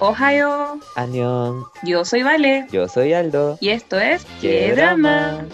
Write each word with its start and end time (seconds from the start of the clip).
Ohio, 0.00 0.78
Anión, 0.94 1.64
yo 1.82 2.04
soy 2.04 2.22
Vale 2.22 2.66
yo 2.70 2.86
soy 2.86 3.12
Aldo. 3.14 3.58
y 3.60 3.70
esto 3.70 3.98
es 3.98 4.24
¡Qué 4.40 4.72
drama! 4.72 5.44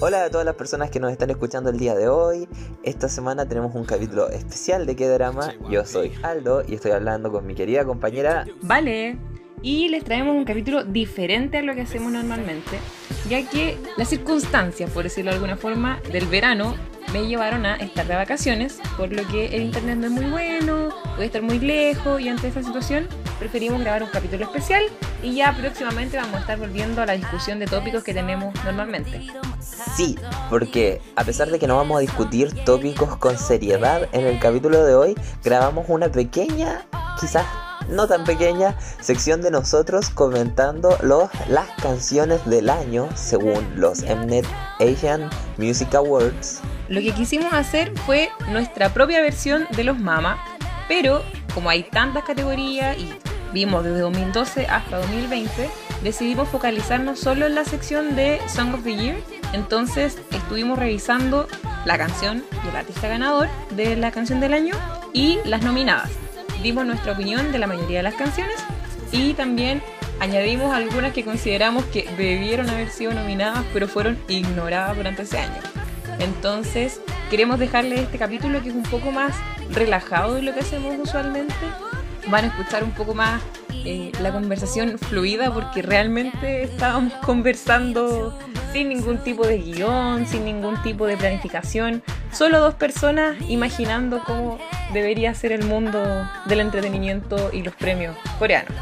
Hola 0.00 0.24
a 0.24 0.30
todas 0.30 0.44
las 0.44 0.56
personas 0.56 0.90
que 0.90 1.00
nos 1.00 1.12
están 1.12 1.30
escuchando 1.30 1.70
el 1.70 1.78
día 1.78 1.94
de 1.94 2.08
hoy. 2.08 2.48
Esta 2.82 3.08
semana 3.08 3.48
tenemos 3.48 3.74
un 3.74 3.84
capítulo 3.84 4.28
especial 4.30 4.84
de 4.84 4.96
qué 4.96 5.06
drama. 5.08 5.54
Yo 5.70 5.84
soy 5.86 6.12
Aldo 6.24 6.64
y 6.66 6.74
estoy 6.74 6.90
hablando 6.90 7.30
con 7.30 7.46
mi 7.46 7.54
querida 7.54 7.84
compañera. 7.84 8.44
Vale, 8.62 9.16
y 9.62 9.88
les 9.88 10.02
traemos 10.02 10.34
un 10.36 10.44
capítulo 10.44 10.82
diferente 10.84 11.58
a 11.58 11.62
lo 11.62 11.74
que 11.76 11.82
hacemos 11.82 12.10
normalmente, 12.10 12.78
ya 13.30 13.48
que 13.48 13.78
las 13.96 14.08
circunstancias, 14.08 14.90
por 14.90 15.04
decirlo 15.04 15.30
de 15.30 15.36
alguna 15.36 15.56
forma, 15.56 16.00
del 16.10 16.26
verano 16.26 16.74
me 17.12 17.26
llevaron 17.26 17.66
a 17.66 17.76
estar 17.76 18.06
de 18.06 18.14
vacaciones, 18.14 18.78
por 18.96 19.12
lo 19.12 19.26
que 19.28 19.54
el 19.54 19.62
internet 19.62 19.98
no 19.98 20.06
es 20.06 20.12
muy 20.12 20.26
bueno, 20.26 20.88
voy 21.14 21.22
a 21.22 21.26
estar 21.26 21.42
muy 21.42 21.58
lejos 21.58 22.20
y 22.20 22.28
ante 22.28 22.48
esa 22.48 22.62
situación 22.62 23.08
preferimos 23.38 23.80
grabar 23.80 24.02
un 24.02 24.10
capítulo 24.10 24.44
especial 24.44 24.84
y 25.22 25.34
ya 25.36 25.54
próximamente 25.54 26.16
vamos 26.16 26.36
a 26.36 26.40
estar 26.40 26.58
volviendo 26.58 27.02
a 27.02 27.06
la 27.06 27.14
discusión 27.14 27.58
de 27.58 27.66
tópicos 27.66 28.02
que 28.02 28.14
tenemos 28.14 28.54
normalmente. 28.64 29.26
Sí, 29.96 30.16
porque 30.48 31.00
a 31.16 31.24
pesar 31.24 31.50
de 31.50 31.58
que 31.58 31.66
no 31.66 31.76
vamos 31.76 31.98
a 31.98 32.00
discutir 32.00 32.52
tópicos 32.64 33.16
con 33.16 33.36
seriedad 33.38 34.08
en 34.12 34.24
el 34.24 34.38
capítulo 34.38 34.84
de 34.84 34.94
hoy, 34.94 35.14
grabamos 35.44 35.86
una 35.88 36.10
pequeña, 36.10 36.86
quizás 37.20 37.46
no 37.88 38.06
tan 38.06 38.24
pequeña, 38.24 38.76
sección 39.00 39.42
de 39.42 39.50
nosotros 39.50 40.10
comentando 40.10 40.96
los, 41.02 41.30
las 41.48 41.68
canciones 41.80 42.44
del 42.46 42.70
año 42.70 43.08
según 43.14 43.66
los 43.76 44.02
Mnet 44.02 44.46
Asian 44.80 45.28
Music 45.58 45.94
Awards. 45.94 46.60
Lo 46.88 47.00
que 47.00 47.12
quisimos 47.12 47.52
hacer 47.52 47.96
fue 48.06 48.30
nuestra 48.48 48.92
propia 48.92 49.20
versión 49.20 49.66
de 49.76 49.84
los 49.84 49.98
Mama, 49.98 50.42
pero 50.88 51.22
como 51.54 51.70
hay 51.70 51.84
tantas 51.84 52.24
categorías 52.24 52.96
y 52.98 53.12
vimos 53.52 53.84
desde 53.84 54.00
2012 54.00 54.66
hasta 54.66 54.98
2020, 54.98 55.70
decidimos 56.02 56.48
focalizarnos 56.48 57.18
solo 57.18 57.46
en 57.46 57.54
la 57.54 57.64
sección 57.64 58.16
de 58.16 58.40
Song 58.48 58.74
of 58.74 58.82
the 58.82 58.96
Year. 58.96 59.16
Entonces 59.52 60.18
estuvimos 60.30 60.78
revisando 60.78 61.46
la 61.84 61.98
canción 61.98 62.44
y 62.64 62.68
el 62.68 62.76
artista 62.76 63.08
ganador 63.08 63.48
de 63.70 63.96
la 63.96 64.10
canción 64.10 64.40
del 64.40 64.54
año 64.54 64.74
y 65.12 65.38
las 65.44 65.62
nominadas. 65.62 66.10
Dimos 66.62 66.86
nuestra 66.86 67.12
opinión 67.12 67.50
de 67.50 67.58
la 67.58 67.66
mayoría 67.66 67.98
de 67.98 68.02
las 68.04 68.14
canciones 68.14 68.56
y 69.10 69.34
también 69.34 69.82
añadimos 70.20 70.72
algunas 70.72 71.12
que 71.12 71.24
consideramos 71.24 71.84
que 71.86 72.08
debieron 72.16 72.70
haber 72.70 72.88
sido 72.88 73.12
nominadas 73.12 73.64
pero 73.72 73.88
fueron 73.88 74.16
ignoradas 74.28 74.96
durante 74.96 75.22
ese 75.22 75.38
año. 75.38 75.60
Entonces, 76.20 77.00
queremos 77.30 77.58
dejarles 77.58 78.00
este 78.00 78.18
capítulo 78.18 78.62
que 78.62 78.68
es 78.68 78.74
un 78.74 78.84
poco 78.84 79.10
más 79.10 79.34
relajado 79.70 80.34
de 80.34 80.42
lo 80.42 80.54
que 80.54 80.60
hacemos 80.60 80.96
usualmente. 81.00 81.54
Van 82.28 82.44
a 82.44 82.48
escuchar 82.48 82.84
un 82.84 82.92
poco 82.92 83.14
más 83.14 83.42
eh, 83.84 84.12
la 84.20 84.30
conversación 84.30 84.98
fluida 84.98 85.52
porque 85.52 85.82
realmente 85.82 86.62
estábamos 86.62 87.12
conversando 87.24 88.38
sin 88.72 88.88
ningún 88.88 89.18
tipo 89.18 89.46
de 89.46 89.58
guion, 89.58 90.26
sin 90.26 90.44
ningún 90.44 90.80
tipo 90.82 91.06
de 91.06 91.16
planificación. 91.16 92.02
Solo 92.36 92.60
dos 92.60 92.74
personas 92.74 93.36
imaginando 93.48 94.22
cómo 94.24 94.58
debería 94.92 95.34
ser 95.34 95.52
el 95.52 95.64
mundo 95.64 96.28
del 96.46 96.60
entretenimiento 96.60 97.50
y 97.52 97.62
los 97.62 97.74
premios 97.74 98.16
coreanos. 98.38 98.72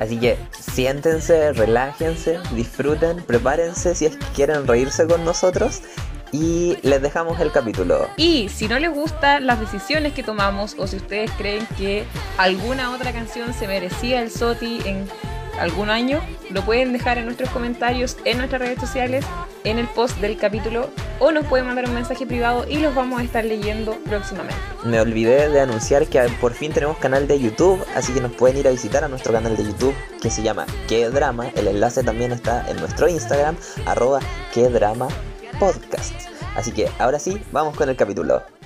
Así 0.00 0.18
que 0.18 0.36
siéntense, 0.52 1.52
relájense, 1.52 2.38
disfruten, 2.52 3.22
prepárense 3.24 3.94
si 3.94 4.06
es 4.06 4.16
que 4.16 4.26
quieren 4.34 4.66
reírse 4.66 5.06
con 5.06 5.24
nosotros 5.24 5.82
y 6.30 6.76
les 6.82 7.02
dejamos 7.02 7.40
el 7.40 7.50
capítulo. 7.50 8.08
Y 8.16 8.48
si 8.48 8.68
no 8.68 8.78
les 8.78 8.92
gustan 8.92 9.46
las 9.46 9.58
decisiones 9.60 10.12
que 10.12 10.22
tomamos 10.22 10.76
o 10.78 10.86
si 10.86 10.96
ustedes 10.96 11.30
creen 11.32 11.66
que 11.76 12.04
alguna 12.36 12.94
otra 12.94 13.12
canción 13.12 13.54
se 13.54 13.66
merecía 13.66 14.22
el 14.22 14.30
SOTI 14.30 14.82
en 14.84 15.08
algún 15.58 15.90
año, 15.90 16.20
lo 16.50 16.62
pueden 16.62 16.92
dejar 16.92 17.18
en 17.18 17.26
nuestros 17.26 17.50
comentarios 17.50 18.16
en 18.24 18.38
nuestras 18.38 18.60
redes 18.60 18.80
sociales, 18.80 19.24
en 19.64 19.78
el 19.78 19.86
post 19.88 20.18
del 20.18 20.36
capítulo 20.36 20.90
o 21.18 21.32
nos 21.32 21.46
pueden 21.46 21.66
mandar 21.66 21.86
un 21.86 21.94
mensaje 21.94 22.26
privado 22.26 22.64
y 22.68 22.78
los 22.78 22.94
vamos 22.94 23.20
a 23.20 23.24
estar 23.24 23.44
leyendo 23.44 23.96
próximamente. 24.04 24.56
Me 24.84 25.00
olvidé 25.00 25.48
de 25.48 25.60
anunciar 25.60 26.06
que 26.06 26.20
por 26.40 26.54
fin 26.54 26.72
tenemos 26.72 26.98
canal 26.98 27.26
de 27.26 27.40
YouTube, 27.40 27.84
así 27.94 28.12
que 28.12 28.20
nos 28.20 28.32
pueden 28.32 28.58
ir 28.58 28.68
a 28.68 28.70
visitar 28.70 29.04
a 29.04 29.08
nuestro 29.08 29.32
canal 29.32 29.56
de 29.56 29.64
YouTube 29.64 29.94
que 30.22 30.30
se 30.30 30.42
llama 30.42 30.66
Que 30.88 31.08
Drama. 31.10 31.48
El 31.54 31.68
enlace 31.68 32.02
también 32.02 32.32
está 32.32 32.68
en 32.70 32.76
nuestro 32.76 33.08
Instagram, 33.08 33.56
arroba 33.86 34.20
Podcast. 35.58 36.14
Así 36.56 36.72
que 36.72 36.88
ahora 36.98 37.18
sí, 37.18 37.40
vamos 37.52 37.76
con 37.76 37.88
el 37.88 37.96
capítulo. 37.96 38.57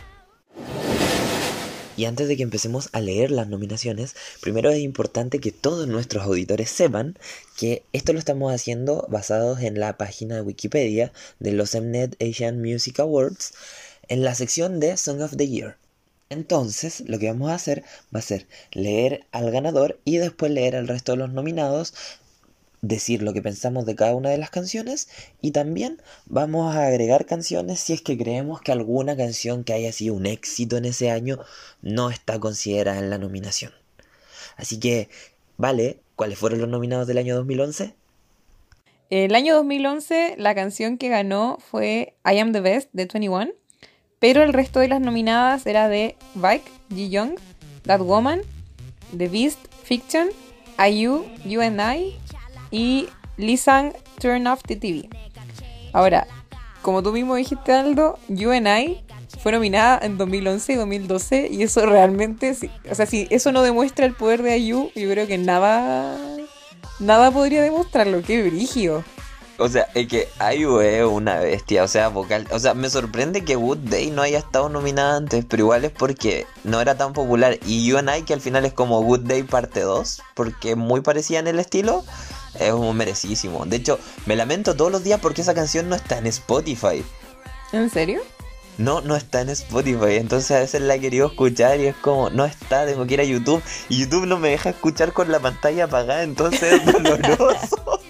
Y 2.02 2.04
antes 2.04 2.26
de 2.26 2.36
que 2.36 2.42
empecemos 2.42 2.88
a 2.90 3.00
leer 3.00 3.30
las 3.30 3.46
nominaciones, 3.46 4.16
primero 4.40 4.72
es 4.72 4.80
importante 4.80 5.38
que 5.38 5.52
todos 5.52 5.86
nuestros 5.86 6.24
auditores 6.24 6.68
sepan 6.68 7.16
que 7.56 7.84
esto 7.92 8.12
lo 8.12 8.18
estamos 8.18 8.52
haciendo 8.52 9.06
basados 9.08 9.60
en 9.60 9.78
la 9.78 9.96
página 9.96 10.34
de 10.34 10.40
Wikipedia 10.40 11.12
de 11.38 11.52
los 11.52 11.76
Mnet 11.76 12.20
Asian 12.20 12.60
Music 12.60 12.98
Awards 12.98 13.54
en 14.08 14.24
la 14.24 14.34
sección 14.34 14.80
de 14.80 14.96
Song 14.96 15.20
of 15.20 15.36
the 15.36 15.46
Year. 15.46 15.76
Entonces, 16.28 17.04
lo 17.06 17.20
que 17.20 17.28
vamos 17.28 17.52
a 17.52 17.54
hacer 17.54 17.84
va 18.12 18.18
a 18.18 18.22
ser 18.22 18.48
leer 18.72 19.24
al 19.30 19.52
ganador 19.52 20.00
y 20.04 20.16
después 20.16 20.50
leer 20.50 20.74
al 20.74 20.88
resto 20.88 21.12
de 21.12 21.18
los 21.18 21.32
nominados, 21.32 21.94
decir 22.82 23.22
lo 23.22 23.32
que 23.32 23.40
pensamos 23.40 23.86
de 23.86 23.94
cada 23.94 24.14
una 24.14 24.30
de 24.30 24.38
las 24.38 24.50
canciones 24.50 25.08
y 25.40 25.52
también 25.52 26.02
vamos 26.26 26.74
a 26.74 26.86
agregar 26.86 27.26
canciones 27.26 27.80
si 27.80 27.92
es 27.92 28.02
que 28.02 28.18
creemos 28.18 28.60
que 28.60 28.72
alguna 28.72 29.16
canción 29.16 29.64
que 29.64 29.72
haya 29.72 29.92
sido 29.92 30.14
un 30.14 30.26
éxito 30.26 30.76
en 30.76 30.84
ese 30.84 31.10
año 31.10 31.38
no 31.80 32.10
está 32.10 32.40
considerada 32.40 32.98
en 32.98 33.08
la 33.08 33.18
nominación. 33.18 33.72
Así 34.56 34.78
que, 34.78 35.08
vale, 35.56 36.00
¿cuáles 36.16 36.38
fueron 36.38 36.60
los 36.60 36.68
nominados 36.68 37.06
del 37.06 37.18
año 37.18 37.36
2011? 37.36 37.94
El 39.10 39.34
año 39.34 39.54
2011 39.54 40.34
la 40.38 40.54
canción 40.54 40.98
que 40.98 41.08
ganó 41.08 41.58
fue 41.70 42.14
I 42.24 42.38
Am 42.38 42.52
the 42.52 42.60
Best 42.60 42.90
de 42.92 43.06
21, 43.06 43.52
pero 44.18 44.42
el 44.42 44.52
resto 44.52 44.80
de 44.80 44.88
las 44.88 45.00
nominadas 45.00 45.66
era 45.66 45.88
de 45.88 46.16
Vike, 46.34 46.70
Ji 46.92 47.10
Young, 47.10 47.34
That 47.84 48.00
Woman, 48.00 48.40
The 49.16 49.28
Beast, 49.28 49.58
Fiction, 49.84 50.30
IU, 50.78 51.26
You 51.44 51.60
and 51.60 51.80
I 51.80 52.16
y 52.72 53.08
Lisang 53.36 53.92
Turn 54.18 54.48
Off 54.48 54.62
the 54.66 54.74
TV. 54.74 55.08
Ahora, 55.92 56.26
como 56.82 57.02
tú 57.02 57.12
mismo 57.12 57.36
dijiste, 57.36 57.72
Aldo, 57.72 58.18
You 58.28 58.50
and 58.50 58.66
I 58.66 59.04
fue 59.40 59.52
nominada 59.52 60.00
en 60.02 60.18
2011 60.18 60.72
y 60.72 60.76
2012 60.76 61.48
y 61.50 61.62
eso 61.62 61.86
realmente, 61.86 62.56
o 62.90 62.94
sea, 62.94 63.06
si 63.06 63.28
eso 63.30 63.52
no 63.52 63.62
demuestra 63.62 64.06
el 64.06 64.14
poder 64.14 64.42
de 64.42 64.58
IU, 64.58 64.90
yo 64.94 65.10
creo 65.10 65.26
que 65.26 65.38
nada, 65.38 66.18
nada 66.98 67.30
podría 67.30 67.62
demostrarlo, 67.62 68.22
qué 68.22 68.42
brigio. 68.42 69.04
O 69.58 69.68
sea, 69.68 69.86
es 69.94 70.08
que 70.08 70.28
IU 70.56 70.80
es 70.80 71.04
una 71.04 71.38
bestia, 71.38 71.84
o 71.84 71.88
sea, 71.88 72.08
vocal. 72.08 72.48
O 72.50 72.58
sea, 72.58 72.74
me 72.74 72.90
sorprende 72.90 73.44
que 73.44 73.54
Good 73.54 73.78
Day 73.78 74.10
no 74.10 74.22
haya 74.22 74.38
estado 74.38 74.68
nominada 74.68 75.16
antes, 75.16 75.44
pero 75.44 75.64
igual 75.64 75.84
es 75.84 75.92
porque 75.92 76.46
no 76.64 76.80
era 76.80 76.96
tan 76.96 77.12
popular. 77.12 77.58
Y 77.64 77.86
You 77.86 77.98
and 77.98 78.10
I, 78.10 78.22
que 78.22 78.34
al 78.34 78.40
final 78.40 78.64
es 78.64 78.72
como 78.72 79.02
Good 79.02 79.20
Day 79.20 79.44
parte 79.44 79.80
2, 79.80 80.22
porque 80.34 80.74
muy 80.74 81.02
parecida 81.02 81.38
en 81.38 81.46
el 81.46 81.60
estilo, 81.60 82.02
es 82.58 82.72
un 82.72 82.96
merecidísimo. 82.96 83.64
De 83.64 83.76
hecho, 83.76 83.98
me 84.26 84.36
lamento 84.36 84.76
todos 84.76 84.92
los 84.92 85.04
días 85.04 85.20
porque 85.20 85.42
esa 85.42 85.54
canción 85.54 85.88
no 85.88 85.94
está 85.94 86.18
en 86.18 86.26
Spotify. 86.26 87.04
¿En 87.72 87.90
serio? 87.90 88.20
No, 88.78 89.00
no 89.00 89.16
está 89.16 89.42
en 89.42 89.50
Spotify. 89.50 90.16
Entonces 90.16 90.50
a 90.50 90.60
veces 90.60 90.80
la 90.80 90.94
he 90.94 91.00
querido 91.00 91.26
escuchar 91.26 91.78
y 91.80 91.86
es 91.86 91.96
como, 91.96 92.30
no 92.30 92.44
está, 92.44 92.86
tengo 92.86 93.06
que 93.06 93.14
ir 93.14 93.20
a 93.20 93.24
YouTube. 93.24 93.62
Y 93.88 93.98
YouTube 93.98 94.26
no 94.26 94.38
me 94.38 94.50
deja 94.50 94.70
escuchar 94.70 95.12
con 95.12 95.30
la 95.30 95.40
pantalla 95.40 95.84
apagada, 95.84 96.22
entonces 96.22 96.80
es 96.80 96.84
doloroso. 97.02 98.00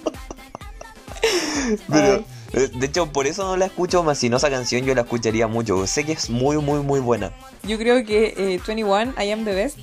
Pero, 1.89 2.25
eh, 2.53 2.71
de 2.75 2.87
hecho, 2.87 3.13
por 3.13 3.27
eso 3.27 3.45
no 3.45 3.57
la 3.57 3.67
escucho 3.67 4.03
más. 4.03 4.19
Si 4.19 4.29
no, 4.29 4.37
esa 4.37 4.51
canción 4.51 4.85
yo 4.85 4.95
la 4.95 5.03
escucharía 5.03 5.47
mucho. 5.47 5.87
Sé 5.87 6.05
que 6.05 6.13
es 6.13 6.31
muy, 6.31 6.59
muy, 6.59 6.81
muy 6.81 7.01
buena. 7.01 7.33
Yo 7.63 7.79
creo 7.79 8.05
que 8.05 8.35
eh, 8.37 8.61
21, 8.67 9.15
I 9.23 9.31
Am 9.31 9.45
the 9.45 9.55
Best, 9.55 9.79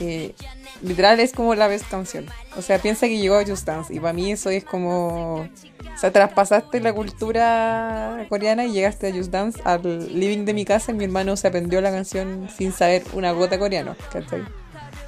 eh, 0.00 0.34
literal 0.82 1.20
es 1.20 1.32
como 1.32 1.54
la 1.54 1.66
best 1.66 1.88
canción. 1.90 2.26
O 2.56 2.62
sea, 2.62 2.78
piensa 2.78 3.06
que 3.06 3.18
llegó 3.18 3.36
a 3.36 3.44
Just 3.44 3.66
Dance 3.66 3.94
y 3.94 4.00
para 4.00 4.12
mí 4.12 4.32
eso 4.32 4.50
es 4.50 4.64
como... 4.64 5.40
O 5.40 5.98
sea, 6.00 6.12
traspasaste 6.12 6.80
la 6.80 6.92
cultura 6.92 8.24
coreana 8.28 8.64
y 8.64 8.72
llegaste 8.72 9.08
a 9.08 9.12
Just 9.12 9.30
Dance 9.30 9.60
al 9.64 9.82
living 10.18 10.44
de 10.44 10.54
mi 10.54 10.64
casa 10.64 10.92
y 10.92 10.94
mi 10.94 11.04
hermano 11.04 11.36
se 11.36 11.48
aprendió 11.48 11.80
la 11.80 11.90
canción 11.90 12.48
sin 12.56 12.72
saber 12.72 13.04
una 13.12 13.32
gota 13.32 13.58
coreano. 13.58 13.96
¿cachai? 14.12 14.44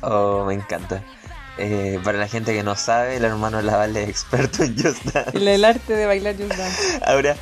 Oh, 0.02 0.44
me 0.44 0.54
encanta. 0.54 1.02
Eh, 1.58 2.00
para 2.02 2.18
la 2.18 2.28
gente 2.28 2.54
que 2.54 2.62
no 2.62 2.76
sabe, 2.76 3.16
el 3.16 3.24
hermano 3.24 3.60
Laval 3.62 3.96
es 3.96 4.08
experto 4.08 4.64
en 4.64 4.76
Just 4.76 5.04
Dance. 5.04 5.36
El, 5.36 5.48
el 5.48 5.64
arte 5.64 5.94
de 5.94 6.06
bailar 6.06 6.36
Just 6.36 6.54
Dance. 6.54 7.00
Ahora, 7.06 7.36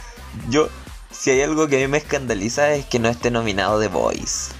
yo, 0.48 0.68
si 1.10 1.30
hay 1.30 1.42
algo 1.42 1.68
que 1.68 1.76
a 1.76 1.78
mí 1.80 1.88
me 1.88 1.98
escandaliza 1.98 2.72
es 2.72 2.86
que 2.86 2.98
no 2.98 3.08
esté 3.08 3.30
nominado 3.30 3.80
The 3.80 3.88
Voice. 3.88 4.52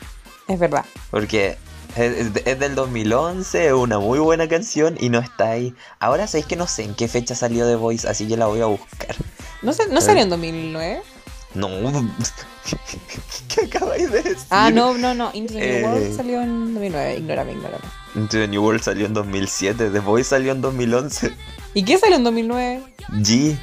Es 0.48 0.58
verdad. 0.58 0.84
Porque 1.10 1.56
es, 1.96 2.58
del 2.58 2.74
2011, 2.74 3.66
es 3.66 3.72
una 3.72 3.98
muy 3.98 4.18
buena 4.18 4.48
canción 4.48 4.96
y 5.00 5.08
no 5.08 5.18
está 5.18 5.50
ahí. 5.50 5.74
Ahora 5.98 6.26
sabéis 6.26 6.46
que 6.46 6.56
no 6.56 6.66
sé 6.66 6.84
en 6.84 6.94
qué 6.94 7.08
fecha 7.08 7.34
salió 7.34 7.66
The 7.66 7.76
Voice, 7.76 8.08
así 8.08 8.26
que 8.28 8.36
la 8.36 8.46
voy 8.46 8.60
a 8.60 8.66
buscar. 8.66 9.16
¿No, 9.62 9.72
se- 9.72 9.88
¿no 9.88 10.00
salió 10.00 10.22
en 10.22 10.30
2009? 10.30 11.02
No. 11.54 11.68
¿Qué 13.48 13.62
acabáis 13.66 14.10
de 14.12 14.22
decir? 14.22 14.38
Ah, 14.50 14.70
no, 14.70 14.96
no, 14.96 15.14
no. 15.14 15.30
Into 15.34 15.54
the 15.54 15.60
New 15.60 15.68
Eh. 15.78 15.82
World 15.84 16.16
salió 16.16 16.40
en 16.42 16.74
2009. 16.74 17.16
Ignórame, 17.16 17.52
ignórame. 17.52 17.84
Into 18.14 18.38
the 18.38 18.48
New 18.48 18.62
World 18.64 18.82
salió 18.82 19.06
en 19.06 19.14
2007, 19.14 19.90
The 19.90 19.98
Voice 20.00 20.30
salió 20.30 20.52
en 20.52 20.60
2011. 20.60 21.34
¿Y 21.74 21.84
qué 21.84 21.98
salió 21.98 22.16
en 22.16 22.24
2009? 22.24 22.82
G. 23.18 23.58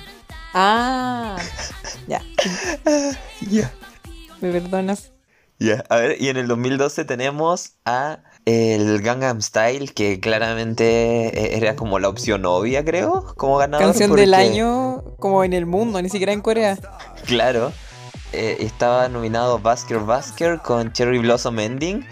Ah, 0.53 1.38
ya. 2.07 2.21
Ya. 3.50 3.71
¿Me 4.41 4.51
perdonas? 4.51 5.12
Ya, 5.59 5.83
a 5.89 5.95
ver, 5.98 6.21
y 6.21 6.30
en 6.30 6.38
el 6.38 6.48
2012 6.48 7.04
tenemos 7.06 7.71
a 7.83 8.19
el 8.45 9.01
Gangnam 9.01 9.42
Style, 9.42 9.92
que 9.94 10.19
claramente 10.19 11.27
eh, 11.27 11.57
era 11.57 11.75
como 11.75 11.98
la 12.00 12.09
opción 12.09 12.45
obvia, 12.45 12.86
creo, 12.86 13.33
como 13.36 13.57
ganador. 13.57 13.88
Canción 13.88 14.15
del 14.15 14.33
año 14.36 15.04
como 15.19 15.44
en 15.44 15.54
el 15.54 15.65
mundo, 15.65 16.00
ni 16.01 16.09
siquiera 16.09 16.31
en 16.31 16.42
Corea. 16.42 16.77
Claro, 17.25 17.74
eh, 18.33 18.57
estaba 18.59 19.09
nominado 19.09 19.57
Basker 19.57 20.00
Basker 20.00 20.59
con 20.59 20.94
Cherry 20.94 21.18
Blossom 21.19 21.59
Ending. 21.59 22.06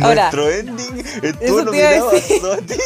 Ahora, 0.00 0.30
Nuestro 0.32 0.50
ending 0.50 1.04
estuvo 1.22 1.62
nominado 1.62 2.10
a. 2.10 2.20
Soti. 2.20 2.74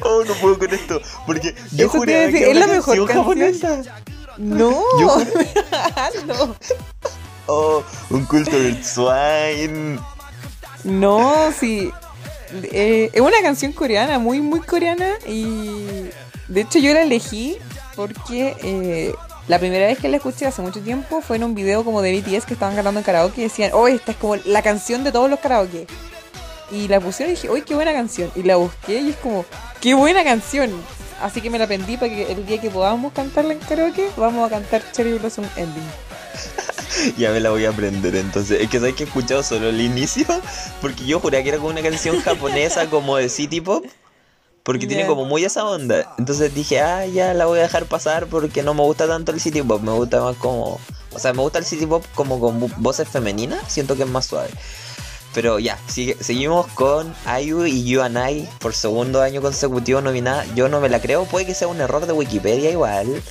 Oh, 0.00 0.24
no 0.24 0.32
puedo 0.34 0.58
con 0.58 0.72
esto. 0.72 1.00
Porque 1.26 1.54
yo 1.72 1.86
Eso 1.86 2.00
que 2.02 2.12
era 2.12 2.50
es 2.50 2.56
la 2.56 2.66
mejor 2.66 2.96
canción 2.96 3.06
canción. 3.06 3.82
japonesa. 3.82 4.02
No, 4.38 4.82
Yo 5.00 5.18
no. 6.26 6.56
Oh, 7.50 7.82
un 8.10 8.26
Cultured 8.26 8.84
Swine. 8.84 9.98
No, 10.84 11.50
sí. 11.58 11.90
Eh, 12.52 13.08
es 13.10 13.20
una 13.22 13.40
canción 13.42 13.72
coreana, 13.72 14.18
muy, 14.18 14.42
muy 14.42 14.60
coreana. 14.60 15.14
Y 15.26 16.10
de 16.48 16.60
hecho 16.60 16.78
yo 16.78 16.92
la 16.92 17.02
elegí 17.02 17.56
porque 17.96 18.54
eh, 18.62 19.14
la 19.48 19.58
primera 19.58 19.86
vez 19.86 19.98
que 19.98 20.08
la 20.08 20.18
escuché 20.18 20.44
hace 20.44 20.60
mucho 20.60 20.80
tiempo 20.80 21.22
fue 21.22 21.36
en 21.36 21.44
un 21.44 21.54
video 21.54 21.84
como 21.84 22.02
de 22.02 22.20
BTS 22.20 22.44
que 22.44 22.52
estaban 22.52 22.74
cantando 22.74 23.00
en 23.00 23.04
karaoke 23.04 23.40
y 23.40 23.44
decían, 23.44 23.70
oh, 23.72 23.88
esta 23.88 24.12
es 24.12 24.18
como 24.18 24.36
la 24.36 24.60
canción 24.62 25.02
de 25.02 25.10
todos 25.10 25.30
los 25.30 25.40
karaoke. 25.40 25.86
Y 26.70 26.86
la 26.88 27.00
pusieron 27.00 27.32
y 27.32 27.36
dije, 27.36 27.48
uy, 27.48 27.62
qué 27.62 27.74
buena 27.74 27.94
canción. 27.94 28.30
Y 28.36 28.42
la 28.42 28.56
busqué 28.56 29.00
y 29.00 29.10
es 29.10 29.16
como, 29.16 29.46
qué 29.80 29.94
buena 29.94 30.22
canción. 30.22 30.70
Así 31.20 31.40
que 31.40 31.50
me 31.50 31.58
la 31.58 31.64
aprendí 31.64 31.96
para 31.96 32.10
que 32.12 32.30
el 32.32 32.46
día 32.46 32.60
que 32.60 32.70
podamos 32.70 33.12
cantarla 33.12 33.52
en 33.52 33.58
karaoke, 33.58 34.08
vamos 34.16 34.46
a 34.46 34.50
cantar 34.50 34.82
Cherry 34.92 35.18
Blossom 35.18 35.44
Ending. 35.56 35.82
Ya 37.16 37.30
me 37.30 37.38
la 37.38 37.50
voy 37.50 37.64
a 37.64 37.70
aprender 37.70 38.16
entonces. 38.16 38.60
Es 38.60 38.68
que 38.68 38.78
sabes 38.80 38.94
que 38.96 39.04
he 39.04 39.06
escuchado 39.06 39.42
solo 39.44 39.68
el 39.68 39.80
inicio. 39.80 40.26
Porque 40.80 41.04
yo 41.06 41.20
juré 41.20 41.42
que 41.44 41.50
era 41.50 41.58
como 41.58 41.70
una 41.70 41.82
canción 41.82 42.20
japonesa 42.20 42.86
como 42.90 43.16
de 43.16 43.28
City 43.28 43.60
Pop. 43.60 43.84
Porque 44.64 44.86
tiene 44.86 45.06
como 45.06 45.24
muy 45.24 45.44
esa 45.44 45.64
onda. 45.64 46.12
Entonces 46.18 46.52
dije, 46.54 46.80
ah, 46.80 47.06
ya 47.06 47.34
la 47.34 47.46
voy 47.46 47.60
a 47.60 47.62
dejar 47.62 47.84
pasar 47.86 48.26
porque 48.26 48.62
no 48.64 48.74
me 48.74 48.82
gusta 48.82 49.06
tanto 49.06 49.30
el 49.32 49.40
City 49.40 49.62
Pop. 49.62 49.80
Me 49.82 49.92
gusta 49.92 50.20
más 50.20 50.36
como. 50.36 50.80
O 51.12 51.18
sea, 51.18 51.32
me 51.32 51.40
gusta 51.42 51.60
el 51.60 51.64
City 51.64 51.86
Pop 51.86 52.04
como 52.14 52.40
con 52.40 52.60
vo- 52.60 52.74
voces 52.78 53.08
femeninas. 53.08 53.60
Siento 53.68 53.94
que 53.96 54.02
es 54.02 54.08
más 54.08 54.26
suave. 54.26 54.48
Pero 55.34 55.58
ya, 55.58 55.78
sigue- 55.88 56.16
seguimos 56.20 56.66
con 56.68 57.14
IU 57.42 57.66
y 57.66 57.84
You 57.84 58.02
and 58.02 58.16
I 58.18 58.48
por 58.58 58.74
segundo 58.74 59.20
año 59.22 59.40
consecutivo 59.42 60.00
nominada. 60.00 60.44
Yo 60.54 60.68
no 60.68 60.80
me 60.80 60.88
la 60.88 61.00
creo, 61.00 61.24
puede 61.26 61.46
que 61.46 61.54
sea 61.54 61.68
un 61.68 61.80
error 61.80 62.06
de 62.06 62.12
Wikipedia 62.12 62.70
igual. 62.70 63.22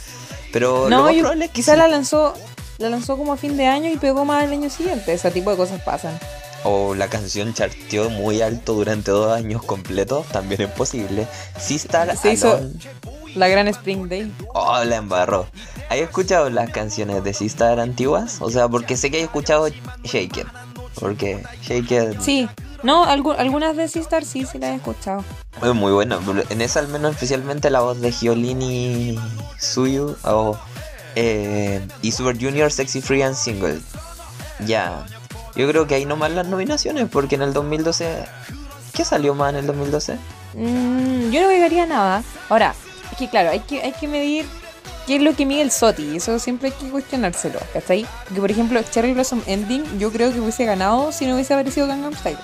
Pero 0.53 0.89
lo 0.89 0.97
No, 0.97 1.03
más 1.03 1.13
yo, 1.13 1.19
probable 1.21 1.45
es 1.45 1.51
que 1.51 1.55
quizá 1.55 1.73
sí. 1.73 1.79
la 1.79 1.87
lanzó 1.87 2.33
la 2.77 2.89
lanzó 2.89 3.17
como 3.17 3.33
a 3.33 3.37
fin 3.37 3.57
de 3.57 3.65
año 3.65 3.89
y 3.91 3.97
pegó 3.97 4.23
más 4.23 4.43
el 4.43 4.51
año 4.51 4.69
siguiente. 4.69 5.11
Ese 5.11 5.31
tipo 5.31 5.49
de 5.49 5.57
cosas 5.57 5.81
pasan. 5.81 6.17
O 6.63 6.93
la 6.95 7.07
canción 7.07 7.53
charteó 7.53 8.09
muy 8.11 8.41
alto 8.41 8.73
durante 8.73 9.09
dos 9.11 9.31
años 9.35 9.63
completos, 9.63 10.25
también 10.27 10.61
es 10.61 10.69
posible. 10.71 11.27
Sistar 11.59 12.15
Se 12.17 12.33
hizo- 12.33 12.59
La 13.35 13.47
gran 13.47 13.67
Spring 13.67 14.07
Day. 14.07 14.31
oh, 14.53 14.83
la 14.83 14.95
embarró. 14.97 15.47
¿Has 15.89 15.97
escuchado 15.97 16.49
las 16.49 16.69
canciones 16.71 17.23
de 17.23 17.33
Sistar 17.33 17.79
antiguas? 17.79 18.37
O 18.41 18.49
sea, 18.51 18.67
porque 18.67 18.95
sé 18.97 19.09
que 19.11 19.19
he 19.19 19.23
escuchado 19.23 19.67
Shake 20.03 20.37
It. 20.37 20.47
Porque 20.99 21.43
Sí, 22.21 22.47
no, 22.83 23.05
algu- 23.05 23.35
algunas 23.37 23.75
de 23.75 23.87
Sistar 23.87 24.25
sí, 24.25 24.45
sí 24.45 24.57
las 24.59 24.71
he 24.71 24.75
escuchado. 24.75 25.23
es 25.61 25.73
muy 25.73 25.91
buena. 25.91 26.19
En 26.49 26.61
esa 26.61 26.79
al 26.79 26.87
menos 26.87 27.11
especialmente 27.11 27.69
la 27.69 27.81
voz 27.81 27.99
de 28.01 28.11
Giolini 28.11 29.19
Suyu 29.59 30.15
o, 30.23 30.57
eh, 31.15 31.85
y 32.01 32.11
Super 32.11 32.37
Junior 32.39 32.71
Sexy 32.71 33.01
Free 33.01 33.21
and 33.23 33.35
Single. 33.35 33.79
Ya. 34.65 35.05
Yo 35.55 35.67
creo 35.67 35.87
que 35.87 35.95
ahí 35.95 36.05
nomás 36.05 36.31
las 36.31 36.47
nominaciones, 36.47 37.07
porque 37.09 37.35
en 37.35 37.41
el 37.41 37.53
2012... 37.53 38.25
¿Qué 38.93 39.03
salió 39.05 39.35
más 39.35 39.51
en 39.51 39.57
el 39.57 39.67
2012? 39.67 40.17
Mm, 40.55 41.29
yo 41.31 41.41
no 41.41 41.47
agregaría 41.47 41.85
nada. 41.85 42.23
Ahora, 42.49 42.73
es 43.11 43.17
que 43.17 43.29
claro, 43.29 43.51
hay 43.51 43.59
que, 43.59 43.81
hay 43.81 43.91
que 43.91 44.07
medir 44.07 44.45
qué 45.07 45.15
es 45.15 45.21
lo 45.21 45.33
que 45.35 45.45
mide 45.45 45.61
el 45.61 45.71
SOTI. 45.71 46.17
Eso 46.17 46.37
siempre 46.37 46.69
hay 46.69 46.75
que 46.75 46.91
cuestionárselo. 46.91 47.59
¿Cachai? 47.73 48.05
Porque 48.25 48.41
por 48.41 48.51
ejemplo, 48.51 48.79
Cherry 48.83 49.13
Blossom 49.13 49.41
Ending, 49.47 49.97
yo 49.97 50.11
creo 50.11 50.31
que 50.31 50.39
hubiese 50.39 50.65
ganado 50.65 51.11
si 51.11 51.25
no 51.25 51.33
hubiese 51.33 51.53
aparecido 51.53 51.87
Gangnam 51.87 52.13
Style. 52.13 52.37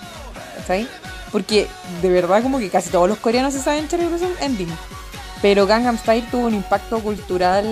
¿Cachai? 0.58 0.88
Porque 1.32 1.68
de 2.02 2.10
verdad 2.10 2.42
como 2.42 2.58
que 2.58 2.70
casi 2.70 2.90
todos 2.90 3.10
los 3.10 3.20
coreanos 3.20 3.54
se 3.54 3.60
saben 3.60 3.88
Cherry 3.88 4.08
Blossom 4.08 4.32
Ending. 4.40 4.70
Pero 5.42 5.68
Gangnam 5.68 5.98
Style 5.98 6.26
tuvo 6.32 6.48
un 6.48 6.56
impacto 6.56 7.00
cultural 7.00 7.66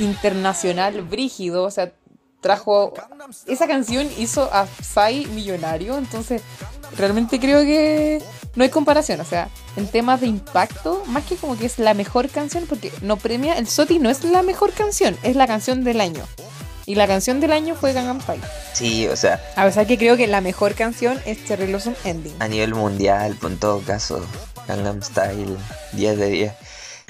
internacional 0.00 1.02
brígido, 1.02 1.62
o 1.62 1.70
sea, 1.70 1.92
trajo 2.40 2.92
esa 3.46 3.66
canción 3.66 4.08
hizo 4.18 4.48
a 4.52 4.66
Psy 4.66 5.26
millonario, 5.26 5.98
entonces 5.98 6.42
realmente 6.96 7.38
creo 7.38 7.60
que 7.62 8.22
no 8.54 8.64
hay 8.64 8.70
comparación, 8.70 9.20
o 9.20 9.24
sea, 9.24 9.48
en 9.76 9.86
temas 9.86 10.20
de 10.20 10.26
impacto, 10.26 11.02
más 11.06 11.24
que 11.24 11.36
como 11.36 11.56
que 11.56 11.66
es 11.66 11.78
la 11.78 11.94
mejor 11.94 12.28
canción, 12.28 12.64
porque 12.68 12.92
no 13.02 13.16
premia, 13.16 13.58
el 13.58 13.68
SOTI 13.68 13.98
no 13.98 14.10
es 14.10 14.24
la 14.24 14.42
mejor 14.42 14.72
canción, 14.72 15.16
es 15.22 15.36
la 15.36 15.46
canción 15.46 15.84
del 15.84 16.00
año. 16.00 16.24
Y 16.86 16.96
la 16.96 17.06
canción 17.06 17.38
del 17.38 17.52
año 17.52 17.76
fue 17.76 17.92
Gangnam 17.92 18.20
Style. 18.20 18.42
Sí, 18.72 19.06
o 19.06 19.14
sea, 19.14 19.40
A 19.54 19.64
pesar 19.64 19.86
que 19.86 19.96
creo 19.96 20.16
que 20.16 20.26
la 20.26 20.40
mejor 20.40 20.74
canción 20.74 21.20
es 21.24 21.44
Cherry 21.44 21.66
Blossom 21.66 21.94
Ending. 22.04 22.34
a 22.40 22.48
nivel 22.48 22.74
mundial, 22.74 23.36
en 23.42 23.58
todo 23.58 23.80
caso, 23.82 24.26
Gangnam 24.66 25.00
Style, 25.02 25.56
10 25.92 26.18
de 26.18 26.26
10. 26.26 26.52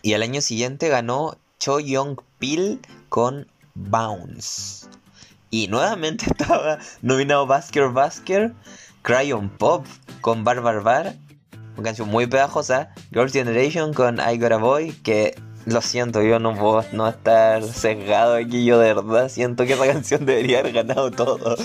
Y 0.02 0.12
al 0.12 0.22
año 0.22 0.42
siguiente 0.42 0.88
ganó 0.88 1.36
Cho 1.58 1.80
Young 1.80 2.18
Pil 2.38 2.80
con 3.08 3.46
Bounce. 3.74 4.79
Y 5.50 5.68
nuevamente 5.68 6.26
estaba 6.30 6.78
nominado 7.02 7.46
Basker 7.46 7.90
Basker, 7.90 8.54
Crayon 9.02 9.48
Pop 9.50 9.84
con 10.20 10.44
Bar 10.44 10.60
Bar 10.60 10.82
Bar, 10.82 11.14
una 11.74 11.84
canción 11.84 12.08
muy 12.08 12.26
pegajosa, 12.26 12.90
Girls' 13.12 13.32
Generation 13.32 13.92
con 13.92 14.20
I 14.20 14.38
Got 14.38 14.52
a 14.52 14.56
Boy, 14.58 14.92
que 14.92 15.34
lo 15.66 15.80
siento, 15.82 16.22
yo 16.22 16.38
no 16.38 16.54
puedo 16.54 16.84
no 16.92 17.08
estar 17.08 17.62
sesgado 17.64 18.34
aquí, 18.34 18.64
yo 18.64 18.78
de 18.78 18.94
verdad 18.94 19.28
siento 19.28 19.64
que 19.66 19.74
esa 19.74 19.86
canción 19.92 20.26
debería 20.26 20.60
haber 20.60 20.72
ganado 20.72 21.10
todo. 21.10 21.56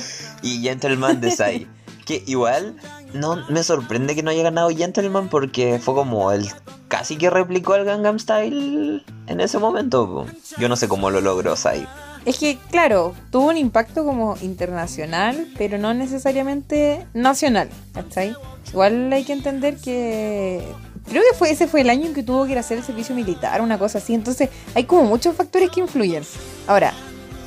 Y 0.41 0.61
Gentleman 0.61 1.21
de 1.21 1.31
Psy, 1.31 1.67
que 2.05 2.23
igual 2.25 2.75
no 3.13 3.45
me 3.49 3.63
sorprende 3.63 4.15
que 4.15 4.23
no 4.23 4.31
haya 4.31 4.43
ganado 4.43 4.69
Gentleman 4.69 5.29
porque 5.29 5.79
fue 5.79 5.93
como 5.93 6.31
el 6.31 6.49
casi 6.87 7.17
que 7.17 7.29
replicó 7.29 7.75
el 7.75 7.85
Gangnam 7.85 8.19
Style 8.19 9.03
en 9.27 9.39
ese 9.39 9.59
momento. 9.59 10.25
Yo 10.57 10.69
no 10.69 10.75
sé 10.75 10.87
cómo 10.87 11.09
lo 11.09 11.21
logró 11.21 11.55
Psy. 11.55 11.87
Es 12.25 12.39
que, 12.39 12.57
claro, 12.71 13.13
tuvo 13.31 13.49
un 13.49 13.57
impacto 13.57 14.03
como 14.03 14.35
internacional, 14.41 15.47
pero 15.57 15.77
no 15.77 15.93
necesariamente 15.93 17.05
nacional, 17.13 17.69
¿cachai? 17.93 18.35
Igual 18.69 19.13
hay 19.13 19.23
que 19.23 19.33
entender 19.33 19.77
que... 19.77 20.63
Creo 21.07 21.21
que 21.21 21.37
fue 21.37 21.51
ese 21.51 21.67
fue 21.67 21.81
el 21.81 21.91
año 21.91 22.07
en 22.07 22.15
que 22.15 22.23
tuvo 22.23 22.45
que 22.45 22.53
ir 22.53 22.57
a 22.57 22.61
hacer 22.61 22.79
el 22.79 22.83
servicio 22.83 23.13
militar, 23.13 23.61
una 23.61 23.77
cosa 23.77 23.99
así. 23.99 24.15
Entonces, 24.15 24.49
hay 24.73 24.85
como 24.85 25.03
muchos 25.03 25.35
factores 25.35 25.69
que 25.69 25.81
influyen. 25.81 26.23
Ahora, 26.65 26.93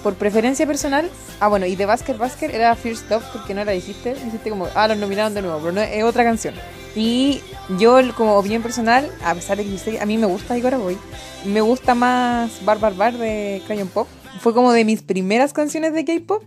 por 0.05 0.15
preferencia 0.15 0.65
personal... 0.65 1.11
Ah, 1.41 1.49
bueno, 1.49 1.67
y 1.67 1.75
de 1.77 1.87
Basker 1.87 2.17
Basker 2.17 2.55
era 2.55 2.75
First 2.77 3.11
Love, 3.11 3.25
porque 3.33 3.55
no 3.55 3.65
la 3.65 3.73
dijiste. 3.73 4.15
Dijiste 4.15 4.51
como, 4.51 4.69
ah, 4.77 4.87
los 4.87 4.99
nominaron 4.99 5.35
de 5.35 5.43
nuevo, 5.43 5.59
pero 5.59 5.73
no, 5.73 5.81
es 5.81 6.05
otra 6.05 6.23
canción. 6.23 6.55
Y 6.95 7.41
yo, 7.79 7.99
como 8.17 8.37
opinión 8.37 8.63
personal, 8.63 9.11
a 9.25 9.35
pesar 9.35 9.57
de 9.57 9.65
que 9.65 10.01
a 10.01 10.07
mí 10.07 10.19
me 10.19 10.27
gusta 10.27 10.57
Igor 10.57 10.77
Boy, 10.79 10.97
me 11.45 11.61
gusta 11.61 11.95
más 11.95 12.65
Bar 12.65 12.79
Bar 12.79 12.95
Bar 12.95 13.19
de 13.19 13.63
Crayon 13.67 13.89
Pop. 13.89 14.09
Fue 14.41 14.55
como 14.55 14.73
de 14.73 14.85
mis 14.85 15.03
primeras 15.03 15.53
canciones 15.53 15.93
de 15.93 16.05
K-pop 16.05 16.45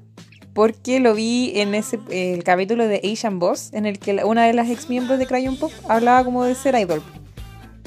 porque 0.54 1.00
lo 1.00 1.14
vi 1.14 1.54
en 1.56 1.76
ese 1.76 2.00
el 2.10 2.44
capítulo 2.44 2.88
de 2.88 3.02
Asian 3.12 3.40
Boss 3.40 3.70
en 3.74 3.86
el 3.86 4.00
que 4.00 4.24
una 4.24 4.46
de 4.46 4.54
las 4.54 4.70
ex 4.70 4.90
miembros 4.90 5.18
de 5.18 5.26
Crayon 5.26 5.58
Pop 5.58 5.72
hablaba 5.88 6.24
como 6.24 6.44
de 6.44 6.56
ser 6.56 6.76
idol. 6.76 7.02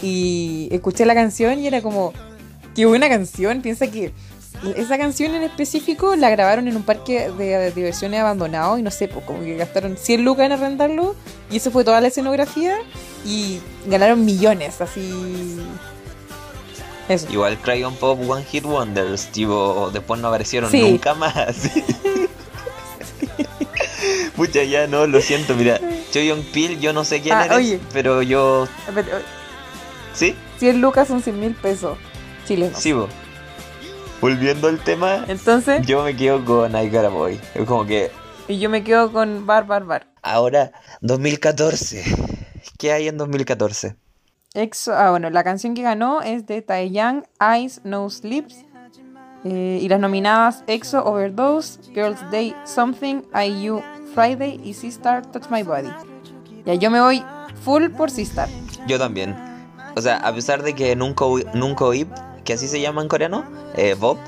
Y 0.03 0.69
escuché 0.71 1.05
la 1.05 1.15
canción 1.15 1.59
y 1.59 1.67
era 1.67 1.83
como 1.83 2.13
qué 2.75 2.87
buena 2.87 3.09
canción, 3.09 3.63
piensa 3.63 3.87
que 3.87 4.13
esa 4.77 4.97
canción 4.97 5.35
en 5.35 5.43
específico 5.43 6.17
la 6.17 6.31
grabaron 6.31 6.69
en 6.69 6.77
un 6.77 6.83
parque 6.83 7.31
de 7.31 7.71
diversiones 7.71 8.21
abandonado 8.21 8.79
y 8.79 8.83
no 8.83 8.91
sé, 8.91 9.09
pues 9.09 9.25
como 9.25 9.41
que 9.41 9.57
gastaron 9.57 9.97
100 9.97 10.25
lucas 10.25 10.47
en 10.47 10.53
arrendarlo 10.53 11.15
y 11.51 11.59
eso 11.59 11.71
fue 11.71 11.85
toda 11.85 12.01
la 12.01 12.09
escenografía 12.09 12.77
y 13.27 13.61
ganaron 13.87 14.25
millones, 14.25 14.81
así 14.81 15.11
eso. 17.09 17.27
Igual 17.31 17.59
Crayon 17.59 17.95
Pop 17.97 18.19
One 18.29 18.45
Hit 18.45 18.65
Wonders, 18.65 19.27
tipo, 19.29 19.91
después 19.93 20.21
no 20.21 20.29
aparecieron 20.29 20.71
Sí. 20.71 20.81
nunca 20.81 21.15
más. 21.15 21.57
Pucha, 24.37 24.63
ya 24.65 24.87
no, 24.87 25.07
lo 25.07 25.21
siento, 25.21 25.55
mira. 25.55 25.81
Cho 26.13 26.21
Young 26.21 26.43
Pil, 26.53 26.81
yo 26.81 26.93
no 26.93 27.05
sé 27.05 27.21
quién 27.21 27.35
Ah, 27.37 27.45
eres, 27.47 27.57
oye. 27.57 27.81
pero 27.93 28.21
yo. 28.23 28.67
¿Sí? 30.13 30.35
100 30.59 30.81
lucas 30.81 31.09
son 31.09 31.23
100 31.23 31.41
mil 31.41 31.55
pesos 31.55 31.97
chilenos. 32.47 32.79
Sí, 32.79 32.93
bo. 32.93 33.09
Volviendo 34.21 34.69
al 34.69 34.79
tema, 34.79 35.25
Entonces, 35.29 35.87
yo 35.87 36.03
me 36.03 36.17
quedo 36.17 36.45
con 36.45 36.75
I 36.77 36.89
Got 36.89 37.05
a 37.05 37.09
Boy. 37.09 37.41
Es 37.55 37.65
como 37.67 37.85
que 37.87 38.11
y 38.49 38.59
yo 38.59 38.69
me 38.71 38.85
quedo 38.85 39.11
con 39.13 39.47
Bar 39.47 39.67
Bar 39.67 39.85
Bar. 39.85 40.07
ahora, 40.23 40.73
2014. 41.01 42.05
¿Qué 42.79 42.93
hay 42.93 43.09
en 43.09 43.17
2014? 43.17 43.97
EXO, 44.55 44.95
ah, 44.95 45.11
bueno, 45.11 45.31
la 45.31 45.43
canción 45.43 45.75
que 45.75 45.83
ganó 45.83 46.23
es 46.23 46.47
de 46.47 46.63
Taeyang, 46.63 47.27
Eyes, 47.41 47.81
No 47.85 48.09
Sleeps. 48.09 48.65
Eh, 49.45 49.81
y 49.83 49.89
las 49.89 50.01
nominadas 50.01 50.65
EXO, 50.69 51.05
Overdose, 51.05 51.81
Girls 51.93 52.19
Day, 52.31 52.55
Something, 52.65 53.23
IU, 53.35 53.83
Friday 54.15 54.61
y 54.65 54.73
Sistar, 54.75 55.27
Touch 55.27 55.51
My 55.51 55.63
Body. 55.63 55.91
Ya, 56.65 56.75
yo 56.75 56.91
me 56.91 57.01
voy 57.01 57.25
full 57.63 57.91
por 57.91 58.11
Sistar. 58.11 58.49
Yo 58.87 58.99
también. 58.99 59.35
O 59.97 60.01
sea, 60.01 60.17
a 60.17 60.33
pesar 60.33 60.63
de 60.63 60.75
que 60.75 60.95
nunca, 60.97 61.25
nunca 61.53 61.85
oí, 61.85 62.09
que 62.45 62.53
así 62.53 62.69
se 62.69 62.81
llama 62.81 63.03
en 63.03 63.09
coreano, 63.09 63.45
eh, 63.77 63.95
Bob, 63.99 64.19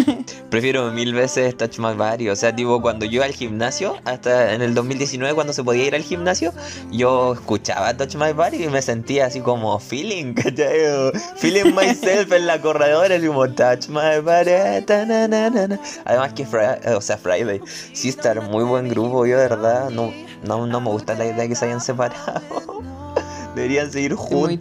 prefiero 0.50 0.90
mil 0.92 1.12
veces 1.12 1.56
Touch 1.56 1.78
My 1.78 1.94
Body. 1.94 2.28
O 2.28 2.36
sea, 2.36 2.54
tipo, 2.54 2.80
cuando 2.80 3.04
yo 3.04 3.16
iba 3.16 3.24
al 3.24 3.32
gimnasio, 3.32 3.96
hasta 4.04 4.54
en 4.54 4.62
el 4.62 4.74
2019, 4.74 5.34
cuando 5.34 5.52
se 5.52 5.64
podía 5.64 5.84
ir 5.84 5.94
al 5.94 6.02
gimnasio, 6.02 6.52
yo 6.90 7.34
escuchaba 7.34 7.96
Touch 7.96 8.14
My 8.14 8.32
Body 8.32 8.64
y 8.64 8.68
me 8.68 8.80
sentía 8.80 9.26
así 9.26 9.40
como 9.40 9.78
feeling, 9.78 10.34
¿cachai? 10.34 11.12
Feeling 11.36 11.74
myself 11.74 12.32
en 12.32 12.46
la 12.46 12.60
corredora, 12.60 13.16
así 13.16 13.26
como 13.26 13.48
Touch 13.50 13.88
My 13.88 14.20
Body. 14.22 14.84
ta, 14.86 15.04
na, 15.04 15.28
na, 15.28 15.50
na. 15.50 15.80
Además 16.04 16.32
que, 16.32 16.46
o 16.94 17.00
sea, 17.00 17.18
Friday, 17.18 17.60
sí 17.92 18.08
estar 18.08 18.40
muy 18.40 18.64
buen 18.64 18.88
grupo, 18.88 19.26
yo 19.26 19.36
de 19.38 19.48
verdad, 19.48 19.90
no, 19.90 20.12
no, 20.44 20.66
no 20.66 20.80
me 20.80 20.90
gusta 20.90 21.14
la 21.14 21.26
idea 21.26 21.42
de 21.42 21.48
que 21.48 21.54
se 21.54 21.64
hayan 21.66 21.80
separado. 21.80 22.40
Deberían 23.54 23.90
seguir 23.90 24.12
Es 24.12 24.30
muy 24.30 24.60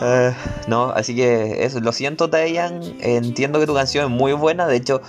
Ah, 0.00 0.32
no, 0.68 0.90
así 0.90 1.16
que 1.16 1.64
eso, 1.64 1.80
lo 1.80 1.92
siento 1.92 2.30
Taeyan, 2.30 2.80
entiendo 3.00 3.58
que 3.58 3.66
tu 3.66 3.74
canción 3.74 4.04
es 4.04 4.10
muy 4.10 4.32
buena, 4.32 4.66
de 4.66 4.76
hecho, 4.76 5.02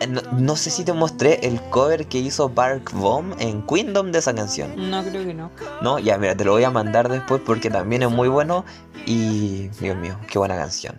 eh, 0.00 0.06
no, 0.06 0.22
no 0.32 0.56
sé 0.56 0.70
si 0.70 0.82
te 0.82 0.94
mostré 0.94 1.46
el 1.46 1.60
cover 1.68 2.06
que 2.06 2.18
hizo 2.18 2.48
Park 2.48 2.92
Bom 2.94 3.34
en 3.38 3.62
Queendom 3.66 4.12
de 4.12 4.18
esa 4.18 4.34
canción, 4.34 4.90
No, 4.90 5.04
creo 5.04 5.26
que 5.26 5.34
no. 5.34 5.50
¿no? 5.82 5.98
Ya, 5.98 6.16
mira, 6.16 6.34
te 6.34 6.44
lo 6.44 6.52
voy 6.52 6.64
a 6.64 6.70
mandar 6.70 7.10
después 7.10 7.42
porque 7.44 7.68
también 7.68 8.02
es 8.02 8.10
muy 8.10 8.28
bueno 8.28 8.64
y, 9.04 9.68
Dios 9.80 9.96
mío, 9.96 10.18
qué 10.30 10.38
buena 10.38 10.56
canción. 10.56 10.98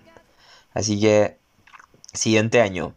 Así 0.73 0.99
que, 0.99 1.37
siguiente 2.13 2.61
año, 2.61 2.93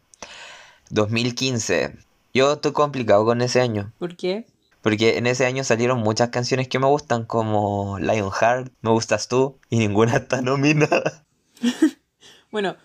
2015. 0.90 1.96
Yo 2.34 2.54
estoy 2.54 2.72
complicado 2.72 3.24
con 3.24 3.40
ese 3.42 3.60
año. 3.60 3.92
¿Por 3.98 4.16
qué? 4.16 4.46
Porque 4.84 5.16
en 5.16 5.26
ese 5.26 5.46
año 5.46 5.64
salieron 5.64 6.00
muchas 6.00 6.28
canciones 6.28 6.68
que 6.68 6.78
me 6.78 6.86
gustan, 6.86 7.24
como 7.24 7.98
Lionheart, 7.98 8.70
Me 8.82 8.90
Gustas 8.90 9.28
Tú, 9.28 9.58
y 9.70 9.78
ninguna 9.78 10.16
está 10.18 10.42
nominada. 10.42 11.24
Bueno, 12.52 12.76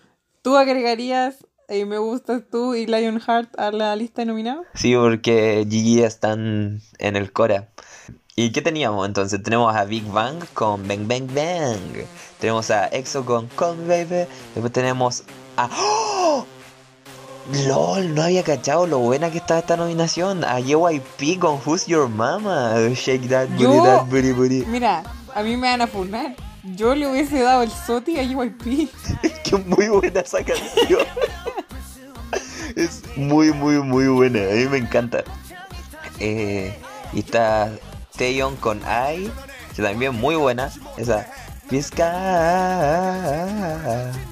¿tú 0.42 0.56
agregarías 0.56 1.46
eh, 1.68 1.84
Me 1.84 1.98
Gustas 1.98 2.42
Tú 2.50 2.74
y 2.74 2.86
Lionheart 2.86 3.56
a 3.56 3.70
la 3.70 3.94
lista 3.94 4.22
de 4.22 4.26
nominados? 4.26 4.66
Sí, 4.74 4.96
porque 4.96 5.64
Gigi 5.70 6.02
están 6.02 6.80
en 6.98 7.14
el 7.14 7.30
Cora. 7.30 7.68
¿Y 8.34 8.50
qué 8.50 8.62
teníamos 8.62 9.06
entonces? 9.06 9.40
Tenemos 9.44 9.76
a 9.76 9.84
Big 9.84 10.04
Bang 10.06 10.44
con 10.54 10.88
Bang 10.88 11.06
Bang 11.06 11.32
Bang. 11.32 12.04
Tenemos 12.40 12.68
a 12.72 12.88
EXO 12.88 13.24
con 13.24 13.46
Call 13.48 13.76
Me 13.76 14.04
Baby. 14.04 14.28
Después 14.54 14.72
tenemos 14.72 15.22
a... 15.56 15.70
¡Oh! 15.72 16.44
LOL, 17.66 18.14
no 18.14 18.22
había 18.22 18.42
cachado 18.44 18.86
lo 18.86 18.98
buena 18.98 19.30
que 19.30 19.38
estaba 19.38 19.60
esta 19.60 19.76
nominación. 19.76 20.44
A 20.44 20.60
JYP 20.60 21.38
con 21.40 21.58
Who's 21.64 21.86
Your 21.86 22.08
Mama. 22.08 22.74
Shake 22.94 23.28
that 23.28 23.48
booty, 23.48 23.62
Yo- 23.64 23.84
that 23.84 24.04
booty, 24.06 24.32
booty. 24.32 24.64
Mira, 24.66 25.02
a 25.34 25.42
mí 25.42 25.56
me 25.56 25.68
van 25.68 25.80
a 25.82 25.86
funar. 25.86 26.36
Yo 26.62 26.94
le 26.94 27.08
hubiese 27.08 27.40
dado 27.40 27.62
el 27.62 27.70
SOTI 27.70 28.18
a 28.18 28.22
JYP. 28.22 28.88
que 29.44 29.56
es 29.56 29.66
muy 29.66 29.88
buena 29.88 30.20
esa 30.20 30.44
canción. 30.44 31.00
es 32.76 33.02
muy, 33.16 33.52
muy, 33.52 33.76
muy 33.82 34.06
buena. 34.08 34.40
A 34.40 34.54
mí 34.54 34.66
me 34.66 34.78
encanta. 34.78 35.24
Eh, 36.18 36.76
y 37.12 37.20
está 37.20 37.72
Taeyeon 38.16 38.56
con 38.56 38.78
I, 38.80 39.30
que 39.74 39.82
también 39.82 40.14
muy 40.14 40.34
buena. 40.36 40.70
Esa. 40.96 41.26
Pizca. 41.70 42.10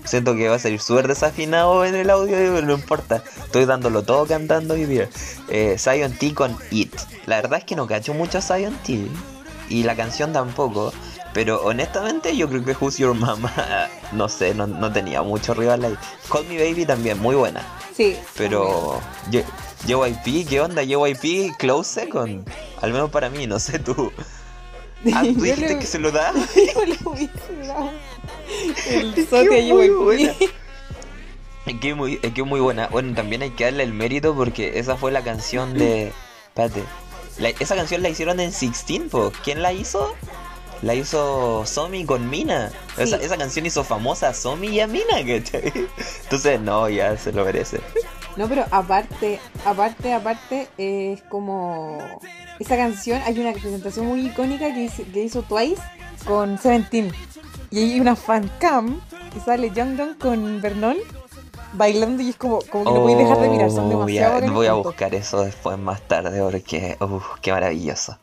Siento 0.04 0.34
que 0.34 0.48
va 0.48 0.56
a 0.56 0.58
salir 0.58 0.80
súper 0.80 1.06
desafinado 1.06 1.84
en 1.84 1.94
el 1.94 2.10
audio, 2.10 2.34
pero 2.36 2.62
no 2.62 2.74
importa. 2.74 3.22
Estoy 3.44 3.64
dándolo 3.64 4.02
todo 4.02 4.26
cantando 4.26 4.74
hoy 4.74 4.86
día. 4.86 5.08
Eh, 5.48 5.76
Zion 5.78 6.12
T 6.12 6.34
con 6.34 6.56
It. 6.72 6.92
La 7.26 7.36
verdad 7.36 7.60
es 7.60 7.64
que 7.64 7.76
no 7.76 7.86
cacho 7.86 8.12
mucho 8.12 8.38
a 8.38 8.42
Zion 8.42 8.76
T. 8.84 9.06
Y 9.68 9.84
la 9.84 9.94
canción 9.94 10.32
tampoco. 10.32 10.92
Pero 11.32 11.62
honestamente 11.62 12.36
yo 12.36 12.48
creo 12.48 12.64
que 12.64 12.72
Who's 12.72 12.98
Your 12.98 13.14
Mama, 13.14 13.52
no 14.12 14.28
sé, 14.28 14.52
no, 14.54 14.66
no 14.66 14.92
tenía 14.92 15.22
mucho 15.22 15.54
rival 15.54 15.84
ahí. 15.84 15.96
Call 16.32 16.44
Me 16.48 16.58
Baby 16.58 16.86
también, 16.86 17.20
muy 17.20 17.36
buena. 17.36 17.62
Sí. 17.94 18.16
Pero 18.36 19.00
JYP, 19.86 20.48
¿qué 20.48 20.60
onda? 20.60 20.82
JYP 20.82 21.56
Close 21.56 22.00
Second. 22.00 22.48
Al 22.80 22.92
menos 22.92 23.10
para 23.10 23.30
mí, 23.30 23.46
no 23.46 23.60
sé 23.60 23.78
tú. 23.78 24.10
Ah, 25.14 25.22
¿tú 25.22 25.28
Yo 25.34 25.42
dijiste 25.42 25.68
le- 25.74 25.78
que 25.78 25.86
se 25.86 25.98
lo 25.98 26.10
da? 26.10 26.32
Yo 26.74 26.84
le 26.84 26.96
hubiese 27.04 27.66
dado 27.66 27.90
el 28.90 29.14
Es 29.16 29.28
SOTI 29.28 29.48
que 29.48 29.54
a 29.54 29.58
es 29.58 29.72
muy 29.72 29.88
buena. 29.90 30.34
Es 31.66 31.80
que 31.80 31.94
muy, 31.94 32.18
es 32.22 32.32
que 32.32 32.42
muy 32.44 32.60
buena. 32.60 32.86
Bueno, 32.88 33.14
también 33.14 33.42
hay 33.42 33.50
que 33.50 33.64
darle 33.64 33.82
el 33.82 33.92
mérito 33.92 34.34
porque 34.34 34.78
esa 34.78 34.96
fue 34.96 35.12
la 35.12 35.22
canción 35.22 35.74
de... 35.74 36.12
Espérate. 36.48 36.82
La- 37.38 37.50
esa 37.50 37.76
canción 37.76 38.02
la 38.02 38.08
hicieron 38.08 38.40
en 38.40 38.48
16, 38.50 39.02
po. 39.10 39.32
¿Quién 39.44 39.60
la 39.62 39.74
hizo? 39.74 40.14
La 40.80 40.94
hizo 40.94 41.66
Somi 41.66 42.06
con 42.06 42.30
Mina. 42.30 42.72
Esa, 42.96 43.16
esa 43.16 43.36
canción 43.36 43.66
hizo 43.66 43.84
famosa 43.84 44.28
a 44.30 44.34
Somi 44.34 44.68
y 44.68 44.80
a 44.80 44.86
Mina, 44.86 45.16
¿cachai? 45.26 45.70
Entonces, 46.22 46.58
no, 46.60 46.88
ya 46.88 47.18
se 47.18 47.32
lo 47.32 47.44
merece. 47.44 47.80
No, 48.38 48.48
pero 48.48 48.64
aparte, 48.70 49.40
aparte, 49.64 50.12
aparte, 50.14 50.68
eh, 50.78 51.14
es 51.14 51.22
como... 51.22 51.98
Esa 52.60 52.76
canción, 52.76 53.20
hay 53.24 53.36
una 53.40 53.52
presentación 53.52 54.06
muy 54.06 54.26
icónica 54.26 54.72
que 54.72 54.84
hizo, 54.84 55.02
que 55.12 55.24
hizo 55.24 55.42
Twice 55.42 55.82
con 56.24 56.56
Seventeen. 56.56 57.12
Y 57.72 57.78
hay 57.80 58.00
una 58.00 58.14
fan 58.14 58.48
cam 58.60 59.00
que 59.34 59.40
sale 59.40 59.70
Jung 59.74 60.16
con 60.18 60.60
Vernon 60.60 60.96
bailando 61.72 62.22
y 62.22 62.30
es 62.30 62.36
como, 62.36 62.60
como 62.70 62.84
que 62.84 62.90
no 62.90 63.00
podéis 63.00 63.18
dejar 63.18 63.40
de 63.40 63.48
mirar, 63.48 63.70
son 63.72 63.86
Oh, 63.86 63.88
demasiado 63.88 64.40
ya, 64.40 64.50
Voy 64.52 64.66
a 64.68 64.72
buscar 64.74 65.14
eso 65.16 65.42
después 65.42 65.76
más 65.76 66.00
tarde 66.02 66.40
porque, 66.40 66.96
uf, 67.00 67.40
qué 67.42 67.50
maravilloso. 67.50 68.18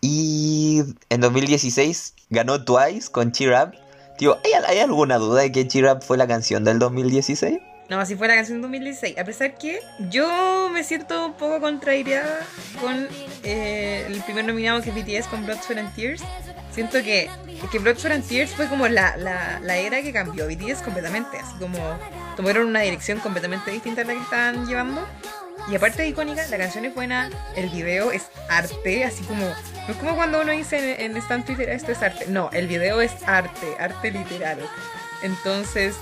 Y 0.00 0.82
en 1.10 1.20
2016 1.20 2.14
ganó 2.30 2.64
Twice 2.64 3.08
con 3.12 3.30
Cheer 3.30 3.52
Up. 3.52 3.74
Tío, 4.18 4.36
¿hay, 4.44 4.52
¿hay 4.66 4.78
alguna 4.80 5.18
duda 5.18 5.42
de 5.42 5.52
que 5.52 5.68
Cheer 5.68 5.92
Up 5.92 6.02
fue 6.02 6.16
la 6.16 6.26
canción 6.26 6.64
del 6.64 6.80
2016? 6.80 7.60
No, 7.88 7.98
así 7.98 8.16
fue 8.16 8.28
la 8.28 8.34
canción 8.34 8.60
2016. 8.60 9.16
A 9.16 9.24
pesar 9.24 9.54
que 9.54 9.80
yo 10.10 10.68
me 10.70 10.84
siento 10.84 11.26
un 11.26 11.32
poco 11.32 11.58
contrariada 11.60 12.40
con 12.80 13.08
eh, 13.44 14.04
el 14.06 14.20
primer 14.22 14.44
nominado 14.44 14.82
que 14.82 14.90
es 14.90 14.94
BTS 14.94 15.28
con 15.28 15.46
Blood, 15.46 15.58
Sweat 15.62 15.78
and 15.78 15.94
Tears. 15.94 16.22
Siento 16.70 17.02
que, 17.02 17.30
que 17.72 17.78
Blood, 17.78 17.96
Sweat 17.96 18.16
and 18.16 18.28
Tears 18.28 18.50
fue 18.50 18.68
como 18.68 18.86
la, 18.88 19.16
la, 19.16 19.58
la 19.60 19.76
era 19.78 20.02
que 20.02 20.12
cambió 20.12 20.46
BTS 20.46 20.82
completamente. 20.82 21.38
Así 21.38 21.56
como 21.58 21.78
tomaron 22.36 22.66
una 22.66 22.80
dirección 22.80 23.20
completamente 23.20 23.70
distinta 23.70 24.02
a 24.02 24.04
la 24.04 24.12
que 24.12 24.20
estaban 24.20 24.66
llevando. 24.66 25.06
Y 25.70 25.74
aparte 25.74 26.02
de 26.02 26.08
icónica, 26.08 26.46
la 26.46 26.56
canción 26.58 26.84
es 26.84 26.94
buena, 26.94 27.30
el 27.56 27.68
video 27.70 28.12
es 28.12 28.28
arte, 28.48 29.04
así 29.04 29.24
como. 29.24 29.44
No 29.44 29.94
es 29.94 29.96
como 29.96 30.14
cuando 30.14 30.42
uno 30.42 30.52
dice 30.52 31.04
en, 31.04 31.12
en 31.12 31.16
stand 31.22 31.46
Twitter 31.46 31.70
esto 31.70 31.92
es 31.92 32.02
arte. 32.02 32.26
No, 32.28 32.50
el 32.52 32.68
video 32.68 33.00
es 33.00 33.12
arte, 33.26 33.66
arte 33.78 34.10
literal. 34.10 34.58
Entonces, 35.22 35.96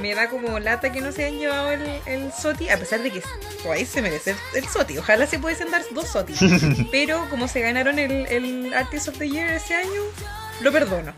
me 0.00 0.14
da 0.14 0.28
como 0.28 0.58
lata 0.58 0.92
que 0.92 1.00
no 1.00 1.12
se 1.12 1.24
hayan 1.24 1.38
llevado 1.38 1.70
el, 1.72 1.82
el 2.06 2.32
SOTI, 2.32 2.70
a 2.70 2.78
pesar 2.78 3.02
de 3.02 3.10
que 3.10 3.22
Twice 3.62 3.86
se 3.86 4.02
merece 4.02 4.30
el, 4.30 4.36
el 4.62 4.68
SOTI. 4.68 4.98
Ojalá 4.98 5.26
se 5.26 5.38
pudiesen 5.38 5.70
dar 5.70 5.82
dos 5.92 6.08
SOTI. 6.08 6.34
Pero 6.90 7.28
como 7.30 7.48
se 7.48 7.60
ganaron 7.60 7.98
el, 7.98 8.26
el 8.26 8.74
Artist 8.74 9.08
of 9.08 9.18
the 9.18 9.28
Year 9.28 9.50
ese 9.52 9.74
año, 9.74 10.02
lo 10.60 10.72
perdono. 10.72 11.12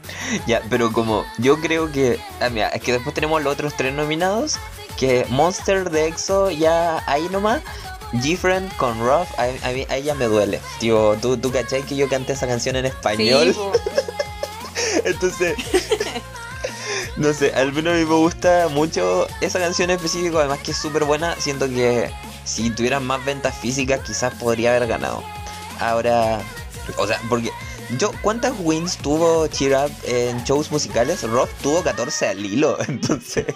Ya, 0.46 0.62
pero 0.70 0.92
como 0.92 1.24
yo 1.38 1.60
creo 1.60 1.90
que. 1.92 2.18
Ah, 2.40 2.48
mira, 2.48 2.68
es 2.68 2.82
que 2.82 2.92
después 2.92 3.14
tenemos 3.14 3.42
los 3.42 3.52
otros 3.52 3.74
tres 3.76 3.92
nominados. 3.92 4.56
Que 4.96 5.26
Monster 5.28 5.90
de 5.90 6.06
EXO 6.06 6.50
ya 6.50 7.02
ahí 7.06 7.28
nomás. 7.30 7.62
G-Friend 8.12 8.76
con 8.76 9.00
Ruff, 9.00 9.28
a, 9.38 9.68
a 9.68 9.72
mí 9.72 9.86
a 9.90 9.96
ella 9.96 10.14
me 10.14 10.26
duele. 10.26 10.60
Tío, 10.78 11.16
¿tú, 11.20 11.36
tú 11.36 11.50
cachai 11.50 11.82
que 11.82 11.96
yo 11.96 12.08
canté 12.08 12.34
esa 12.34 12.46
canción 12.46 12.76
en 12.76 12.86
español. 12.86 13.52
po. 13.54 13.72
Entonces, 15.04 15.56
no 17.16 17.32
sé, 17.32 17.52
al 17.54 17.72
menos 17.72 17.94
a 17.94 17.96
mí 17.96 18.04
me 18.04 18.14
gusta 18.14 18.68
mucho 18.68 19.26
esa 19.40 19.58
canción 19.58 19.90
en 19.90 19.96
específico, 19.96 20.38
además 20.38 20.58
que 20.60 20.72
es 20.72 20.76
súper 20.76 21.04
buena. 21.04 21.36
Siento 21.38 21.68
que 21.68 22.10
si 22.44 22.70
tuvieran 22.70 23.06
más 23.06 23.24
ventas 23.24 23.56
físicas, 23.56 24.00
quizás 24.00 24.34
podría 24.34 24.74
haber 24.74 24.88
ganado. 24.88 25.22
Ahora, 25.78 26.40
o 26.96 27.06
sea, 27.06 27.20
porque 27.28 27.50
yo, 27.98 28.10
¿cuántas 28.22 28.54
wins 28.58 28.96
tuvo 28.96 29.46
Cheer 29.46 29.76
Up 29.76 29.92
en 30.04 30.42
shows 30.44 30.70
musicales? 30.72 31.22
Rock 31.22 31.50
tuvo 31.62 31.82
14 31.82 32.28
al 32.28 32.44
hilo, 32.44 32.76
entonces 32.88 33.46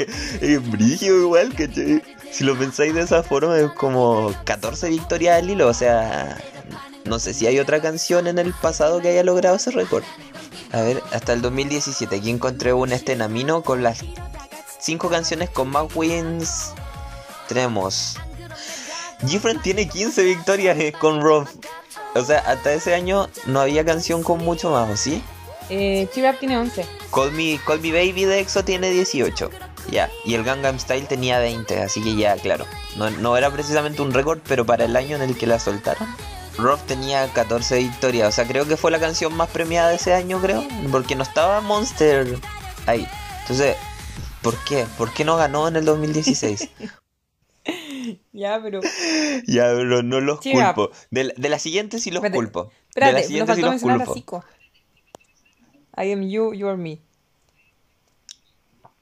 es 0.40 0.70
brillo 0.70 1.18
igual, 1.18 1.54
¿cachai? 1.54 2.02
Si 2.30 2.44
lo 2.44 2.56
pensáis 2.56 2.94
de 2.94 3.02
esa 3.02 3.22
forma, 3.22 3.58
es 3.58 3.70
como 3.72 4.32
14 4.44 4.90
victorias 4.90 5.38
al 5.38 5.50
hilo, 5.50 5.66
o 5.68 5.74
sea, 5.74 6.38
no 7.06 7.18
sé 7.18 7.34
si 7.34 7.46
hay 7.46 7.58
otra 7.58 7.80
canción 7.80 8.26
en 8.26 8.38
el 8.38 8.52
pasado 8.52 9.00
que 9.00 9.08
haya 9.08 9.24
logrado 9.24 9.56
ese 9.56 9.70
récord. 9.70 10.04
A 10.72 10.82
ver, 10.82 11.02
hasta 11.12 11.32
el 11.32 11.42
2017. 11.42 12.16
Aquí 12.16 12.30
encontré 12.30 12.72
un 12.72 12.92
estenamino 12.92 13.62
con 13.62 13.82
las 13.82 14.04
cinco 14.78 15.08
canciones 15.08 15.50
con 15.50 15.68
más 15.68 15.94
wins. 15.94 16.72
Tenemos. 17.48 18.16
Gifren 19.26 19.60
tiene 19.60 19.88
15 19.88 20.22
victorias 20.22 20.78
eh, 20.78 20.92
con 20.92 21.20
Rob. 21.20 21.48
O 22.14 22.22
sea, 22.22 22.38
hasta 22.40 22.72
ese 22.72 22.94
año 22.94 23.28
no 23.46 23.60
había 23.60 23.84
canción 23.84 24.22
con 24.22 24.44
mucho 24.44 24.70
más, 24.70 25.00
¿sí? 25.00 25.22
Eh, 25.70 26.08
Chirap 26.14 26.38
tiene 26.38 26.56
11. 26.58 26.86
Call 27.12 27.32
Me, 27.32 27.58
Call 27.66 27.80
Me 27.80 27.92
Baby 27.92 28.24
de 28.24 28.40
EXO 28.40 28.64
tiene 28.64 28.90
18. 28.90 29.50
Ya, 29.90 30.10
y 30.24 30.34
el 30.34 30.44
Gangnam 30.44 30.78
Style 30.78 31.06
tenía 31.06 31.38
20, 31.38 31.82
así 31.82 32.02
que 32.02 32.14
ya, 32.14 32.36
claro. 32.36 32.66
No, 32.96 33.10
no 33.10 33.36
era 33.36 33.50
precisamente 33.50 34.02
un 34.02 34.12
récord, 34.12 34.38
pero 34.46 34.66
para 34.66 34.84
el 34.84 34.96
año 34.96 35.16
en 35.16 35.22
el 35.22 35.36
que 35.36 35.46
la 35.46 35.58
soltaron. 35.58 36.08
Rob 36.58 36.78
tenía 36.86 37.26
14 37.32 37.78
victorias, 37.78 38.28
o 38.28 38.32
sea, 38.32 38.46
creo 38.46 38.66
que 38.66 38.76
fue 38.76 38.90
la 38.90 38.98
canción 38.98 39.34
más 39.36 39.48
premiada 39.48 39.90
de 39.90 39.96
ese 39.96 40.12
año, 40.12 40.40
creo. 40.40 40.64
Porque 40.90 41.14
no 41.14 41.22
estaba 41.22 41.60
Monster 41.60 42.36
ahí. 42.86 43.06
Entonces, 43.42 43.76
¿por 44.42 44.56
qué? 44.64 44.84
¿Por 44.98 45.12
qué 45.12 45.24
no 45.24 45.36
ganó 45.36 45.68
en 45.68 45.76
el 45.76 45.84
2016? 45.84 46.68
ya, 48.32 48.60
pero. 48.62 48.80
Ya, 49.46 49.64
pero 49.74 50.02
no 50.02 50.20
los 50.20 50.40
culpo. 50.40 50.90
De, 51.10 51.24
la- 51.24 51.34
de 51.36 51.48
la 51.48 51.58
siguiente 51.58 52.00
sí 52.00 52.10
los 52.10 52.24
Espérate, 52.24 52.36
culpo. 52.38 52.64
de 52.64 52.72
Espérate, 52.88 53.12
la 53.12 53.18
nos 53.20 53.26
siguiente 53.28 53.54
sí 53.54 53.62
los 53.62 53.80
culpo. 53.80 54.44
I 55.96 56.12
am 56.12 56.22
you, 56.22 56.52
you 56.54 56.68
are 56.68 56.76
me. 56.76 57.00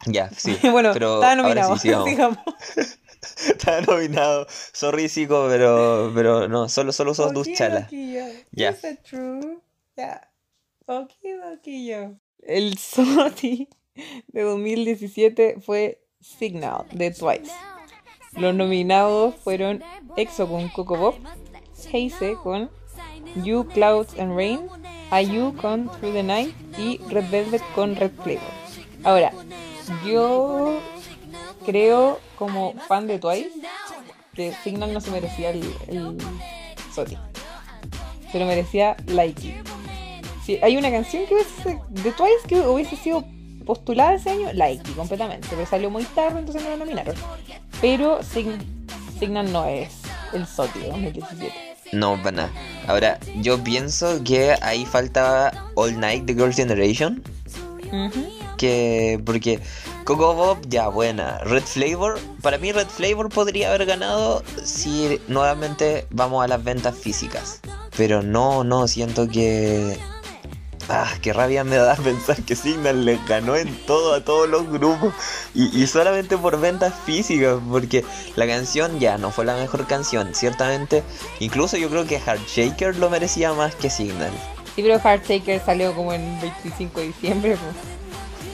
Ya, 0.06 0.30
sí. 0.30 0.56
bueno, 0.70 0.90
pero 0.92 1.14
estaba 1.14 1.32
ahora 1.32 1.62
nominado. 1.62 1.76
sí, 1.76 1.80
sigamos. 1.88 2.08
Sigamos. 2.08 2.38
Estaba 3.49 3.80
nominado. 3.83 4.47
Sorry, 4.73 5.09
Zico, 5.09 5.47
pero, 5.49 6.12
pero 6.14 6.49
no, 6.49 6.68
solo, 6.68 6.92
solo 6.92 7.14
sos 7.14 7.33
dos 7.33 7.49
chalas. 7.52 7.85
Okidoki, 10.87 11.87
Ya. 11.87 12.02
Yo. 12.02 12.14
El 12.42 12.78
SOTY 12.78 13.68
de 14.28 14.42
2017 14.42 15.56
fue 15.61 16.00
Signal 16.21 16.87
de 16.92 17.11
Twice. 17.11 17.52
Los 18.33 18.54
nominados 18.54 19.35
fueron 19.37 19.83
EXO 20.16 20.47
con 20.47 20.68
Coco 20.68 20.97
Bob, 20.97 21.14
Heise 21.90 22.37
con 22.42 22.71
You, 23.42 23.66
Clouds 23.66 24.18
and 24.18 24.37
Rain, 24.37 24.61
IU 25.11 25.56
con 25.56 25.88
Through 25.99 26.12
the 26.12 26.23
Night 26.23 26.54
y 26.78 26.99
Red 27.09 27.30
Velvet 27.30 27.62
con 27.75 27.97
Red 27.97 28.12
Flavor. 28.23 28.42
Ahora, 29.04 29.33
yo 30.04 30.78
creo 31.66 32.18
como 32.38 32.73
fan 32.88 33.06
de 33.06 33.18
Twice 33.18 33.50
que 34.35 34.54
Signal 34.64 34.92
no 34.94 35.00
se 35.00 35.11
merecía 35.11 35.50
el, 35.50 35.62
el 35.88 36.16
SOTY. 36.94 37.18
Se 38.32 38.38
lo 38.38 38.46
merecía 38.46 38.96
Like 39.06 39.46
It. 39.46 39.54
Si 40.44 40.56
hay 40.62 40.76
una 40.76 40.90
canción 40.90 41.25
que 41.26 41.35
hubiese, 41.35 41.78
de 41.88 42.12
Twice 42.12 42.46
que 42.49 42.61
hubiese 42.61 42.96
sido 42.96 43.25
postulada 43.64 44.14
ese 44.14 44.30
año, 44.30 44.52
Like 44.52 44.88
It, 44.90 44.96
completamente. 44.96 45.49
Pero 45.50 45.66
salió 45.66 45.90
muy 45.90 46.04
tarde, 46.04 46.38
entonces 46.38 46.62
no 46.62 46.70
la 46.70 46.76
nominaron. 46.76 47.14
Pero 47.80 48.20
Sign- 48.23 48.62
Signal 49.18 49.50
no 49.52 49.64
es 49.66 49.90
el 50.32 50.46
SOTY 50.46 50.78
de 50.80 50.88
2017. 50.88 51.54
No, 51.92 52.16
para 52.18 52.32
nada. 52.32 52.50
Ahora, 52.88 53.18
yo 53.37 53.62
pienso 53.62 54.23
que 54.25 54.54
ahí 54.61 54.85
faltaba 54.85 55.70
All 55.76 55.99
Night 55.99 56.25
de 56.25 56.35
Girls' 56.35 56.56
Generation. 56.56 57.23
Ujú. 57.92 58.26
Que. 58.58 59.20
Porque 59.25 59.61
Coco 60.06 60.36
Bob, 60.36 60.58
ya 60.68 60.86
buena. 60.86 61.38
Red 61.38 61.64
Flavor, 61.64 62.20
para 62.40 62.58
mí 62.58 62.70
Red 62.70 62.86
Flavor 62.86 63.28
podría 63.28 63.70
haber 63.70 63.86
ganado 63.86 64.44
si 64.62 65.20
nuevamente 65.26 66.06
vamos 66.10 66.44
a 66.44 66.46
las 66.46 66.62
ventas 66.62 66.96
físicas. 66.96 67.60
Pero 67.96 68.22
no, 68.22 68.62
no, 68.62 68.86
siento 68.86 69.26
que. 69.26 69.98
Ah, 70.88 71.12
qué 71.22 71.32
rabia 71.32 71.64
me 71.64 71.75
da 71.75 71.96
pensar 72.04 72.40
que 72.42 72.54
Signal 72.54 73.04
le 73.04 73.18
ganó 73.28 73.56
en 73.56 73.76
todo 73.84 74.14
a 74.14 74.20
todos 74.20 74.48
los 74.48 74.70
grupos. 74.70 75.12
Y, 75.54 75.84
solamente 75.88 76.38
por 76.38 76.60
ventas 76.60 76.94
físicas. 77.04 77.58
Porque 77.68 78.04
la 78.36 78.46
canción 78.46 79.00
ya 79.00 79.18
no 79.18 79.32
fue 79.32 79.44
la 79.44 79.56
mejor 79.56 79.88
canción. 79.88 80.36
Ciertamente, 80.36 81.02
incluso 81.40 81.78
yo 81.78 81.90
creo 81.90 82.06
que 82.06 82.20
Heartshaker 82.20 82.95
lo 82.95 83.10
merecía 83.10 83.54
más 83.54 83.75
que 83.75 83.90
Signal. 83.90 84.30
Sí, 84.76 84.82
pero 84.82 85.00
Hearttaker 85.00 85.60
salió 85.66 85.92
como 85.97 86.12
en 86.12 86.40
25 86.40 87.00
de 87.00 87.06
diciembre. 87.08 87.56
pues. 87.56 87.97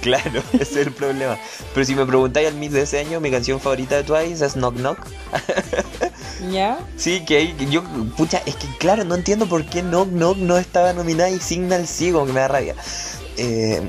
Claro, 0.03 0.43
ese 0.53 0.63
es 0.63 0.87
el 0.87 0.93
problema. 0.93 1.39
Pero 1.73 1.87
si 1.87 1.95
me 1.95 2.05
preguntáis 2.05 2.49
al 2.49 2.55
mix 2.55 2.73
de 2.75 2.83
ese 2.83 2.99
año, 2.99 3.21
mi 3.21 3.31
canción 3.31 3.59
favorita 3.61 3.97
de 3.97 4.03
Twice 4.05 4.45
es 4.45 4.53
Knock 4.55 4.75
Knock. 4.77 4.99
¿Ya? 6.53 6.79
Sí, 6.97 7.25
que 7.25 7.37
ahí- 7.37 7.57
yo, 7.71 7.83
pucha, 8.17 8.43
es 8.47 8.57
que 8.57 8.67
claro, 8.79 9.05
no 9.05 9.15
entiendo 9.15 9.47
por 9.47 9.65
qué 9.65 9.83
Knock 9.83 10.09
Knock 10.09 10.37
no 10.39 10.59
estaba 10.59 10.93
nominada 10.93 11.31
y 11.31 11.39
Signal 11.39 11.87
sí, 11.87 12.11
como 12.13 12.27
que 12.27 12.33
me 12.33 12.41
da 12.41 12.49
rabia. 12.49 12.75
Eh, 13.37 13.81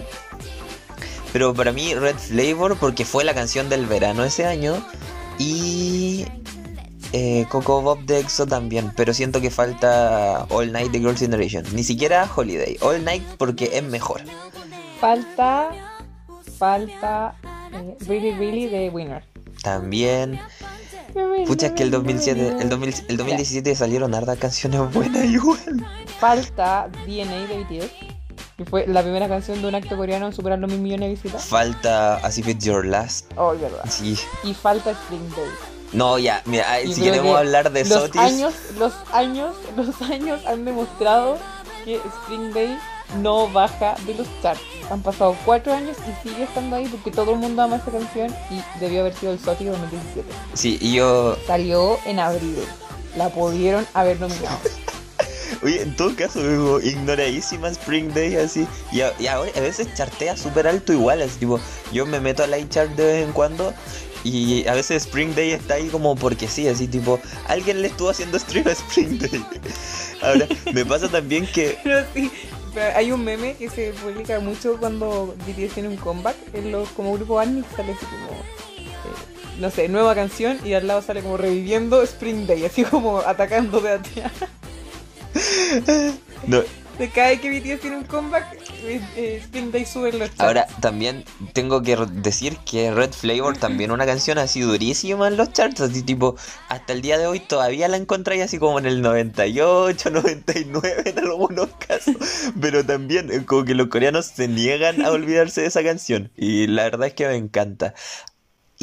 pero 1.34 1.54
para 1.54 1.72
mí 1.72 1.96
Red 1.96 2.16
Flavor, 2.18 2.78
porque 2.78 3.06
fue 3.06 3.24
la 3.24 3.34
canción 3.34 3.68
del 3.70 3.88
verano 3.88 4.24
ese 4.24 4.46
año, 4.46 4.86
y 5.40 6.26
eh, 7.12 7.48
Coco 7.50 7.82
Bob 7.82 8.06
de 8.06 8.20
EXO 8.20 8.46
también, 8.46 8.92
pero 8.96 9.16
siento 9.16 9.42
que 9.42 9.50
falta 9.50 10.46
All 10.50 10.72
Night 10.72 10.92
de 10.92 11.00
Girls' 11.00 11.20
Generation. 11.20 11.66
Ni 11.74 11.84
siquiera 11.84 12.30
Holiday, 12.36 12.78
All 12.82 13.04
Night 13.04 13.24
porque 13.40 13.72
es 13.74 13.82
mejor. 13.84 14.22
Falta. 15.02 15.72
Falta. 16.64 17.36
eh, 17.74 17.98
really, 18.08 18.32
really 18.32 18.68
de 18.68 18.90
Winner. 18.90 19.22
También, 19.64 20.40
pucha, 21.46 21.76
que 21.76 21.84
el 21.84 21.92
2007, 21.92 22.56
el, 22.62 22.70
2000 22.70 22.94
el 23.10 23.18
2017 23.18 23.76
salieron 23.76 24.16
hartas 24.16 24.38
canciones 24.38 24.80
buenas 24.94 25.26
igual. 25.26 25.86
Falta 26.20 26.90
DNA 27.06 27.48
de 27.48 27.64
BTS. 27.64 27.92
Que 28.56 28.64
fue 28.66 28.88
la 28.88 29.02
primera 29.02 29.28
canción 29.28 29.62
de 29.62 29.68
un 29.68 29.76
acto 29.76 29.98
coreano 29.98 30.28
en 30.28 30.34
superar 30.34 30.60
los 30.60 30.72
mil 30.72 30.80
millones 30.80 31.10
de 31.10 31.16
visitas. 31.16 31.44
Falta 31.44 32.16
As 32.18 32.38
If 32.38 32.48
It's 32.48 32.64
Your 32.64 32.86
Last. 32.86 33.32
Oh, 33.36 33.52
verdad. 33.52 33.84
Sí. 33.90 34.18
Y 34.44 34.54
falta 34.54 34.92
Spring 34.92 35.30
Day. 35.36 35.50
No, 35.92 36.18
ya, 36.18 36.42
mira, 36.46 36.66
si 36.86 37.02
queremos 37.02 37.34
que 37.34 37.40
hablar 37.40 37.72
de 37.74 37.84
los 37.84 38.04
Sotis. 38.04 38.22
años, 38.22 38.54
los 38.80 38.94
años, 39.12 39.56
los 39.76 40.02
años 40.02 40.46
han 40.46 40.64
demostrado 40.64 41.38
que 41.84 41.96
Spring 41.98 42.54
Day 42.54 42.78
no 43.22 43.50
baja 43.50 43.96
de 44.06 44.16
los 44.16 44.28
charts. 44.42 44.62
Han 44.90 45.02
pasado 45.02 45.36
cuatro 45.46 45.74
años 45.74 45.98
y 46.08 46.28
sigue 46.28 46.44
estando 46.44 46.76
ahí 46.76 46.88
porque 46.88 47.12
todo 47.12 47.32
el 47.32 47.38
mundo 47.38 47.62
ama 47.62 47.78
esta 47.78 47.92
canción 47.92 48.34
y 48.50 48.62
debió 48.80 49.02
haber 49.02 49.14
sido 49.14 49.34
el 49.34 49.40
SOTY 49.40 49.66
2017. 49.66 50.28
Sí, 50.54 50.78
y 50.82 50.94
yo. 50.94 51.38
Salió 51.48 52.00
en 52.06 52.20
abril. 52.20 52.58
La 53.16 53.30
pudieron 53.30 53.86
haber 53.94 54.20
nominado. 54.20 54.58
Oye, 55.64 55.82
en 55.82 55.96
todo 55.96 56.14
caso, 56.16 56.46
digo, 56.46 56.82
ignoradísima 56.82 57.70
Spring 57.70 58.14
Day 58.14 58.36
así. 58.36 58.68
Y, 58.92 59.02
a, 59.02 59.14
y 59.20 59.28
ahora 59.28 59.52
a 59.56 59.62
veces 59.62 59.88
chartea 59.94 60.36
súper 60.36 60.68
alto 60.68 60.92
igual. 60.92 61.22
Así 61.22 61.40
tipo, 61.40 61.60
yo 61.94 62.06
me 62.06 62.20
meto 62.20 62.44
a 62.44 62.48
Light 62.48 62.70
Chart 62.70 62.92
de 62.92 63.06
vez 63.06 63.24
en 63.26 63.32
cuando. 63.32 63.74
Y 64.24 64.66
a 64.68 64.74
veces 64.74 65.04
Spring 65.04 65.36
Day 65.36 65.52
está 65.52 65.76
ahí 65.76 65.88
como 65.90 66.16
porque 66.16 66.48
sí, 66.48 66.68
así 66.68 66.88
tipo, 66.88 67.20
alguien 67.48 67.82
le 67.82 67.90
estuvo 67.90 68.10
haciendo 68.10 68.40
stream 68.40 68.68
a 68.68 68.72
Spring 68.72 69.20
Day. 69.20 69.46
Ahora, 70.22 70.48
me 70.74 70.86
pasa 70.86 71.10
también 71.10 71.46
que. 71.46 71.78
Pero 71.84 72.06
sí, 72.14 72.32
pero 72.63 72.63
hay 72.96 73.12
un 73.12 73.24
meme 73.24 73.56
que 73.56 73.70
se 73.70 73.92
publica 73.94 74.40
mucho 74.40 74.78
cuando 74.78 75.36
BTS 75.48 75.74
tiene 75.74 75.90
un 75.90 75.98
comeback 75.98 76.36
en 76.54 76.72
los 76.72 76.90
como 76.90 77.14
grupo 77.14 77.40
ARMY 77.40 77.64
sale 77.76 77.94
así 77.94 78.06
como 78.06 78.32
eh, 78.32 79.60
no 79.60 79.70
sé, 79.70 79.88
nueva 79.88 80.16
canción 80.16 80.60
y 80.64 80.74
al 80.74 80.88
lado 80.88 81.02
sale 81.02 81.22
como 81.22 81.38
reviviendo 81.38 82.02
Spring 82.04 82.48
Day, 82.48 82.66
así 82.66 82.84
como 82.84 83.20
atacando 83.20 83.80
de 83.82 83.92
atrás. 83.92 84.32
No, 86.48 86.62
De 87.00 87.10
cada 87.10 87.30
vez 87.30 87.40
que 87.40 87.50
BTS 87.50 87.82
tiene 87.82 87.98
un 87.98 88.04
comeback, 88.04 88.58
Ahora, 90.38 90.68
también 90.82 91.24
tengo 91.54 91.82
que 91.82 91.96
decir 92.12 92.58
que 92.66 92.92
Red 92.92 93.12
Flavor 93.12 93.58
también 93.58 93.92
una 93.92 94.06
canción 94.06 94.38
así 94.38 94.62
durísima 94.62 95.28
en 95.28 95.38
los 95.38 95.54
charts, 95.54 95.82
así 95.82 96.04
tipo, 96.04 96.36
hasta 96.70 96.94
el 96.94 97.02
día 97.02 97.18
de 97.18 97.28
hoy 97.28 97.40
todavía 97.40 97.88
la 97.88 97.98
encontráis 97.98 98.44
así 98.44 98.58
como 98.60 98.80
en 98.80 98.86
el 98.86 99.02
98, 99.02 100.10
99 100.10 101.04
en 101.06 101.20
algunos 101.20 101.70
casos, 101.88 102.16
pero 102.60 102.86
también 102.86 103.32
eh, 103.32 103.46
como 103.46 103.64
que 103.64 103.76
los 103.76 103.88
coreanos 103.88 104.26
se 104.26 104.48
niegan 104.48 105.04
a 105.04 105.12
olvidarse 105.12 105.62
de 105.62 105.68
esa 105.68 105.84
canción 105.84 106.32
y 106.36 106.68
la 106.68 106.84
verdad 106.84 107.08
es 107.08 107.14
que 107.14 107.28
me 107.28 107.36
encanta. 107.36 107.94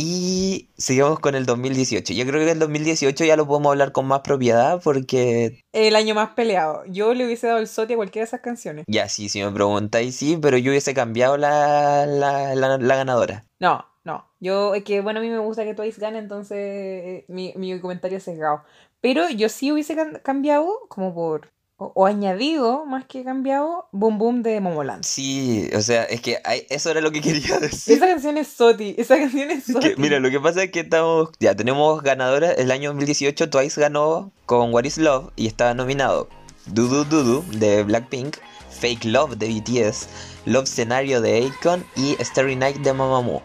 Y 0.02 0.70
sigamos 0.78 1.20
con 1.20 1.34
el 1.34 1.44
2018. 1.44 2.14
Yo 2.14 2.24
creo 2.24 2.42
que 2.42 2.52
el 2.52 2.58
2018 2.58 3.22
ya 3.26 3.36
lo 3.36 3.46
podemos 3.46 3.70
hablar 3.70 3.92
con 3.92 4.06
más 4.06 4.20
propiedad 4.20 4.80
porque 4.82 5.60
El 5.74 5.94
año 5.94 6.14
más 6.14 6.30
peleado. 6.30 6.84
Yo 6.86 7.12
le 7.12 7.26
hubiese 7.26 7.48
dado 7.48 7.58
el 7.58 7.68
SOTY 7.68 7.92
a 7.92 7.96
cualquiera 7.96 8.24
de 8.24 8.28
esas 8.28 8.40
canciones. 8.40 8.86
ya 8.88 9.10
sí, 9.10 9.28
si 9.28 9.42
me 9.42 9.50
preguntáis 9.52 10.16
sí, 10.16 10.38
pero 10.40 10.56
yo 10.56 10.70
hubiese 10.70 10.94
cambiado 10.94 11.36
la, 11.36 12.06
la, 12.06 12.54
la, 12.54 12.78
la 12.78 12.96
ganadora. 12.96 13.44
No, 13.58 13.84
no. 14.04 14.26
Yo, 14.40 14.74
es 14.74 14.84
que 14.84 15.02
bueno, 15.02 15.20
a 15.20 15.22
mí 15.22 15.28
me 15.28 15.38
gusta 15.38 15.64
que 15.64 15.74
Twice 15.74 16.00
gane, 16.00 16.18
entonces 16.18 16.56
eh, 16.56 17.24
mi, 17.28 17.52
mi 17.56 17.78
comentario 17.78 18.16
es 18.16 18.24
sesgado. 18.24 18.62
Pero 19.02 19.28
yo 19.28 19.50
sí 19.50 19.70
hubiese 19.70 19.94
cambiado, 20.22 20.66
como 20.88 21.14
por. 21.14 21.50
O, 21.82 21.92
o 21.94 22.04
añadido, 22.04 22.84
más 22.84 23.06
que 23.06 23.24
cambiado, 23.24 23.88
Boom 23.90 24.18
Boom 24.18 24.42
de 24.42 24.60
Momoland. 24.60 25.02
Sí, 25.02 25.66
o 25.74 25.80
sea, 25.80 26.02
es 26.04 26.20
que 26.20 26.36
hay- 26.44 26.66
eso 26.68 26.90
era 26.90 27.00
lo 27.00 27.10
que 27.10 27.22
quería 27.22 27.58
decir. 27.60 27.96
Esa 27.96 28.06
canción 28.06 28.36
es 28.36 28.48
Soti, 28.48 28.94
esa 28.98 29.16
canción 29.18 29.50
es 29.50 29.66
Es 29.66 29.72
Soti. 29.72 29.88
que, 29.88 29.96
mira, 29.96 30.20
lo 30.20 30.28
que 30.30 30.38
pasa 30.38 30.62
es 30.62 30.70
que 30.70 30.80
estamos, 30.80 31.30
ya 31.40 31.56
tenemos 31.56 32.02
ganadoras. 32.02 32.58
El 32.58 32.70
año 32.70 32.90
2018 32.90 33.48
Twice 33.48 33.80
ganó 33.80 34.30
con 34.44 34.74
What 34.74 34.84
Is 34.84 34.98
Love 34.98 35.30
y 35.36 35.46
estaba 35.46 35.72
nominado 35.72 36.28
Dudu 36.66 37.04
Dudu 37.06 37.42
de 37.58 37.82
Blackpink, 37.82 38.36
Fake 38.78 39.06
Love 39.06 39.36
de 39.38 39.48
BTS, 39.48 40.08
Love 40.44 40.66
Scenario 40.68 41.22
de 41.22 41.46
Akon 41.46 41.84
y 41.96 42.14
Starry 42.22 42.56
Night 42.56 42.76
de 42.76 42.92
Mamamoo. 42.92 43.40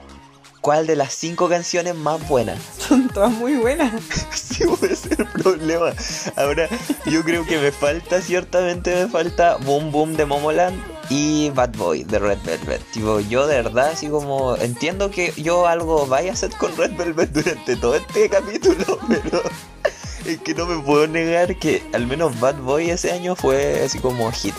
¿Cuál 0.65 0.87
de 0.87 0.95
las 0.95 1.13
cinco 1.13 1.47
canciones 1.47 1.93
más 1.93 2.27
buenas? 2.27 2.59
Son 2.79 3.07
todas 3.07 3.29
muy 3.29 3.53
buenas. 3.53 3.93
sí, 4.33 4.63
puede 4.65 4.95
ser 4.95 5.21
el 5.21 5.27
problema. 5.27 5.93
Ahora, 6.35 6.67
yo 7.05 7.23
creo 7.23 7.45
que 7.45 7.59
me 7.59 7.71
falta, 7.71 8.19
ciertamente 8.19 8.95
me 8.95 9.07
falta 9.07 9.57
Boom 9.57 9.91
Boom 9.91 10.17
de 10.17 10.25
Momoland 10.25 10.75
y 11.11 11.51
Bad 11.51 11.75
Boy 11.75 12.03
de 12.03 12.17
Red 12.17 12.39
Velvet. 12.43 12.81
Tipo, 12.91 13.19
yo 13.19 13.45
de 13.45 13.57
verdad, 13.61 13.89
así 13.89 14.07
como 14.07 14.55
entiendo 14.55 15.11
que 15.11 15.33
yo 15.37 15.67
algo 15.67 16.07
vaya 16.07 16.31
a 16.31 16.33
hacer 16.33 16.49
con 16.57 16.75
Red 16.75 16.95
Velvet 16.97 17.31
durante 17.31 17.75
todo 17.75 17.93
este 17.93 18.27
capítulo, 18.27 18.97
pero 19.07 19.43
es 20.25 20.39
que 20.39 20.55
no 20.55 20.65
me 20.65 20.81
puedo 20.81 21.05
negar 21.05 21.59
que 21.59 21.83
al 21.93 22.07
menos 22.07 22.39
Bad 22.39 22.55
Boy 22.55 22.89
ese 22.89 23.11
año 23.11 23.35
fue 23.35 23.83
así 23.83 23.99
como 23.99 24.31
hit. 24.31 24.55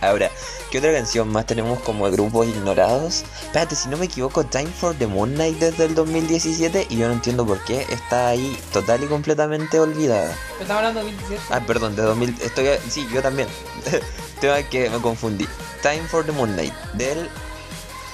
Ahora, 0.00 0.30
¿qué 0.70 0.78
otra 0.78 0.92
canción 0.92 1.28
más 1.28 1.46
tenemos 1.46 1.80
como 1.80 2.10
grupos 2.10 2.46
ignorados? 2.46 3.24
Espérate, 3.42 3.74
si 3.74 3.88
no 3.88 3.96
me 3.96 4.06
equivoco, 4.06 4.44
Time 4.44 4.66
for 4.68 4.94
the 4.94 5.06
Moon 5.06 5.34
Night 5.34 5.58
desde 5.58 5.84
el 5.84 5.94
2017 5.94 6.86
y 6.90 6.96
yo 6.96 7.08
no 7.08 7.14
entiendo 7.14 7.46
por 7.46 7.62
qué 7.64 7.86
está 7.90 8.28
ahí 8.28 8.58
total 8.72 9.04
y 9.04 9.06
completamente 9.06 9.78
olvidada. 9.80 10.34
estamos 10.60 10.70
hablando 10.70 11.00
de 11.00 11.06
2017. 11.12 11.42
Ah, 11.50 11.60
perdón, 11.66 11.96
de 11.96 12.02
2000. 12.02 12.36
Estoy, 12.42 12.68
sí, 12.88 13.06
yo 13.12 13.22
también. 13.22 13.48
Tengo 14.40 14.54
que 14.70 14.90
me 14.90 14.98
confundí. 14.98 15.46
Time 15.82 16.02
for 16.08 16.24
the 16.24 16.32
Moon 16.32 16.54
Night 16.56 16.74
del 16.94 17.28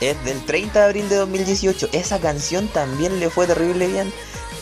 es 0.03 0.25
del 0.25 0.45
30 0.45 0.81
de 0.81 0.85
abril 0.85 1.09
de 1.09 1.17
2018. 1.17 1.91
Esa 1.93 2.19
canción 2.19 2.67
también 2.69 3.21
le 3.21 3.31
fue 3.31 3.47
terrible 3.47 3.87
bien. 3.87 4.12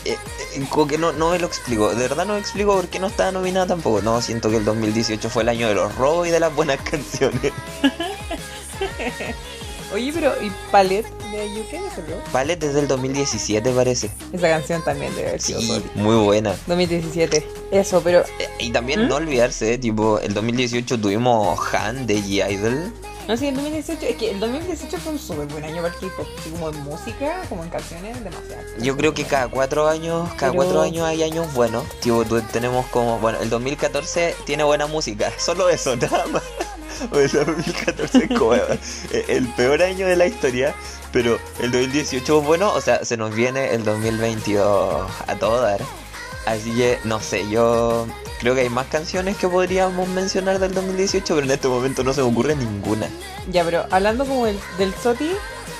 Eh, 0.05 0.17
eh, 0.53 0.65
como 0.69 0.87
que 0.87 0.97
no, 0.97 1.13
no 1.13 1.31
me 1.31 1.39
lo 1.39 1.47
explico. 1.47 1.89
De 1.89 2.07
verdad 2.07 2.25
no 2.25 2.33
me 2.33 2.39
explico 2.39 2.75
por 2.75 2.87
qué 2.87 2.99
no 2.99 3.07
estaba 3.07 3.31
nominada 3.31 3.67
tampoco. 3.67 4.01
No, 4.01 4.21
siento 4.21 4.49
que 4.49 4.57
el 4.57 4.65
2018 4.65 5.29
fue 5.29 5.43
el 5.43 5.49
año 5.49 5.67
de 5.67 5.75
los 5.75 5.95
robos 5.95 6.27
y 6.27 6.31
de 6.31 6.39
las 6.39 6.53
buenas 6.55 6.79
canciones. 6.89 7.53
Oye, 9.93 10.11
pero 10.13 10.33
¿y 10.41 10.49
Palette 10.71 11.05
de 11.31 11.59
UK 11.59 11.91
salió? 11.93 12.15
Palette 12.31 12.61
desde 12.65 12.79
el 12.79 12.87
2017 12.87 13.71
parece. 13.71 14.09
Esa 14.31 14.47
canción 14.47 14.81
también 14.85 15.13
debe 15.15 15.29
haber 15.29 15.41
sido 15.41 15.59
Sí, 15.59 15.83
muy 15.95 16.15
buena. 16.15 16.55
2017. 16.67 17.45
Eso, 17.71 18.01
pero 18.01 18.21
Eh, 18.39 18.47
Y 18.59 18.71
también 18.71 19.03
¿Mm? 19.05 19.09
no 19.09 19.15
olvidarse, 19.15 19.77
tipo, 19.77 20.19
el 20.19 20.33
2018 20.33 20.97
tuvimos 20.99 21.59
Han 21.73 22.07
de 22.07 22.21
G-Idol. 22.21 22.93
no 23.27 23.35
sé, 23.35 23.49
el 23.49 23.55
2018, 23.55 24.05
es 24.05 24.15
que 24.15 24.31
el 24.31 24.39
2018 24.39 24.97
fue 24.97 25.11
un 25.11 25.19
súper 25.19 25.47
buen 25.47 25.65
año 25.65 25.81
para 25.81 25.93
el 25.93 25.99
K-pop, 25.99 26.27
como 26.51 26.69
en 26.69 26.79
música, 26.83 27.41
como 27.49 27.63
en 27.65 27.69
canciones, 27.69 28.23
demasiado. 28.23 28.61
Yo 28.81 28.95
creo 28.95 29.13
que 29.13 29.25
cada 29.25 29.49
cuatro 29.49 29.89
años, 29.89 30.29
cada 30.37 30.53
Pero- 30.53 30.63
cuatro 30.63 30.81
años 30.81 31.05
hay 31.05 31.21
años 31.23 31.53
buenos. 31.53 31.83
Tipo, 31.99 32.23
tenemos 32.53 32.85
como, 32.87 33.19
bueno, 33.19 33.39
el 33.41 33.49
2014 33.49 34.35
tiene 34.45 34.63
buena 34.63 34.87
música, 34.87 35.33
solo 35.37 35.67
eso, 35.69 35.97
nada 35.97 36.25
más. 36.27 36.43
O 37.11 37.17
el 37.17 37.31
2014 37.31 38.17
es 38.29 38.37
como 38.37 38.53
eh, 38.55 38.79
el 39.27 39.47
peor 39.55 39.81
año 39.81 40.07
de 40.07 40.15
la 40.15 40.27
historia, 40.27 40.75
pero 41.11 41.39
el 41.59 41.71
2018 41.71 42.39
es 42.39 42.45
bueno, 42.45 42.71
o 42.73 42.81
sea, 42.81 43.03
se 43.03 43.17
nos 43.17 43.33
viene 43.33 43.73
el 43.73 43.83
2022 43.83 45.09
a 45.27 45.35
todo 45.35 45.61
dar. 45.61 45.81
Así 46.45 46.71
que, 46.75 46.99
no 47.03 47.19
sé, 47.19 47.47
yo 47.49 48.07
creo 48.39 48.55
que 48.55 48.61
hay 48.61 48.69
más 48.69 48.87
canciones 48.87 49.37
que 49.37 49.47
podríamos 49.47 50.07
mencionar 50.09 50.59
del 50.59 50.73
2018, 50.73 51.35
pero 51.35 51.45
en 51.45 51.51
este 51.51 51.67
momento 51.67 52.03
no 52.03 52.13
se 52.13 52.21
me 52.21 52.29
ocurre 52.29 52.55
ninguna. 52.55 53.07
Ya, 53.51 53.63
pero 53.63 53.85
hablando 53.91 54.25
como 54.25 54.45
del, 54.45 54.59
SOTI, 55.01 55.31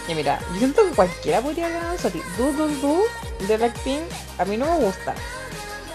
ya 0.08 0.16
mira, 0.16 0.40
yo 0.54 0.60
siento 0.60 0.84
que 0.88 0.92
cualquiera 0.96 1.42
podría 1.42 1.70
ganar 1.70 1.94
el 1.94 2.00
SOTI. 2.00 2.22
Du 2.38 2.52
Du 2.54 2.68
Du 2.82 3.04
de 3.48 3.58
Blackpink 3.58 4.02
a 4.38 4.46
mí 4.46 4.58
no 4.58 4.66
me 4.66 4.86
gusta, 4.86 5.16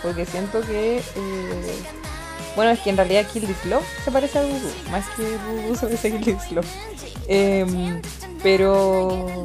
porque 0.02 0.24
siento 0.26 0.60
que... 0.62 0.98
eh, 0.98 1.82
bueno, 2.56 2.72
es 2.72 2.80
que 2.80 2.90
en 2.90 2.96
realidad 2.96 3.26
Kill 3.32 3.46
This 3.46 3.64
Love 3.66 3.84
se 4.04 4.10
parece 4.10 4.38
a 4.38 4.42
Du, 4.42 4.48
más 4.90 5.04
que 5.10 5.22
Du 5.68 5.74
se 5.76 5.86
parece 5.86 6.08
a 6.08 6.20
Kill 6.20 6.36
This 6.36 6.52
Love. 6.52 6.66
Em, 7.28 8.02
pero... 8.42 9.42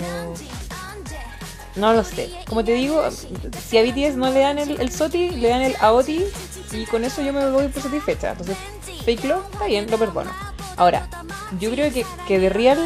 No 1.76 1.94
lo 1.94 2.04
sé. 2.04 2.30
Como 2.50 2.66
te 2.66 2.74
digo, 2.74 3.02
si 3.12 3.78
a 3.78 3.84
BTS 3.84 4.16
no 4.16 4.30
le 4.30 4.40
dan 4.40 4.60
el, 4.60 4.82
el 4.82 4.92
SOTI, 4.92 5.32
le 5.32 5.48
dan 5.48 5.62
el 5.62 5.76
AOTI 5.80 6.26
y 6.74 6.86
con 6.86 7.04
eso 7.06 7.22
yo 7.22 7.32
me 7.32 7.50
voy 7.50 7.68
por 7.68 7.82
satisfecha. 7.82 8.32
Entonces, 8.32 8.58
Fake 9.06 9.24
Love, 9.24 9.46
está 9.54 9.66
bien, 9.66 9.90
lo 9.90 9.98
perdono. 9.98 10.32
Ahora, 10.76 11.08
yo 11.60 11.72
creo 11.72 11.92
que, 11.92 12.06
que 12.28 12.40
de 12.40 12.50
Real 12.50 12.78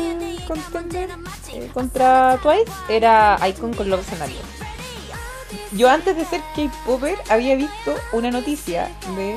Contender 0.48 1.10
eh, 1.54 1.70
contra 1.74 2.40
Twice 2.42 2.72
era 2.90 3.40
Icon 3.48 3.74
con 3.74 3.90
Love 3.90 4.06
Scenario. 4.08 4.38
Yo 5.72 5.90
antes 5.90 6.16
de 6.16 6.26
ser 6.26 6.42
K-Popper 6.56 7.18
había 7.30 7.56
visto 7.56 7.96
una 8.14 8.32
noticia 8.32 8.90
de 9.16 9.36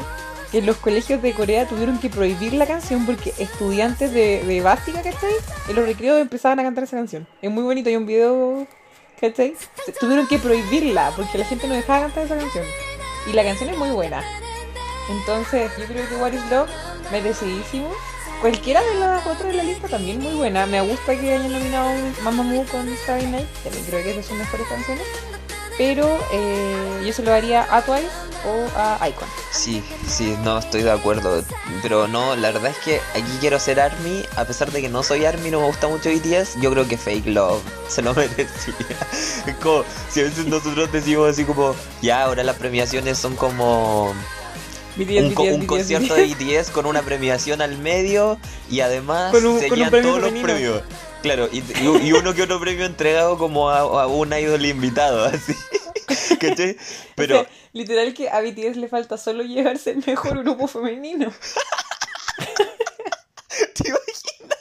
que 0.51 0.59
en 0.59 0.67
los 0.67 0.77
colegios 0.77 1.21
de 1.21 1.33
Corea 1.33 1.67
tuvieron 1.67 1.99
que 1.99 2.09
prohibir 2.09 2.55
la 2.55 2.67
canción 2.67 3.05
porque 3.05 3.35
estudiantes 3.39 4.13
de, 4.13 4.43
de 4.45 4.61
básica, 4.61 5.03
¿cachai? 5.03 5.33
En 5.69 5.77
los 5.77 5.85
recreos 5.85 6.21
empezaban 6.21 6.59
a 6.61 6.63
cantar 6.63 6.85
esa 6.85 6.97
canción. 6.97 7.27
Es 7.43 7.51
muy 7.51 7.63
bonito, 7.63 7.89
hay 7.89 7.97
un 7.97 8.07
video, 8.07 8.67
¿cachai? 9.21 9.55
Tuvieron 10.01 10.27
que 10.27 10.39
prohibirla 10.39 11.13
porque 11.17 11.39
la 11.39 11.45
gente 11.45 11.69
no 11.69 11.75
dejaba 11.75 12.07
cantar 12.07 12.25
esa 12.25 12.37
canción. 12.37 12.65
Y 13.29 13.33
la 13.33 13.45
canción 13.45 13.69
es 13.69 13.77
muy 13.77 13.91
buena. 13.91 14.23
Entonces, 15.11 15.71
yo 15.79 15.87
creo 15.87 16.09
que 16.09 16.17
What 16.17 16.33
is 16.33 16.51
Love, 16.51 16.71
merecidísimo. 17.11 17.91
Cualquiera 18.41 18.81
de 18.83 18.95
las 18.95 19.27
otras 19.27 19.49
de 19.49 19.55
la 19.55 19.65
lista 19.65 19.89
también 19.89 20.21
muy 20.21 20.35
buena. 20.35 20.65
Me 20.67 20.81
gusta 20.81 21.19
que 21.19 21.35
hayan 21.35 21.53
nominado 21.53 21.91
Mamamoo 22.23 22.65
con 22.67 22.89
Starry 22.97 23.27
Night. 23.27 23.49
También 23.65 23.85
creo 23.85 24.03
que 24.03 24.11
es 24.11 24.17
de 24.17 24.23
sus 24.23 24.39
mejores 24.39 24.67
canciones. 24.69 25.05
Pero 25.77 26.19
eh, 26.33 27.03
yo 27.05 27.13
se 27.13 27.23
lo 27.23 27.31
daría 27.31 27.67
a 27.75 27.83
Twice 27.83 28.09
o 28.46 28.68
a 28.79 29.09
Icon. 29.09 29.29
Sí, 29.53 29.83
sí, 30.09 30.37
no 30.44 30.59
estoy 30.59 30.83
de 30.83 30.90
acuerdo. 30.90 31.42
Pero 31.83 32.07
no, 32.09 32.37
la 32.37 32.51
verdad 32.53 32.70
es 32.70 32.77
que 32.79 33.01
aquí 33.14 33.31
quiero 33.40 33.59
ser 33.59 33.81
Army. 33.81 34.24
A 34.37 34.44
pesar 34.44 34.70
de 34.72 34.81
que 34.81 34.88
no 34.88 35.03
soy 35.03 35.24
Army, 35.24 35.51
no 35.51 35.61
me 35.61 35.66
gusta 35.66 35.88
mucho 35.88 36.11
BTS. 36.11 36.61
Yo 36.61 36.70
creo 36.72 36.87
que 36.87 36.96
Fake 36.96 37.27
Love 37.27 37.61
se 37.88 38.03
lo 38.03 38.14
merecía. 38.14 38.46
Es 39.46 39.55
como 39.62 39.85
si 40.11 40.20
a 40.20 40.24
veces 40.24 40.46
nosotros 40.46 40.90
decimos 40.92 41.31
así 41.31 41.44
como, 41.44 41.74
ya 42.03 42.22
ahora 42.24 42.42
las 42.44 42.57
premiaciones 42.57 43.18
son 43.18 43.35
como 43.37 44.14
BTS, 44.96 45.22
un, 45.27 45.35
co- 45.35 45.42
BTS, 45.44 45.53
un 45.55 45.61
BTS, 45.61 45.66
concierto 45.66 46.14
BTS. 46.14 46.38
de 46.38 46.59
BTS 46.61 46.70
con 46.70 46.87
una 46.87 47.03
premiación 47.03 47.61
al 47.62 47.79
medio 47.79 48.38
y 48.70 48.81
además 48.81 49.33
Con 49.33 49.46
un- 49.46 49.53
con 49.53 49.61
serían 49.68 49.83
un 49.85 49.90
premio 49.90 50.11
todos 50.11 50.22
los 50.33 50.42
premios. 50.42 50.83
Claro, 51.22 51.48
y, 51.53 51.59
y- 51.59 52.07
y 52.09 52.12
uno 52.12 52.33
que 52.33 52.42
otro 52.42 52.61
premio 52.61 52.85
entregado 52.87 53.38
como 53.38 53.70
a, 53.70 53.81
a 53.81 54.07
un 54.07 54.33
idol 54.33 54.64
invitado, 54.64 55.24
así. 55.35 55.53
¿Cachai? 56.40 56.77
Pero 57.14 57.40
O 57.40 57.42
sea, 57.42 57.51
literal 57.73 58.14
que 58.14 58.29
a 58.29 58.40
BTS 58.40 58.77
le 58.77 58.88
falta 58.88 59.18
solo 59.18 59.42
llevarse 59.42 59.90
el 59.90 60.03
mejor 60.07 60.42
grupo 60.42 60.66
femenino. 60.66 61.33
¿Te 63.75 63.88
imaginas? 63.88 64.59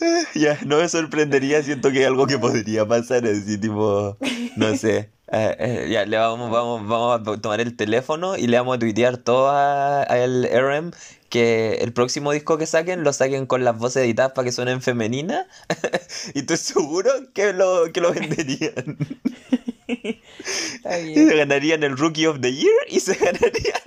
Ya, 0.34 0.58
no 0.64 0.78
me 0.78 0.88
sorprendería, 0.88 1.62
siento 1.62 1.90
que 1.92 2.02
es 2.02 2.06
algo 2.06 2.26
que 2.26 2.38
podría 2.38 2.86
pasar, 2.86 3.26
así 3.26 3.58
tipo, 3.58 4.16
no 4.56 4.76
sé. 4.76 5.10
Eh, 5.32 5.56
eh, 5.60 5.88
ya, 5.90 6.04
le 6.06 6.16
vamos, 6.16 6.50
vamos, 6.50 6.86
vamos 6.88 7.20
a 7.36 7.40
tomar 7.40 7.60
el 7.60 7.76
teléfono 7.76 8.36
y 8.36 8.48
le 8.48 8.56
vamos 8.58 8.76
a 8.76 8.78
tuitear 8.80 9.16
todo 9.16 9.48
a- 9.50 10.02
al 10.02 10.44
RM 10.44 10.90
que 11.28 11.74
el 11.82 11.92
próximo 11.92 12.32
disco 12.32 12.58
que 12.58 12.66
saquen 12.66 13.04
lo 13.04 13.12
saquen 13.12 13.46
con 13.46 13.62
las 13.64 13.78
voces 13.78 14.02
editadas 14.04 14.32
para 14.32 14.46
que 14.46 14.52
suenen 14.52 14.82
femeninas. 14.82 15.46
y 16.34 16.40
estoy 16.40 16.56
seguro 16.56 17.10
que 17.32 17.52
lo, 17.52 17.92
que 17.92 18.00
lo 18.00 18.12
venderían. 18.12 18.96
Está 19.86 21.00
Y 21.00 21.14
se 21.14 21.36
ganarían 21.36 21.82
el 21.84 21.96
Rookie 21.96 22.26
of 22.26 22.40
the 22.40 22.52
Year 22.52 22.74
y 22.88 23.00
se 23.00 23.14
ganarían. 23.14 23.82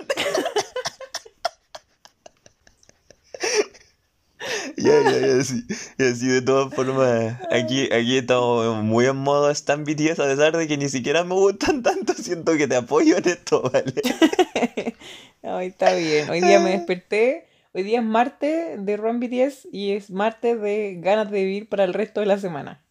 Ya, 4.76 5.02
ya, 5.02 5.18
ya, 5.18 5.44
sí. 5.44 5.64
Y 5.98 6.04
así 6.04 6.26
de 6.26 6.42
todas 6.42 6.74
formas, 6.74 7.38
aquí, 7.50 7.84
aquí 7.92 8.18
estamos 8.18 8.82
muy 8.82 9.06
en 9.06 9.16
modo 9.16 9.50
Stan 9.50 9.84
BTS, 9.84 10.18
a 10.18 10.24
pesar 10.24 10.56
de 10.56 10.66
que 10.66 10.76
ni 10.76 10.88
siquiera 10.88 11.24
me 11.24 11.34
gustan 11.34 11.82
tanto, 11.82 12.14
siento 12.14 12.56
que 12.56 12.66
te 12.66 12.76
apoyo 12.76 13.16
en 13.16 13.28
esto, 13.28 13.62
¿vale? 13.72 13.94
Ay, 15.42 15.68
está 15.68 15.94
bien. 15.94 16.28
Hoy 16.30 16.40
día 16.40 16.60
me 16.60 16.70
desperté. 16.70 17.46
Hoy 17.72 17.82
día 17.82 17.98
es 17.98 18.04
martes 18.04 18.84
de 18.84 18.96
Run 18.96 19.18
BTS 19.18 19.68
y 19.72 19.92
es 19.92 20.10
martes 20.10 20.60
de 20.60 20.96
ganas 21.00 21.30
de 21.30 21.44
vivir 21.44 21.68
para 21.68 21.84
el 21.84 21.92
resto 21.92 22.20
de 22.20 22.26
la 22.26 22.38
semana. 22.38 22.84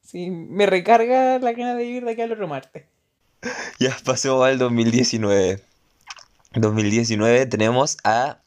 Sí, 0.00 0.30
me 0.30 0.66
recarga 0.66 1.38
la 1.38 1.52
ganas 1.52 1.76
de 1.76 1.84
vivir 1.84 2.04
de 2.04 2.12
aquí 2.12 2.22
al 2.22 2.32
otro 2.32 2.48
martes. 2.48 2.84
Ya 3.78 3.96
pasó 4.04 4.42
al 4.42 4.58
2019. 4.58 5.60
2019 6.54 7.46
tenemos 7.46 7.98
a 8.02 8.38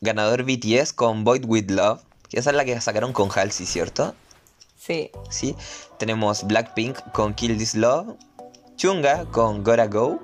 ganador 0.00 0.44
BTS 0.44 0.92
con 0.92 1.24
Void 1.24 1.44
With 1.46 1.70
Love, 1.70 2.02
que 2.28 2.38
esa 2.38 2.50
es 2.50 2.56
la 2.56 2.64
que 2.64 2.80
sacaron 2.80 3.12
con 3.12 3.30
Halsey, 3.30 3.66
¿cierto? 3.66 4.14
Sí. 4.76 5.10
¿sí? 5.30 5.56
Tenemos 5.98 6.46
Blackpink 6.46 6.98
con 7.12 7.34
Kill 7.34 7.58
This 7.58 7.74
Love, 7.74 8.16
Chunga 8.76 9.24
con 9.26 9.64
Gotta 9.64 9.86
Go, 9.86 10.20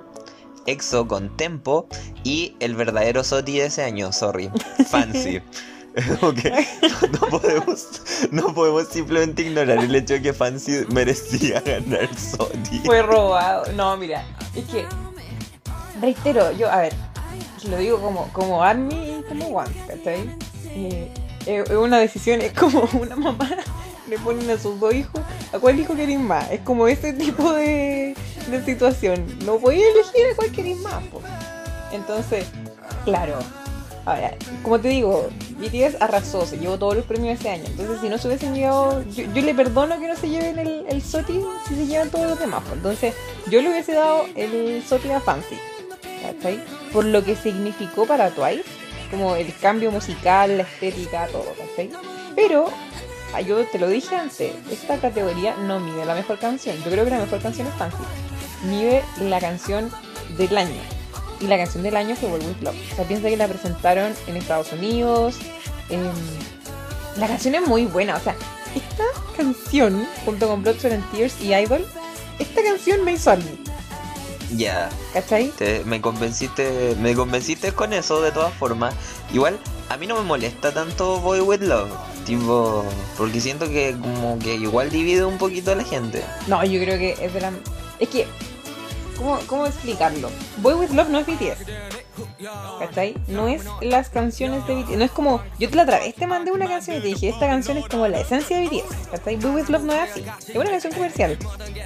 EXO 0.65 1.07
con 1.07 1.35
Tempo 1.35 1.87
y 2.23 2.55
el 2.59 2.75
verdadero 2.75 3.23
Soti 3.23 3.57
de 3.57 3.65
ese 3.65 3.83
año, 3.83 4.11
sorry, 4.11 4.49
Fancy. 4.89 5.41
No, 6.21 6.33
no 6.33 7.39
podemos, 7.39 8.01
no 8.29 8.53
podemos 8.53 8.89
simplemente 8.89 9.43
ignorar 9.43 9.77
el 9.77 9.95
hecho 9.95 10.15
de 10.15 10.21
que 10.23 10.33
Fancy 10.33 10.85
merecía 10.89 11.61
ganar 11.61 12.13
Soti. 12.17 12.79
Fue 12.79 13.01
robado. 13.01 13.71
No, 13.71 13.95
mira, 13.95 14.25
es 14.53 14.65
que. 14.65 14.85
Reitero, 16.01 16.51
yo, 16.51 16.69
a 16.69 16.81
ver, 16.81 16.93
lo 17.69 17.77
digo 17.77 18.01
como, 18.01 18.27
como 18.33 18.61
Army 18.61 19.19
y 19.19 19.23
como 19.23 19.47
One, 19.47 19.71
¿cachai? 19.87 20.35
Eh, 20.65 21.09
es 21.45 21.69
una 21.69 21.99
decisión, 21.99 22.41
es 22.41 22.53
como 22.53 22.87
una 22.99 23.15
mamá 23.15 23.49
le 24.07 24.19
ponen 24.19 24.49
a 24.49 24.57
sus 24.57 24.79
dos 24.79 24.93
hijos, 24.93 25.21
¿a 25.51 25.59
cuál 25.59 25.79
hijo 25.79 25.95
queréis 25.95 26.19
más? 26.19 26.51
Es 26.51 26.61
como 26.61 26.87
ese 26.87 27.13
tipo 27.13 27.53
de, 27.53 28.15
de 28.49 28.65
situación. 28.65 29.25
No 29.45 29.57
podéis 29.57 29.83
elegir 29.93 30.31
a 30.31 30.35
cuál 30.35 30.51
queréis 30.51 30.77
más, 30.77 31.03
pues. 31.11 31.23
Entonces, 31.91 32.45
claro. 33.03 33.37
Ahora, 34.05 34.35
como 34.61 34.79
te 34.79 34.89
digo, 34.89 35.29
BTS 35.57 35.99
arrasó, 35.99 36.45
se 36.45 36.59
llevó 36.59 36.77
todos 36.77 36.95
los 36.95 37.05
premios 37.05 37.39
ese 37.39 37.49
año. 37.49 37.63
Entonces, 37.65 37.99
si 38.01 38.09
no 38.09 38.19
se 38.19 38.27
hubiesen 38.27 38.53
llevado, 38.53 39.03
yo, 39.09 39.23
yo 39.33 39.41
le 39.41 39.55
perdono 39.55 39.99
que 39.99 40.07
no 40.07 40.15
se 40.15 40.29
lleven 40.29 40.59
el, 40.59 40.85
el 40.87 41.01
SOTI 41.01 41.41
si 41.67 41.75
se 41.75 41.87
llevan 41.87 42.11
todos 42.11 42.27
los 42.29 42.39
demás. 42.39 42.61
pues. 42.65 42.75
Entonces, 42.75 43.15
yo 43.49 43.61
le 43.63 43.69
hubiese 43.69 43.93
dado 43.93 44.25
el 44.35 44.83
SOTI 44.87 45.09
a 45.09 45.21
Fancy. 45.21 45.57
¿Cachai? 46.21 46.59
Por 46.93 47.05
lo 47.05 47.23
que 47.23 47.35
significó 47.35 48.05
para 48.05 48.29
Twice, 48.29 48.63
como 49.09 49.35
el 49.35 49.53
cambio 49.57 49.91
musical, 49.91 50.57
la 50.57 50.63
estética, 50.63 51.27
todo, 51.27 51.53
¿cachai? 51.57 51.89
Pero, 52.35 52.65
ah, 53.33 53.41
yo 53.41 53.65
te 53.65 53.79
lo 53.79 53.87
dije 53.87 54.15
antes, 54.15 54.53
esta 54.71 54.97
categoría 54.97 55.55
no 55.55 55.79
mide 55.79 56.05
la 56.05 56.15
mejor 56.15 56.39
canción. 56.39 56.75
Yo 56.83 56.91
creo 56.91 57.05
que 57.05 57.11
la 57.11 57.19
mejor 57.19 57.41
canción 57.41 57.67
es 57.67 57.73
Fancy. 57.75 57.97
Mide 58.69 59.03
la 59.21 59.39
canción 59.39 59.91
del 60.37 60.57
año. 60.57 60.81
Y 61.39 61.47
la 61.47 61.57
canción 61.57 61.83
del 61.83 61.95
año 61.95 62.15
fue 62.15 62.29
World 62.29 62.47
With 62.47 62.61
Love. 62.61 62.75
O 62.93 62.95
sea, 62.95 63.05
piensa 63.05 63.29
que 63.29 63.37
la 63.37 63.47
presentaron 63.47 64.13
en 64.27 64.37
Estados 64.37 64.71
Unidos. 64.71 65.37
la 67.17 67.27
canción 67.27 67.55
es 67.55 67.67
muy 67.67 67.85
buena. 67.85 68.15
O 68.15 68.19
sea, 68.19 68.35
esta 68.75 69.03
canción, 69.35 70.07
junto 70.25 70.47
con 70.47 70.63
Blood, 70.63 70.79
Sweat 70.79 70.93
and 70.93 71.11
Tears 71.11 71.41
y 71.41 71.53
Idol, 71.53 71.85
esta 72.39 72.63
canción 72.63 73.03
me 73.03 73.13
hizo 73.13 73.31
a. 73.31 73.37
Ya, 74.55 74.89
¿Cachai? 75.13 75.49
te- 75.57 75.83
me 75.85 76.01
convenciste, 76.01 76.95
me 76.99 77.15
convenciste 77.15 77.71
con 77.73 77.93
eso 77.93 78.21
de 78.21 78.31
todas 78.31 78.53
formas. 78.53 78.93
Igual, 79.33 79.57
a 79.89 79.97
mí 79.97 80.07
no 80.07 80.15
me 80.15 80.21
molesta 80.21 80.71
tanto 80.73 81.19
Boy 81.19 81.39
With 81.41 81.61
Love. 81.61 81.89
Tipo, 82.25 82.85
porque 83.17 83.39
siento 83.41 83.67
que 83.69 83.95
como 83.99 84.37
que 84.39 84.55
igual 84.55 84.89
divide 84.89 85.25
un 85.25 85.37
poquito 85.37 85.71
a 85.71 85.75
la 85.75 85.83
gente. 85.83 86.23
No, 86.47 86.63
yo 86.65 86.79
creo 86.81 86.97
que 86.97 87.17
es 87.23 87.33
de 87.33 87.41
la. 87.41 87.51
Es 87.99 88.09
que. 88.09 88.27
¿Cómo, 89.17 89.39
cómo 89.47 89.65
explicarlo? 89.65 90.29
Boy 90.57 90.73
With 90.73 90.89
Love 90.91 91.09
no 91.09 91.19
es 91.19 91.25
BTS. 91.27 91.65
¿Cachai? 92.79 93.15
No 93.27 93.47
es 93.47 93.63
las 93.81 94.09
canciones 94.09 94.65
de 94.67 94.75
BTS. 94.75 94.97
No 94.97 95.03
es 95.03 95.11
como. 95.11 95.41
Yo 95.59 95.69
te 95.69 95.75
la 95.75 95.83
otra 95.83 95.99
te 96.17 96.27
mandé 96.27 96.51
una 96.51 96.67
canción 96.67 96.97
y 96.97 97.01
te 97.01 97.07
dije: 97.07 97.29
Esta 97.29 97.47
canción 97.47 97.77
es 97.77 97.87
como 97.87 98.07
la 98.07 98.19
esencia 98.19 98.57
de 98.57 98.67
BTS. 98.67 99.07
¿Cachai? 99.11 99.35
Boy 99.37 99.51
With 99.51 99.69
Love 99.69 99.83
no 99.83 99.93
es 99.93 100.11
así. 100.11 100.25
Es 100.47 100.55
una 100.55 100.69
canción 100.69 100.93
comercial. 100.93 101.37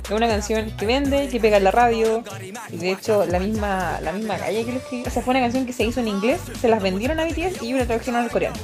Es 0.04 0.12
una 0.12 0.28
canción 0.28 0.72
que 0.78 0.86
vende, 0.86 1.30
que 1.30 1.40
pega 1.40 1.58
en 1.58 1.64
la 1.64 1.72
radio. 1.72 2.24
Y 2.70 2.78
de 2.78 2.92
hecho, 2.92 3.26
la 3.26 3.40
misma, 3.40 4.00
la 4.02 4.12
misma 4.12 4.38
calle 4.38 4.66
que 4.66 4.72
lo 4.72 4.78
escribió. 4.80 5.08
O 5.08 5.10
sea, 5.10 5.22
fue 5.22 5.32
una 5.32 5.42
canción 5.42 5.66
que 5.66 5.74
se 5.74 5.84
hizo 5.84 6.00
en 6.00 6.08
inglés, 6.08 6.42
se 6.60 6.68
las 6.68 6.82
vendieron 6.82 7.20
a 7.20 7.26
BTS 7.26 7.62
y 7.62 7.74
la 7.74 7.86
tradujeron 7.86 8.22
al 8.22 8.32
coreano. 8.32 8.58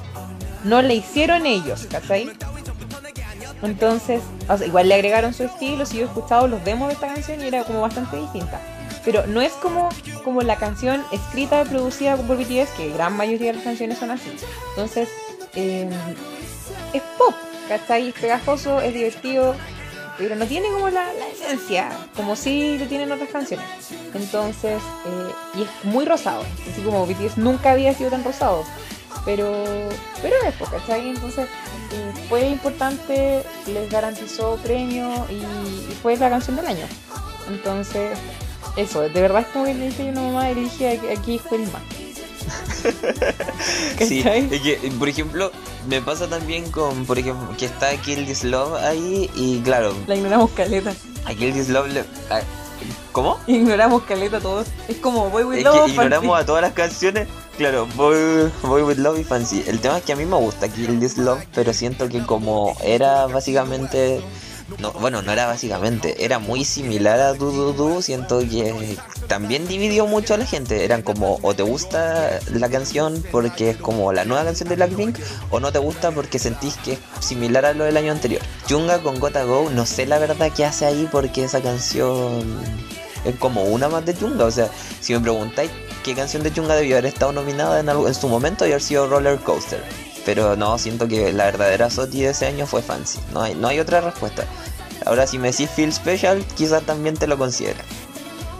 No 0.63 0.81
la 0.81 0.93
hicieron 0.93 1.45
ellos, 1.45 1.87
¿cachai? 1.89 2.31
Entonces, 3.61 4.21
o 4.47 4.57
sea, 4.57 4.67
igual 4.67 4.89
le 4.89 4.95
agregaron 4.95 5.33
su 5.33 5.43
estilo, 5.43 5.85
si 5.85 5.97
yo 5.97 6.03
he 6.03 6.05
escuchado 6.05 6.47
los 6.47 6.63
demos 6.63 6.87
de 6.87 6.93
esta 6.95 7.07
canción 7.07 7.41
y 7.41 7.47
era 7.47 7.63
como 7.63 7.81
bastante 7.81 8.17
distinta. 8.17 8.59
Pero 9.05 9.27
no 9.27 9.41
es 9.41 9.53
como, 9.53 9.89
como 10.23 10.41
la 10.41 10.57
canción 10.57 11.03
escrita 11.11 11.61
y 11.61 11.69
producida 11.69 12.17
por 12.17 12.37
BTS, 12.37 12.71
que 12.75 12.91
gran 12.93 13.15
mayoría 13.15 13.47
de 13.47 13.53
las 13.53 13.63
canciones 13.63 13.99
son 13.99 14.11
así. 14.11 14.31
Entonces, 14.71 15.07
eh, 15.53 15.87
es 16.91 17.01
pop, 17.17 17.35
¿cachai? 17.69 18.09
Es 18.09 18.15
pegajoso, 18.15 18.81
es 18.81 18.93
divertido, 18.93 19.55
pero 20.17 20.35
no 20.35 20.45
tiene 20.47 20.69
como 20.69 20.89
la, 20.89 21.05
la 21.13 21.27
esencia, 21.27 21.89
como 22.15 22.35
si 22.35 22.77
lo 22.79 22.87
tienen 22.87 23.11
otras 23.11 23.29
canciones. 23.29 23.67
Entonces, 24.13 24.81
eh, 25.05 25.31
y 25.55 25.63
es 25.63 25.69
muy 25.83 26.05
rosado, 26.05 26.43
así 26.71 26.81
como 26.81 27.05
BTS 27.05 27.37
nunca 27.37 27.71
había 27.71 27.93
sido 27.93 28.09
tan 28.09 28.23
rosado. 28.23 28.63
Pero, 29.23 29.51
pero 30.21 30.35
es, 30.47 30.69
¿cachai? 30.69 31.09
Entonces, 31.09 31.47
eh, 31.91 32.13
fue 32.29 32.47
importante, 32.47 33.43
les 33.67 33.89
garantizó 33.89 34.57
premio 34.57 35.09
y 35.29 35.93
fue 36.01 36.17
la 36.17 36.29
canción 36.29 36.55
del 36.55 36.67
año. 36.67 36.85
Entonces, 37.47 38.17
eso, 38.77 39.01
de 39.01 39.09
verdad 39.21 39.41
es 39.41 39.47
como 39.47 39.65
que 39.65 39.73
le 39.73 39.87
dice 39.87 40.09
una 40.09 40.21
mamá, 40.21 40.49
elige 40.49 40.87
a, 40.89 41.13
a 41.17 41.21
qué 41.21 41.31
hijo 41.33 41.55
el 41.55 41.63
más. 41.71 41.81
Sí, 43.99 44.23
es 44.25 44.61
que, 44.61 44.91
por 44.99 45.09
ejemplo, 45.09 45.51
me 45.87 46.01
pasa 46.01 46.27
también 46.27 46.69
con, 46.71 47.05
por 47.05 47.17
ejemplo, 47.17 47.47
que 47.57 47.65
está 47.65 47.95
Kill 47.97 48.25
This 48.25 48.43
Love 48.43 48.75
ahí 48.83 49.29
y 49.35 49.59
claro, 49.61 49.93
La 50.07 50.15
ignoramos 50.15 50.51
caleta. 50.51 50.93
a 51.25 51.33
Kill 51.33 51.53
This 51.53 51.69
Love 51.69 51.87
le- 51.89 51.99
a- 52.01 52.41
¿Cómo? 53.11 53.39
Ignoramos 53.47 54.03
caleta 54.03 54.39
todos. 54.41 54.67
Es 54.89 54.97
como 54.97 55.29
Boy 55.29 55.43
With 55.45 55.57
Es 55.59 55.63
Love. 55.63 55.85
que 55.85 55.91
ignoramos 55.91 56.27
Fancy. 56.29 56.43
a 56.43 56.45
todas 56.45 56.61
las 56.61 56.73
canciones. 56.73 57.27
Claro, 57.57 57.87
voy, 57.95 58.51
voy 58.61 58.81
with 58.83 58.97
Love 58.97 59.19
y 59.19 59.23
Fancy. 59.23 59.63
El 59.65 59.79
tema 59.79 59.97
es 59.99 60.03
que 60.03 60.11
a 60.11 60.15
mí 60.17 60.25
me 60.25 60.35
gusta 60.35 60.67
Kill 60.67 60.99
This 60.99 61.17
Love, 61.17 61.39
pero 61.55 61.73
siento 61.73 62.09
que 62.09 62.23
como 62.25 62.75
era 62.83 63.25
básicamente. 63.27 64.21
No, 64.79 64.91
bueno, 64.93 65.21
no 65.21 65.31
era 65.31 65.45
básicamente, 65.45 66.25
era 66.25 66.39
muy 66.39 66.65
similar 66.65 67.19
a 67.19 67.33
Du 67.33 67.51
Du. 67.73 68.01
Siento 68.01 68.39
que 68.39 68.97
también 69.27 69.67
dividió 69.67 70.07
mucho 70.07 70.33
a 70.33 70.37
la 70.37 70.45
gente. 70.45 70.83
Eran 70.83 71.03
como, 71.03 71.37
o 71.43 71.53
te 71.53 71.61
gusta 71.61 72.39
la 72.51 72.67
canción 72.69 73.23
porque 73.31 73.69
es 73.69 73.77
como 73.77 74.11
la 74.11 74.25
nueva 74.25 74.43
canción 74.43 74.67
de 74.69 74.75
Blackpink, 74.75 75.19
o 75.51 75.59
no 75.59 75.71
te 75.71 75.77
gusta 75.77 76.11
porque 76.11 76.39
sentís 76.39 76.75
que 76.77 76.93
es 76.93 76.99
similar 77.19 77.63
a 77.65 77.73
lo 77.73 77.83
del 77.83 77.95
año 77.95 78.11
anterior. 78.11 78.41
Junga 78.67 78.99
con 79.03 79.19
Gotta 79.19 79.43
Go, 79.43 79.69
no 79.69 79.85
sé 79.85 80.07
la 80.07 80.17
verdad 80.17 80.51
qué 80.55 80.65
hace 80.65 80.85
ahí 80.87 81.07
porque 81.11 81.43
esa 81.43 81.61
canción 81.61 82.43
es 83.23 83.35
como 83.35 83.63
una 83.65 83.87
más 83.87 84.03
de 84.03 84.17
Chunga. 84.17 84.45
O 84.45 84.51
sea, 84.51 84.69
si 84.99 85.13
me 85.13 85.19
preguntáis 85.19 85.69
qué 86.03 86.15
canción 86.15 86.41
de 86.41 86.51
Chunga 86.51 86.75
debió 86.75 86.95
haber 86.97 87.05
estado 87.05 87.31
nominada 87.33 87.79
en, 87.79 87.87
algo- 87.89 88.07
en 88.07 88.15
su 88.15 88.27
momento, 88.27 88.65
y 88.65 88.69
haber 88.71 88.81
sido 88.81 89.07
Roller 89.07 89.37
Coaster. 89.39 89.83
Pero 90.25 90.55
no, 90.55 90.77
siento 90.77 91.07
que 91.07 91.31
la 91.31 91.45
verdadera 91.45 91.89
Soti 91.89 92.23
de 92.23 92.31
ese 92.31 92.47
año 92.47 92.65
fue 92.65 92.81
Fancy. 92.81 93.19
No 93.31 93.41
hay, 93.41 93.55
no 93.55 93.67
hay 93.67 93.79
otra 93.79 94.01
respuesta. 94.01 94.45
Ahora, 95.05 95.27
si 95.27 95.37
me 95.37 95.51
decís 95.51 95.69
Feel 95.69 95.93
Special, 95.93 96.43
quizás 96.55 96.83
también 96.83 97.15
te 97.15 97.27
lo 97.27 97.37
considera. 97.37 97.79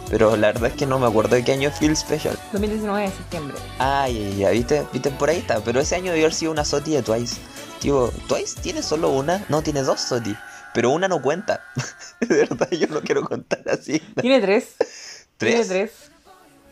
Pero 0.08 0.36
la 0.36 0.48
verdad 0.48 0.70
es 0.70 0.76
que 0.76 0.86
no 0.86 1.00
me 1.00 1.06
acuerdo 1.06 1.34
de 1.34 1.42
qué 1.44 1.52
año 1.52 1.68
es 1.68 1.78
Feel 1.78 1.96
Special. 1.96 2.38
2019 2.52 3.02
de 3.02 3.10
septiembre. 3.10 3.56
Ay, 3.78 4.36
ya 4.38 4.50
viste, 4.50 4.86
viste 4.92 5.10
por 5.10 5.28
ahí 5.28 5.38
está. 5.38 5.58
Pero 5.60 5.80
ese 5.80 5.96
año 5.96 6.12
debió 6.12 6.26
haber 6.26 6.34
sido 6.34 6.52
una 6.52 6.64
Soti 6.64 6.92
de 6.92 7.02
Twice. 7.02 7.36
Tipo, 7.80 8.12
Twice 8.28 8.60
tiene 8.60 8.82
solo 8.82 9.10
una, 9.10 9.44
no 9.48 9.62
tiene 9.62 9.82
dos 9.82 10.00
Soti. 10.00 10.36
Pero 10.72 10.90
una 10.90 11.08
no 11.08 11.20
cuenta. 11.20 11.64
de 12.20 12.36
verdad, 12.36 12.70
yo 12.70 12.86
no 12.86 13.00
quiero 13.00 13.24
contar 13.24 13.62
así. 13.68 13.98
Tiene 14.20 14.40
tres. 14.40 14.74
Tiene 15.38 15.56
¿Tres? 15.56 15.68
tres. 15.68 15.92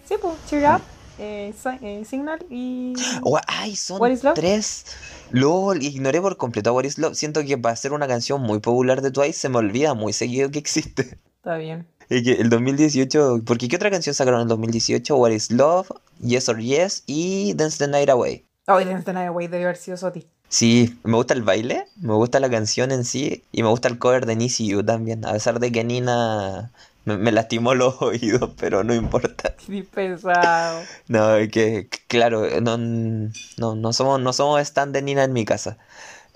Sí, 0.09 0.15
pues, 0.21 0.35
Cheer 0.49 0.71
Up, 0.77 0.83
eh, 1.19 1.55
eh, 1.83 2.05
Signal 2.05 2.45
y. 2.51 2.95
Oh, 3.23 3.39
ay, 3.47 3.77
son 3.77 4.01
tres. 4.35 4.87
LOL, 5.31 5.83
ignoré 5.83 6.21
por 6.21 6.37
completo 6.37 6.71
a 6.71 6.73
What 6.73 6.85
is 6.85 6.99
Love. 6.99 7.15
Siento 7.15 7.43
que 7.45 7.59
para 7.59 7.77
ser 7.77 7.93
una 7.93 8.07
canción 8.07 8.41
muy 8.41 8.61
popular 8.61 9.03
de 9.03 9.11
Twice 9.11 9.39
se 9.39 9.49
me 9.49 9.59
olvida 9.59 9.95
muy 9.95 10.13
seguido 10.13 10.51
que 10.51 10.59
existe. 10.59 11.19
Está 11.37 11.57
bien. 11.57 11.87
Es 12.09 12.23
que 12.23 12.33
el 12.33 12.51
2018, 12.51 13.43
porque 13.47 13.69
¿qué 13.69 13.77
otra 13.77 13.91
canción 13.91 14.15
sacaron 14.15 14.41
en 14.41 14.45
el 14.45 14.49
2018? 14.49 15.17
What 15.17 15.31
is 15.31 15.51
Love, 15.51 15.91
Yes 16.21 16.49
or 16.49 16.59
Yes 16.59 17.03
y 17.07 17.55
Dance 17.55 17.79
the 17.79 17.89
Night 17.89 18.11
Away. 18.11 18.45
Oh, 18.67 18.81
y 18.81 18.85
Dance 18.85 19.05
the 19.05 19.13
Night 19.13 19.29
Away 19.29 19.49
debió 19.49 19.67
haber 19.67 19.77
sido 19.77 19.97
Soti. 19.97 20.27
Sí, 20.49 20.99
me 21.03 21.17
gusta 21.17 21.35
el 21.35 21.43
baile, 21.43 21.87
me 21.97 22.15
gusta 22.15 22.39
la 22.39 22.49
canción 22.49 22.93
en 22.93 23.05
sí 23.05 23.43
y 23.51 23.63
me 23.63 23.69
gusta 23.69 23.89
el 23.89 23.99
cover 23.99 24.25
de 24.27 24.37
Nisi 24.37 24.69
You 24.69 24.85
también, 24.85 25.25
a 25.27 25.33
pesar 25.33 25.59
de 25.59 25.73
que 25.73 25.83
Nina 25.83 26.71
me, 27.17 27.17
me 27.19 27.33
lastimó 27.33 27.75
los 27.75 28.01
oídos, 28.03 28.51
pero 28.59 28.85
no 28.85 28.95
importa. 28.95 29.55
Qué 29.67 29.83
pesado. 29.85 30.83
No, 31.09 31.37
es 31.37 31.51
que 31.51 31.89
claro, 32.09 32.61
no, 32.61 32.77
no, 32.79 33.75
no 33.75 33.93
somos, 33.93 34.21
no 34.21 34.33
somos 34.33 34.61
stand 34.63 34.95
de 34.95 35.03
Nina 35.03 35.25
en 35.25 35.33
mi 35.33 35.45
casa. 35.45 35.79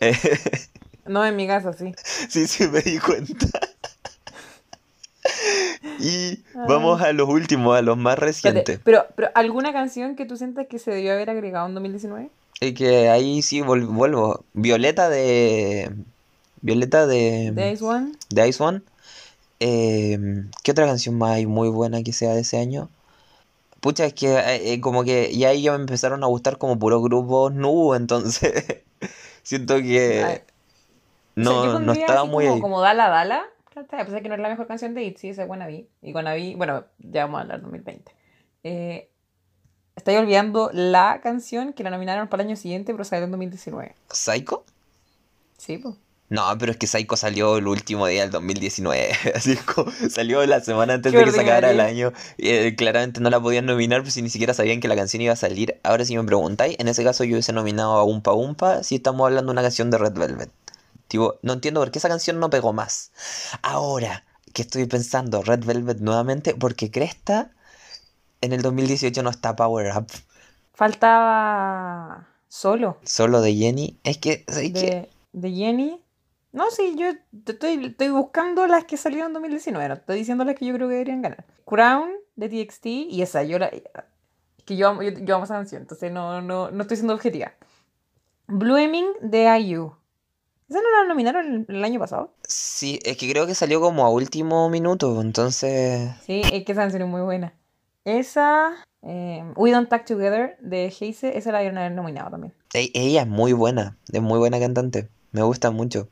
Eh, 0.01 0.17
No, 1.07 1.25
en 1.25 1.37
mi 1.37 1.47
casa, 1.47 1.73
sí. 1.73 1.95
sí, 2.29 2.47
sí, 2.47 2.69
me 2.69 2.81
di 2.81 2.99
cuenta. 2.99 3.47
Y 6.01 6.43
vamos 6.55 7.01
a 7.03 7.13
los 7.13 7.29
últimos, 7.29 7.77
a 7.77 7.83
los 7.83 7.97
más 7.97 8.15
Espérate, 8.15 8.27
recientes. 8.49 8.81
pero, 8.85 9.07
pero, 9.17 9.31
¿alguna 9.35 9.73
canción 9.73 10.17
que 10.17 10.27
tú 10.27 10.37
sientas 10.37 10.67
que 10.69 10.79
se 10.79 10.91
debió 10.91 11.13
haber 11.13 11.31
agregado 11.31 11.67
en 11.67 11.75
2019? 11.75 12.31
Y 12.61 12.75
que 12.75 13.09
ahí 13.09 13.43
sí 13.43 13.61
vuelvo. 13.61 14.45
Violeta 14.53 15.09
de. 15.09 15.91
Violeta 16.61 17.07
de. 17.07 17.53
The 17.55 17.73
Ice 17.73 17.85
One. 17.85 18.13
de 18.31 18.49
Ice 18.49 18.63
One. 18.63 18.83
Eh, 19.61 20.19
¿qué 20.63 20.71
otra 20.71 20.87
canción 20.87 21.19
más 21.19 21.33
hay 21.33 21.47
muy 21.47 21.69
buena 21.69 22.03
que 22.03 22.13
sea 22.13 22.35
de 22.35 22.41
ese 22.41 22.59
año? 22.59 22.91
Pucha, 23.81 24.07
es 24.07 24.15
que 24.15 24.35
eh, 24.35 24.73
eh, 24.73 24.81
como 24.81 25.05
que 25.05 25.37
ya 25.37 25.49
ahí 25.51 25.63
ya 25.63 25.73
me 25.73 25.79
empezaron 25.79 26.25
a 26.25 26.27
gustar 26.27 26.59
como 26.59 26.79
puros 26.79 27.03
grupos 27.03 27.53
nu, 27.53 27.95
entonces 27.95 28.83
siento 29.43 29.75
Ay. 29.75 29.83
que 29.83 30.09
O 30.11 30.27
sea, 30.27 30.43
no, 31.37 31.65
yo 31.65 31.79
no 31.79 31.93
estaba 31.93 32.25
muy 32.25 32.45
como, 32.45 32.55
ahí. 32.57 32.61
como 32.61 32.81
Dala 32.81 33.09
Dala. 33.09 33.45
A 33.77 34.05
pesar 34.05 34.23
que 34.23 34.29
no 34.29 34.35
es 34.35 34.41
la 34.41 34.49
mejor 34.49 34.67
canción 34.67 34.93
de 34.95 35.05
ITZY, 35.05 35.29
esa 35.29 35.45
es 35.45 35.49
Wannabe. 35.49 35.87
Y 36.03 36.13
Wannabe, 36.13 36.57
bueno, 36.57 36.85
ya 36.99 37.27
vamos 37.27 37.39
a 37.39 37.43
hablar 37.43 37.61
2020. 37.61 38.11
Eh, 38.65 39.09
estoy 39.95 40.17
olvidando 40.17 40.71
la 40.73 41.21
canción 41.23 41.73
que 41.73 41.85
la 41.85 41.91
nominaron 41.91 42.27
para 42.27 42.43
el 42.43 42.49
año 42.49 42.57
siguiente, 42.57 42.91
pero 42.93 43.05
salió 43.05 43.27
en 43.27 43.31
2019. 43.31 43.95
¿Psycho? 44.11 44.65
Sí, 45.59 45.79
pues. 45.79 45.95
No, 46.31 46.45
pero 46.59 46.73
es 46.73 46.79
que 46.79 46.87
Psycho 46.87 47.17
salió 47.17 47.57
el 47.57 47.67
último 47.67 48.07
día 48.07 48.23
del 48.23 48.31
2019. 48.31 49.11
Así 49.35 49.53
es 49.53 49.63
como 49.63 49.91
salió 50.11 50.45
la 50.47 50.61
semana 50.61 50.95
antes 50.95 51.13
de 51.13 51.25
que 51.25 51.33
se 51.33 51.41
acabara 51.41 51.71
el 51.71 51.81
año. 51.81 52.13
Eh, 52.37 52.75
claramente 52.77 53.21
no 53.21 53.31
la 53.31 53.41
podían 53.41 53.65
nominar, 53.67 54.03
pues 54.03 54.15
si 54.15 54.23
ni 54.23 54.29
siquiera 54.29 54.53
sabían 54.53 54.81
que 54.81 54.89
la 54.89 54.97
canción 54.97 55.23
iba 55.23 55.33
a 55.33 55.37
salir. 55.37 55.81
Ahora, 55.83 56.05
si 56.05 56.17
me 56.17 56.25
preguntáis, 56.25 56.77
en 56.79 56.89
ese 56.89 57.03
caso 57.03 57.25
yo 57.25 57.33
hubiese 57.33 57.53
nominado 57.53 57.93
a 57.93 58.05
Umpa 58.05 58.33
Umpa 58.33 58.83
si 58.83 58.97
estamos 58.97 59.27
hablando 59.27 59.51
de 59.51 59.53
una 59.53 59.63
canción 59.63 59.91
de 59.91 59.99
Red 59.99 60.13
Velvet. 60.13 60.51
Tipo, 61.09 61.39
no 61.43 61.55
entiendo 61.55 61.81
por 61.81 61.91
qué 61.91 61.99
esa 61.99 62.09
canción 62.09 62.39
no 62.39 62.51
pegó 62.51 62.75
más. 62.75 63.11
Ahora 63.63 64.25
que 64.53 64.63
estoy 64.63 64.87
pensando 64.87 65.43
Red 65.43 65.65
Velvet 65.65 66.01
nuevamente, 66.01 66.55
porque 66.55 66.91
Cresta 66.91 67.53
en 68.43 68.53
el 68.53 68.61
2018 68.61 69.23
no 69.23 69.31
está 69.31 69.57
Power 69.57 69.97
Up. 69.97 70.09
Faltaba 70.75 72.29
solo 72.49 72.99
Solo 73.03 73.41
de 73.41 73.55
Jenny. 73.55 73.99
Es 74.05 74.19
que, 74.19 74.45
¿sabes 74.47 74.73
qué? 74.73 75.09
de 75.33 75.51
Jenny. 75.53 76.01
No, 76.53 76.71
sí, 76.71 76.95
yo 76.97 77.09
estoy, 77.47 77.85
estoy 77.87 78.09
buscando 78.09 78.67
las 78.67 78.85
que 78.85 78.97
salieron 78.97 79.29
en 79.29 79.33
2019. 79.35 79.89
No 79.89 79.95
estoy 79.95 80.19
diciendo 80.19 80.45
las 80.45 80.55
que 80.55 80.67
yo 80.67 80.75
creo 80.75 80.89
que 80.89 80.95
deberían 80.95 81.23
ganar. 81.23 81.45
Crown 81.67 82.11
de 82.37 82.49
TXT 82.49 82.87
y 82.87 83.23
esa, 83.23 83.43
yo 83.43 83.59
la. 83.59 83.67
Es 83.67 83.85
que 84.65 84.77
yo 84.77 84.89
amo, 84.89 85.03
yo, 85.03 85.11
yo 85.11 85.35
amo 85.35 85.45
esa 85.45 85.55
canción, 85.55 85.83
entonces 85.83 86.11
no, 86.11 86.41
no, 86.43 86.71
no 86.71 86.83
estoy 86.83 86.97
siendo 86.97 87.15
objetiva. 87.15 87.53
Blooming 88.47 89.07
de 89.21 89.59
IU. 89.61 89.95
¿Esa 90.69 90.81
no 90.81 90.91
la 91.03 91.09
nominaron 91.09 91.67
el, 91.69 91.77
el 91.77 91.85
año 91.85 91.99
pasado? 91.99 92.35
Sí, 92.47 92.99
es 93.05 93.17
que 93.17 93.31
creo 93.31 93.47
que 93.47 93.55
salió 93.55 93.81
como 93.81 94.05
a 94.05 94.11
último 94.11 94.69
minuto, 94.69 95.21
entonces... 95.21 96.11
Sí, 96.23 96.49
es 96.53 96.65
que 96.65 96.73
esa 96.73 96.83
canción 96.83 97.03
es 97.03 97.09
muy 97.09 97.23
buena. 97.23 97.55
Esa. 98.05 98.73
eh, 99.03 99.45
We 99.57 99.71
Don't 99.71 99.89
Talk 99.89 100.05
Together 100.05 100.57
de 100.61 100.91
Heise, 100.91 101.37
esa 101.37 101.53
la 101.53 101.61
dieron 101.61 101.79
haber 101.79 101.93
nominado 101.93 102.31
también. 102.31 102.55
e- 102.75 102.91
Ella 102.95 103.23
es 103.23 103.29
muy 103.29 103.53
buena, 103.55 103.97
es 104.13 104.21
muy 104.23 104.39
buena 104.39 104.59
cantante, 104.59 105.09
me 105.33 105.43
gusta 105.43 105.71
mucho. 105.71 106.09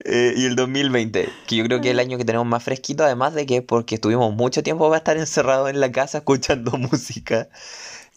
Eh, 0.00 0.34
y 0.36 0.46
el 0.46 0.56
2020, 0.56 1.28
que 1.46 1.56
yo 1.56 1.64
creo 1.64 1.80
que 1.80 1.88
es 1.88 1.92
el 1.92 2.00
año 2.00 2.18
que 2.18 2.24
tenemos 2.24 2.46
más 2.46 2.62
fresquito, 2.62 3.04
además 3.04 3.34
de 3.34 3.46
que 3.46 3.62
porque 3.62 3.94
estuvimos 3.94 4.34
mucho 4.34 4.62
tiempo 4.62 4.86
para 4.88 4.98
estar 4.98 5.16
encerrados 5.16 5.70
en 5.70 5.80
la 5.80 5.92
casa 5.92 6.18
escuchando 6.18 6.72
música. 6.78 7.48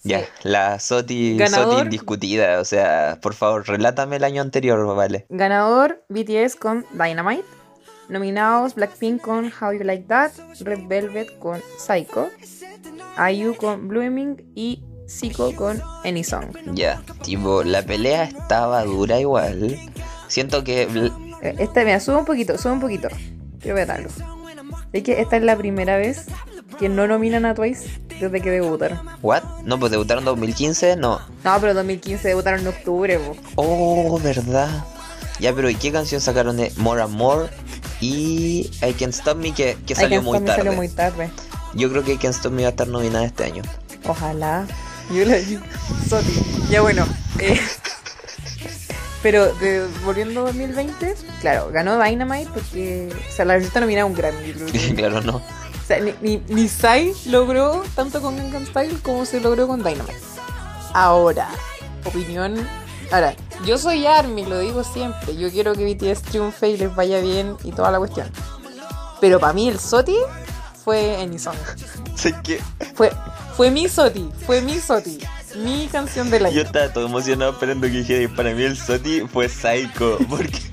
Ya, 0.03 0.23
la 0.43 0.79
Soti, 0.79 1.37
Soti 1.47 1.81
indiscutida, 1.81 2.59
o 2.61 2.65
sea, 2.65 3.19
por 3.21 3.33
favor, 3.33 3.67
relátame 3.67 4.15
el 4.15 4.23
año 4.23 4.41
anterior, 4.41 4.85
vale. 4.95 5.25
Ganador 5.29 6.03
BTS 6.09 6.55
con 6.55 6.85
Dynamite. 6.91 7.43
Nominados 8.09 8.75
Blackpink 8.75 9.21
con 9.21 9.51
How 9.61 9.73
You 9.73 9.83
Like 9.83 10.05
That. 10.07 10.31
Red 10.61 10.87
Velvet 10.87 11.37
con 11.39 11.61
Psycho. 11.77 12.29
IU 13.17 13.55
con 13.55 13.89
Blooming. 13.89 14.51
Y 14.55 14.81
Zico 15.09 15.53
con 15.55 15.81
Any 16.05 16.23
Song. 16.23 16.55
Ya, 16.73 17.01
tipo, 17.23 17.63
la 17.63 17.81
pelea 17.81 18.23
estaba 18.23 18.83
dura 18.83 19.19
igual. 19.19 19.77
Siento 20.27 20.63
que 20.63 20.87
Esta, 21.41 21.83
mira, 21.83 21.99
sube 21.99 22.17
un 22.17 22.25
poquito, 22.25 22.57
sube 22.57 22.73
un 22.73 22.79
poquito. 22.81 23.07
Quiero 23.59 23.75
ver 23.75 23.91
algo. 23.91 24.09
Es 24.93 25.03
que 25.03 25.21
esta 25.21 25.37
es 25.37 25.43
la 25.43 25.55
primera 25.57 25.97
vez 25.97 26.25
que 26.79 26.89
no 26.89 27.07
nominan 27.07 27.45
a 27.45 27.53
Twice 27.53 27.99
desde 28.19 28.41
que 28.41 28.49
debutaron. 28.51 28.99
¿What? 29.21 29.43
No, 29.63 29.79
pues 29.79 29.91
debutaron 29.91 30.21
en 30.21 30.25
2015, 30.25 30.95
no. 30.95 31.19
No, 31.43 31.57
pero 31.59 31.73
2015 31.73 32.27
debutaron 32.27 32.61
en 32.61 32.67
octubre, 32.67 33.19
po. 33.19 33.35
Oh, 33.55 34.19
¿verdad? 34.19 34.69
Ya, 35.39 35.53
pero 35.53 35.69
¿y 35.69 35.75
qué 35.75 35.91
canción 35.91 36.21
sacaron 36.21 36.57
de 36.57 36.71
More 36.77 37.01
and 37.01 37.13
More? 37.13 37.49
Y 37.99 38.69
I 38.81 38.93
Can't 38.93 39.13
Stop 39.13 39.37
Me, 39.37 39.53
que, 39.53 39.77
que 39.85 39.95
salió 39.95 40.21
muy 40.21 40.39
tarde. 40.39 40.55
salió 40.55 40.73
muy 40.73 40.87
tarde. 40.89 41.29
Yo 41.73 41.89
creo 41.89 42.03
que 42.03 42.13
I 42.13 42.17
Can't 42.17 42.35
Stop 42.35 42.53
Me 42.53 42.63
va 42.63 42.69
a 42.69 42.71
estar 42.71 42.87
nominada 42.87 43.25
este 43.25 43.43
año. 43.43 43.63
Ojalá. 44.07 44.65
Yo 45.11 45.25
la 45.25 45.37
Soti. 46.09 46.31
Ya 46.69 46.81
bueno. 46.81 47.05
eh, 47.39 47.59
pero 49.23 49.53
de- 49.55 49.87
volviendo 50.05 50.41
a 50.41 50.43
2020, 50.45 51.15
claro, 51.41 51.69
ganó 51.71 52.01
Dynamite 52.01 52.49
porque. 52.53 53.09
O 53.29 53.31
sea, 53.31 53.45
la 53.45 53.55
necesita 53.55 53.79
nominada 53.79 54.03
a 54.03 54.05
un 54.07 54.13
Grammy. 54.15 54.53
claro, 54.95 55.21
no. 55.21 55.37
O 55.37 55.41
sea, 55.87 55.99
ni, 55.99 56.13
ni, 56.21 56.43
ni 56.49 56.67
Psy 56.67 57.13
logró 57.29 57.83
tanto 57.95 58.21
con 58.21 58.35
Gangnam 58.37 58.65
Style 58.65 58.99
como 59.01 59.25
se 59.25 59.39
logró 59.39 59.67
con 59.67 59.83
Dynamite. 59.83 60.17
Ahora, 60.93 61.47
opinión. 62.05 62.55
Ahora, 63.11 63.33
yo 63.65 63.77
soy 63.77 64.05
Army, 64.05 64.45
lo 64.45 64.59
digo 64.59 64.83
siempre. 64.83 65.35
Yo 65.37 65.49
quiero 65.49 65.73
que 65.73 65.85
BTS 65.85 66.23
triunfe 66.23 66.69
y 66.69 66.77
les 66.77 66.93
vaya 66.93 67.21
bien 67.21 67.55
y 67.63 67.71
toda 67.71 67.89
la 67.91 67.99
cuestión. 67.99 68.29
Pero 69.21 69.39
para 69.39 69.53
mí 69.53 69.69
el 69.69 69.79
Soti 69.79 70.17
fue 70.83 71.15
Anyson. 71.21 71.55
Sé 72.15 72.35
que 72.43 72.59
Fue, 72.95 73.11
fue 73.55 73.71
mi 73.71 73.87
Soti, 73.87 74.29
fue 74.45 74.61
mi 74.61 74.77
Soti. 74.79 75.19
Mi 75.63 75.87
canción 75.87 76.29
del 76.29 76.41
yo 76.43 76.47
año. 76.47 76.61
estaba 76.61 76.93
todo 76.93 77.05
emocionado 77.07 77.51
esperando 77.51 77.87
que 77.87 77.93
dijera 77.93 78.23
y 78.23 78.27
para 78.27 78.53
mí 78.53 78.63
el 78.63 78.77
Soti 78.77 79.21
fue 79.21 79.49
Psycho. 79.49 80.17
Porque. 80.29 80.59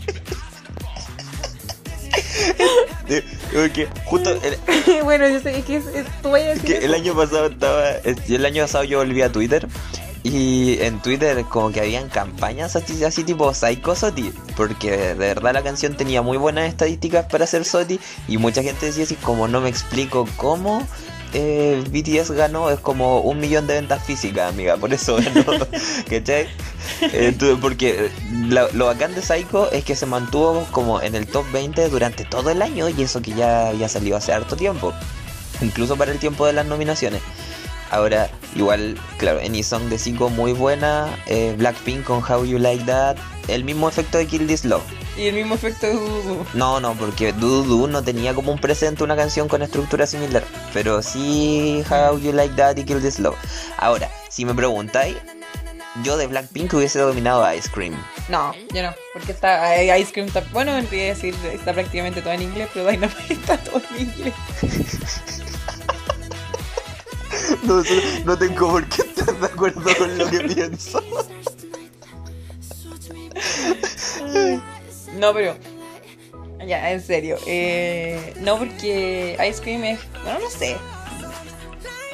Porque 3.53 3.89
justo 4.07 4.31
el, 4.31 5.03
bueno, 5.05 5.29
yo 5.29 5.41
sé 5.41 5.59
es 5.59 5.65
que 5.65 5.77
es, 5.77 5.87
es- 5.87 6.07
tú 6.23 6.35
a 6.35 6.39
que 6.65 6.79
el 6.79 6.95
año 6.95 7.15
pasado 7.15 7.47
estaba. 7.47 7.91
es- 7.91 8.29
El 8.29 8.45
año 8.45 8.63
pasado 8.65 8.85
yo 8.85 8.99
volví 8.99 9.23
a 9.23 9.31
Twitter. 9.31 9.67
Y 10.27 10.79
en 10.81 11.03
Twitter 11.03 11.45
como 11.51 11.71
que 11.71 11.81
habían 11.81 12.09
campañas 12.09 12.75
así, 12.77 13.05
así 13.05 13.25
tipo 13.25 13.53
Psycho 13.53 13.95
Soti. 13.95 14.33
Porque 14.57 14.91
de 14.97 15.15
verdad 15.15 15.53
la 15.53 15.63
canción 15.63 15.97
tenía 15.97 16.23
muy 16.23 16.39
buenas 16.39 16.67
estadísticas 16.67 17.27
para 17.27 17.47
ser 17.47 17.65
Soti. 17.67 18.01
Y 18.27 18.39
mucha 18.39 18.63
gente 18.63 18.87
decía 18.87 19.05
así 19.05 19.17
como 19.17 19.49
no 19.49 19.61
me 19.61 19.69
explico 19.69 20.27
cómo 20.37 20.87
eh, 21.35 21.83
BTS 21.91 22.31
ganó. 22.33 22.71
Es 22.71 22.81
como 22.81 23.21
un 23.21 23.39
millón 23.41 23.67
de 23.67 23.75
ventas 23.75 24.03
físicas, 24.05 24.49
amiga. 24.53 24.77
Por 24.79 24.93
eso 24.95 25.17
ganó. 25.17 25.45
¿Cachai? 26.09 26.49
Entonces, 27.13 27.59
porque 27.61 28.11
la- 28.49 28.69
lo 28.73 28.87
bacán 28.87 29.15
de 29.15 29.21
Psycho 29.23 29.71
es 29.73 29.85
que 29.85 29.95
se 29.97 30.07
mantuvo 30.07 30.67
como 30.71 31.03
en 31.03 31.15
el 31.15 31.27
top 31.27 31.45
20 31.53 31.89
durante 31.89 32.25
todo 32.25 32.51
el 32.51 32.63
año. 32.63 32.89
Y 32.89 33.03
eso 33.03 33.21
que 33.21 33.33
ya 33.33 33.69
había 33.69 33.89
salido 33.89 34.17
hace 34.17 34.33
harto 34.33 34.57
tiempo 34.57 34.93
incluso 35.61 35.97
para 35.97 36.11
el 36.13 36.19
tiempo 36.19 36.47
de 36.47 36.53
las 36.53 36.67
nominaciones. 36.67 37.23
Ahora, 37.91 38.29
igual, 38.57 38.99
claro, 39.19 39.39
Any 39.39 39.63
Song 39.63 39.85
de 39.85 39.99
Zico 39.99 40.29
muy 40.29 40.53
buena, 40.53 41.17
eh, 41.27 41.55
Blackpink 41.57 42.03
con 42.05 42.23
How 42.29 42.45
You 42.45 42.59
Like 42.59 42.85
That, 42.85 43.17
el 43.49 43.65
mismo 43.65 43.89
efecto 43.89 44.19
de 44.19 44.27
Kill 44.27 44.47
This 44.47 44.65
Love. 44.65 44.83
Y 45.17 45.27
el 45.27 45.35
mismo 45.35 45.55
efecto 45.55 45.87
de 45.87 45.93
Dudu. 45.95 46.45
No, 46.55 46.81
no, 46.81 46.95
porque 46.95 47.33
Dudu 47.33 47.87
no 47.87 48.03
tenía 48.03 48.35
como 48.35 48.53
un 48.53 48.59
presente 48.59 49.05
una 49.05 49.17
canción 49.17 49.49
con 49.49 49.63
estructura 49.63 50.07
similar, 50.07 50.45
pero 50.73 51.03
sí 51.03 51.85
How 51.91 52.19
You 52.19 52.33
Like 52.33 52.55
That 52.57 52.77
y 52.77 52.85
Kill 52.85 53.01
This 53.01 53.19
Love. 53.19 53.37
Ahora, 53.79 54.11
si 54.29 54.45
me 54.45 54.55
preguntáis, 54.55 55.17
yo 56.03 56.17
de 56.17 56.27
Blackpink 56.27 56.73
hubiese 56.75 56.99
dominado 56.99 57.45
a 57.45 57.55
Ice 57.55 57.71
Cream. 57.71 57.95
No, 58.29 58.53
yo 58.73 58.83
no, 58.83 58.95
porque 59.13 59.33
está 59.33 59.77
eh, 59.77 60.01
Ice 60.01 60.13
Cream 60.13 60.27
está, 60.27 60.43
bueno, 60.53 60.73
a 60.73 60.83
decir 60.83 61.35
está 61.53 61.73
prácticamente 61.73 62.21
todo 62.21 62.33
en 62.33 62.43
inglés, 62.43 62.69
pero 62.75 62.91
Dynamite 62.91 63.23
está 63.35 63.57
todo 63.59 63.83
en 63.97 64.03
inglés. 64.03 64.35
No, 67.63 67.83
no 68.25 68.39
tengo 68.39 68.71
por 68.71 68.89
qué 68.89 69.03
estar 69.03 69.39
de 69.39 69.47
acuerdo 69.47 69.83
con 69.99 70.19
lo 70.19 70.31
que 70.31 70.41
pienso. 70.55 71.03
No, 75.15 75.33
pero 75.33 75.57
ya, 76.67 76.91
en 76.91 77.03
serio, 77.03 77.37
eh, 77.47 78.35
no 78.41 78.59
porque 78.59 79.39
Ice 79.49 79.63
Cream 79.63 79.85
es, 79.85 80.01
bueno, 80.23 80.41
no 80.41 80.51
sé. 80.51 80.77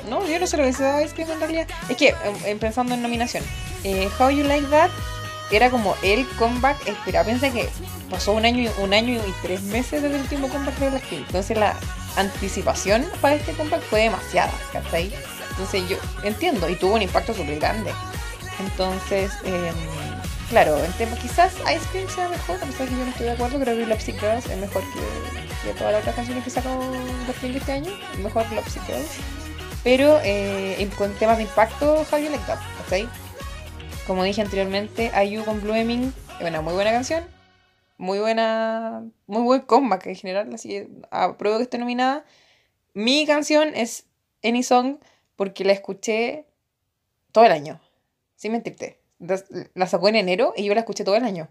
No, 0.09 0.26
yo 0.26 0.38
no 0.38 0.46
sé 0.46 0.56
lo 0.56 0.64
que 0.64 0.72
sea 0.72 1.02
Ice 1.02 1.14
Cream 1.14 1.30
en 1.30 1.40
realidad. 1.40 1.68
Es 1.88 1.96
que, 1.96 2.14
eh, 2.44 2.56
pensando 2.59 2.94
en 2.94 3.02
nominación, 3.02 3.44
eh, 3.85 4.09
How 4.18 4.30
You 4.30 4.44
Like 4.44 4.66
That 4.66 4.90
era 5.50 5.70
como 5.70 5.94
el 6.02 6.28
comeback 6.30 6.87
esperado. 6.87 7.26
Piensa 7.26 7.50
que 7.50 7.68
pasó 8.09 8.33
un 8.33 8.44
año, 8.44 8.70
un 8.78 8.92
año 8.92 9.14
y 9.14 9.33
tres 9.42 9.62
meses 9.62 10.02
desde 10.02 10.16
el 10.16 10.22
último 10.22 10.48
comeback 10.48 10.76
de 10.78 10.90
Blackpink. 10.90 11.26
Entonces 11.26 11.56
la 11.56 11.76
anticipación 12.16 13.06
para 13.20 13.37
este 13.37 13.52
comeback 13.52 13.83
fue 13.83 14.02
demasiada, 14.02 14.52
¿cachai? 14.72 15.12
Entonces 15.50 15.88
yo 15.88 15.96
entiendo 16.22 16.68
y 16.68 16.76
tuvo 16.76 16.94
un 16.94 17.02
impacto 17.02 17.35
súper 17.35 17.59
grande. 17.59 17.92
Entonces, 18.61 19.33
eh, 19.44 19.72
claro, 20.50 20.76
en 20.84 20.92
tema, 20.92 21.16
quizás 21.16 21.54
Ice 21.74 21.86
Cream 21.92 22.08
sea 22.08 22.28
mejor, 22.28 22.56
a 22.56 22.66
pesar 22.66 22.88
que 22.88 22.94
yo 22.94 23.04
no 23.04 23.10
estoy 23.10 23.26
de 23.26 23.32
acuerdo, 23.32 23.60
creo 23.60 23.76
que 23.76 23.86
Lopsy 23.86 24.12
Girls 24.12 24.46
es 24.46 24.58
mejor 24.58 24.82
que, 24.92 25.68
que 25.68 25.78
todas 25.78 25.92
las 25.92 26.02
otras 26.02 26.16
canciones 26.16 26.44
que 26.44 26.50
sacó 26.50 26.68
Blackpink 27.24 27.56
este 27.56 27.72
año, 27.72 27.92
mejor 28.18 28.50
Lopsy 28.52 28.80
Girls. 28.80 29.18
Pero 29.82 30.20
eh, 30.22 30.90
con 30.98 31.14
temas 31.14 31.38
de 31.38 31.44
impacto, 31.44 32.04
You 32.10 32.30
Like 32.30 32.44
That. 32.46 32.58
Como 34.06 34.24
dije 34.24 34.42
anteriormente, 34.42 35.10
IU 35.24 35.44
con 35.44 35.62
Blooming, 35.62 36.12
es 36.40 36.48
una 36.48 36.61
muy 36.61 36.74
buena 36.74 36.90
canción, 36.90 37.24
muy 37.96 38.18
buena, 38.18 39.05
muy 39.26 39.42
buen 39.42 39.61
comeback 39.62 40.07
en 40.07 40.16
general, 40.16 40.53
así 40.53 40.68
que 40.68 40.88
apruebo 41.11 41.59
que 41.59 41.62
esté 41.62 41.78
nominada. 41.78 42.24
Mi 42.92 43.24
canción 43.24 43.74
es 43.74 44.07
Any 44.42 44.64
Song 44.64 44.98
porque 45.36 45.64
la 45.64 45.72
escuché 45.72 46.44
todo 47.32 47.44
el 47.44 47.53
año, 47.53 47.80
sin 48.34 48.53
mentirte. 48.53 48.99
La- 49.74 49.86
sacó 49.86 50.08
en 50.08 50.16
enero 50.16 50.52
y 50.56 50.64
yo 50.64 50.74
la 50.74 50.80
escuché 50.80 51.04
todo 51.04 51.14
el 51.16 51.24
año. 51.24 51.48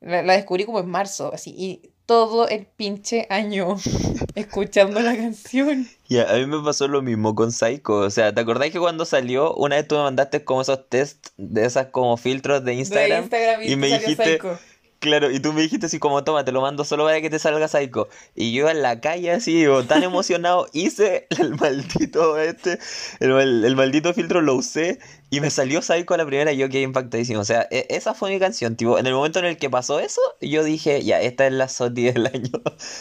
La, 0.00 0.22
la 0.22 0.32
descubrí 0.34 0.64
como 0.64 0.80
en 0.80 0.88
marzo, 0.88 1.30
así, 1.34 1.54
y 1.56 1.90
todo 2.06 2.48
el 2.48 2.64
pinche 2.66 3.26
año 3.28 3.76
escuchando 4.34 5.00
la 5.00 5.14
canción. 5.14 5.86
Ya, 6.08 6.30
a 6.30 6.34
mí 6.38 6.46
me 6.46 6.62
pasó 6.64 6.88
lo 6.88 7.02
mismo 7.02 7.34
con 7.34 7.52
Psycho. 7.52 7.94
O 7.94 8.10
sea, 8.10 8.34
¿te 8.34 8.40
acordás 8.40 8.70
que 8.70 8.78
cuando 8.78 9.04
salió, 9.04 9.54
una 9.54 9.76
vez 9.76 9.86
tú 9.86 9.96
me 9.96 10.02
mandaste 10.02 10.44
como 10.44 10.62
esos 10.62 10.88
test 10.88 11.28
de 11.36 11.64
esas 11.66 11.86
como 11.88 12.16
filtros 12.16 12.64
de 12.64 12.74
Instagram? 12.74 13.10
de 13.10 13.18
Instagram 13.18 13.62
y 13.62 13.76
me 13.76 13.86
dijiste- 13.88 14.32
Psycho. 14.38 14.58
Claro, 15.00 15.30
y 15.30 15.40
tú 15.40 15.54
me 15.54 15.62
dijiste 15.62 15.86
así 15.86 15.98
como, 15.98 16.24
toma, 16.24 16.44
te 16.44 16.52
lo 16.52 16.60
mando 16.60 16.84
solo 16.84 17.04
para 17.04 17.22
que 17.22 17.30
te 17.30 17.38
salga 17.38 17.68
Psycho. 17.68 18.08
Y 18.34 18.52
yo 18.52 18.68
en 18.68 18.82
la 18.82 19.00
calle 19.00 19.30
así, 19.30 19.54
digo, 19.54 19.82
tan 19.84 20.02
emocionado, 20.02 20.68
hice 20.74 21.26
el 21.38 21.56
maldito 21.56 22.36
este, 22.38 22.78
el, 23.18 23.64
el 23.64 23.76
maldito 23.76 24.12
filtro 24.12 24.42
lo 24.42 24.54
usé 24.56 24.98
y 25.30 25.40
me 25.40 25.48
salió 25.48 25.80
Psycho 25.80 26.12
a 26.12 26.18
la 26.18 26.26
primera 26.26 26.52
y 26.52 26.58
yo 26.58 26.68
quedé 26.68 26.82
impactadísimo. 26.82 27.40
O 27.40 27.44
sea, 27.46 27.66
e- 27.70 27.86
esa 27.88 28.12
fue 28.12 28.30
mi 28.30 28.38
canción, 28.38 28.76
tipo, 28.76 28.98
en 28.98 29.06
el 29.06 29.14
momento 29.14 29.38
en 29.38 29.46
el 29.46 29.56
que 29.56 29.70
pasó 29.70 30.00
eso, 30.00 30.20
yo 30.42 30.62
dije, 30.64 31.02
ya, 31.02 31.18
esta 31.18 31.46
es 31.46 31.54
la 31.54 31.68
SOTI 31.68 32.12
del 32.12 32.26
año, 32.34 32.50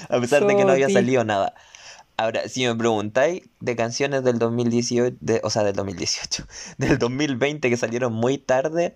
a 0.08 0.20
pesar 0.22 0.46
de 0.46 0.56
que 0.56 0.64
no 0.64 0.72
había 0.72 0.90
salido 0.90 1.26
nada. 1.26 1.54
Ahora, 2.16 2.48
si 2.48 2.66
me 2.66 2.76
preguntáis 2.76 3.44
de 3.60 3.76
canciones 3.76 4.24
del 4.24 4.40
2018, 4.40 5.18
de, 5.20 5.42
o 5.44 5.50
sea, 5.50 5.64
del 5.64 5.76
2018, 5.76 6.46
del 6.78 6.98
2020 6.98 7.70
que 7.70 7.78
salieron 7.78 8.14
muy 8.14 8.38
tarde, 8.38 8.96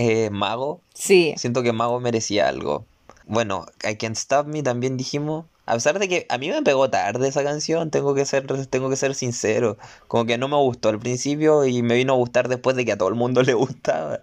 eh, 0.00 0.30
Mago, 0.30 0.80
Sí. 0.94 1.34
siento 1.36 1.62
que 1.62 1.72
Mago 1.72 2.00
merecía 2.00 2.48
algo. 2.48 2.84
Bueno, 3.26 3.66
I 3.88 3.96
Can't 3.96 4.16
Stop 4.16 4.46
Me 4.46 4.62
también 4.62 4.96
dijimos, 4.96 5.44
a 5.66 5.74
pesar 5.74 5.98
de 5.98 6.08
que 6.08 6.26
a 6.28 6.38
mí 6.38 6.48
me 6.50 6.62
pegó 6.62 6.90
tarde 6.90 7.28
esa 7.28 7.44
canción, 7.44 7.90
tengo 7.90 8.14
que 8.14 8.24
ser, 8.24 8.46
tengo 8.68 8.90
que 8.90 8.96
ser 8.96 9.14
sincero, 9.14 9.76
como 10.08 10.24
que 10.26 10.36
no 10.38 10.48
me 10.48 10.56
gustó 10.56 10.88
al 10.88 10.98
principio 10.98 11.64
y 11.64 11.82
me 11.82 11.94
vino 11.94 12.12
a 12.14 12.16
gustar 12.16 12.48
después 12.48 12.74
de 12.76 12.84
que 12.84 12.92
a 12.92 12.98
todo 12.98 13.08
el 13.08 13.14
mundo 13.14 13.42
le 13.44 13.54
gustaba. 13.54 14.20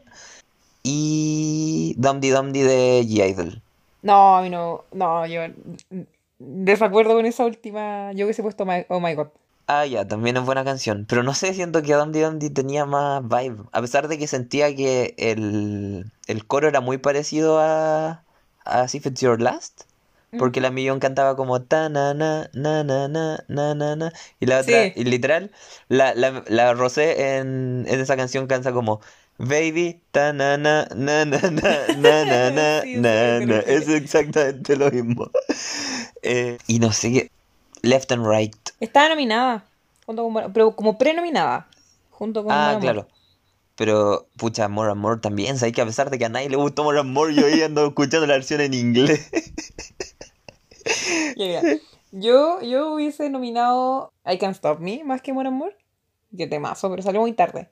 Y 0.84 1.94
Dumdy 1.98 2.30
Dumdy 2.30 2.62
de 2.62 3.04
G-Idol. 3.08 3.62
No, 4.04 4.38
a 4.38 4.42
mí 4.42 4.50
no. 4.50 4.84
No, 4.94 5.26
yo. 5.26 5.42
Desacuerdo 6.40 7.14
con 7.16 7.26
esa 7.26 7.46
última. 7.46 8.12
Yo 8.14 8.26
hubiese 8.26 8.44
puesto 8.44 8.66
My- 8.66 8.86
Oh 8.90 9.00
My 9.00 9.14
God. 9.16 9.28
Ah, 9.70 9.86
ya, 9.86 10.08
también 10.08 10.38
es 10.38 10.44
buena 10.44 10.64
canción. 10.64 11.06
Pero 11.10 11.24
no 11.24 11.34
sé, 11.34 11.54
siento 11.54 11.82
que 11.82 11.94
Dumdy 11.94 12.22
Dumdy 12.22 12.50
tenía 12.50 12.86
más 12.86 13.22
vibe. 13.24 13.64
A 13.74 13.82
pesar 13.82 14.08
de 14.08 14.18
que 14.18 14.28
sentía 14.28 14.74
que 14.76 15.14
el, 15.18 16.10
el 16.28 16.46
coro 16.48 16.70
era 16.70 16.80
muy 16.80 16.98
parecido 17.00 17.60
a, 17.60 18.24
a 18.64 18.82
As 18.82 18.96
If 18.96 19.06
It's 19.08 19.20
Your 19.22 19.42
Last. 19.42 19.84
Porque 20.38 20.62
la 20.62 20.72
Millón 20.72 21.00
cantaba 21.00 21.36
como 21.36 21.62
ta 21.64 21.90
na 21.90 22.14
na 22.14 22.50
na 22.54 22.84
na 22.84 23.08
na 23.08 23.44
na 23.48 23.74
na 23.76 23.96
na. 23.96 24.14
Y 24.40 24.46
la 24.46 24.60
otra, 24.60 24.86
Sí. 24.88 24.94
y 24.96 25.04
literal, 25.06 25.52
la, 25.90 26.14
la, 26.16 26.44
la 26.48 26.74
Rosé 26.74 27.38
en, 27.38 27.86
en 27.88 28.00
esa 28.00 28.16
canción 28.18 28.46
canta 28.48 28.72
como 28.74 29.00
Baby 29.38 30.02
ta 30.12 30.34
na 30.34 30.58
na 30.58 30.86
na 30.96 31.26
na 31.26 31.40
na 31.52 31.94
na 31.96 32.34
na 32.96 33.40
na. 33.42 33.60
Es 33.62 33.88
exactamente 33.90 34.76
lo 34.76 34.92
mismo. 34.92 35.32
Eh, 36.22 36.58
y 36.68 36.80
no 36.80 36.92
sé 36.92 37.12
qué. 37.12 37.32
Left 37.82 38.12
and 38.12 38.26
Right. 38.26 38.56
Estaba 38.80 39.10
nominada. 39.10 39.66
Junto 40.06 40.24
con, 40.24 40.54
pero 40.54 40.76
como 40.76 40.98
prenominada. 40.98 41.68
Junto 42.12 42.44
con 42.44 42.52
Ah, 42.52 42.78
claro. 42.80 43.08
Pero, 43.76 44.28
pucha, 44.38 44.68
More 44.68 44.92
and 44.92 45.02
More 45.02 45.20
también. 45.20 45.58
Sabes 45.58 45.74
que 45.74 45.82
a 45.82 45.86
pesar 45.86 46.10
de 46.10 46.18
que 46.18 46.26
a 46.26 46.30
nadie 46.30 46.50
le 46.50 46.56
gustó 46.56 46.84
More 46.84 47.00
and 47.00 47.12
More, 47.12 47.34
yo 47.34 47.46
ahí 47.46 47.62
ando 47.62 47.88
escuchando 47.88 48.26
la 48.26 48.34
versión 48.34 48.62
en 48.62 48.74
inglés. 48.74 49.30
Mira, 51.38 51.62
Yo, 52.12 52.62
yo 52.62 52.94
hubiese 52.94 53.30
nominado 53.30 54.14
I 54.26 54.38
Can't 54.38 54.56
Stop 54.56 54.80
Me 54.80 55.04
más 55.04 55.22
que 55.22 55.34
More 55.34 55.50
and 55.50 55.58
More. 55.58 55.76
Qué 56.36 56.48
temazo, 56.48 56.90
pero 56.90 57.04
salió 57.04 57.22
muy 57.22 57.34
tarde. 57.34 57.70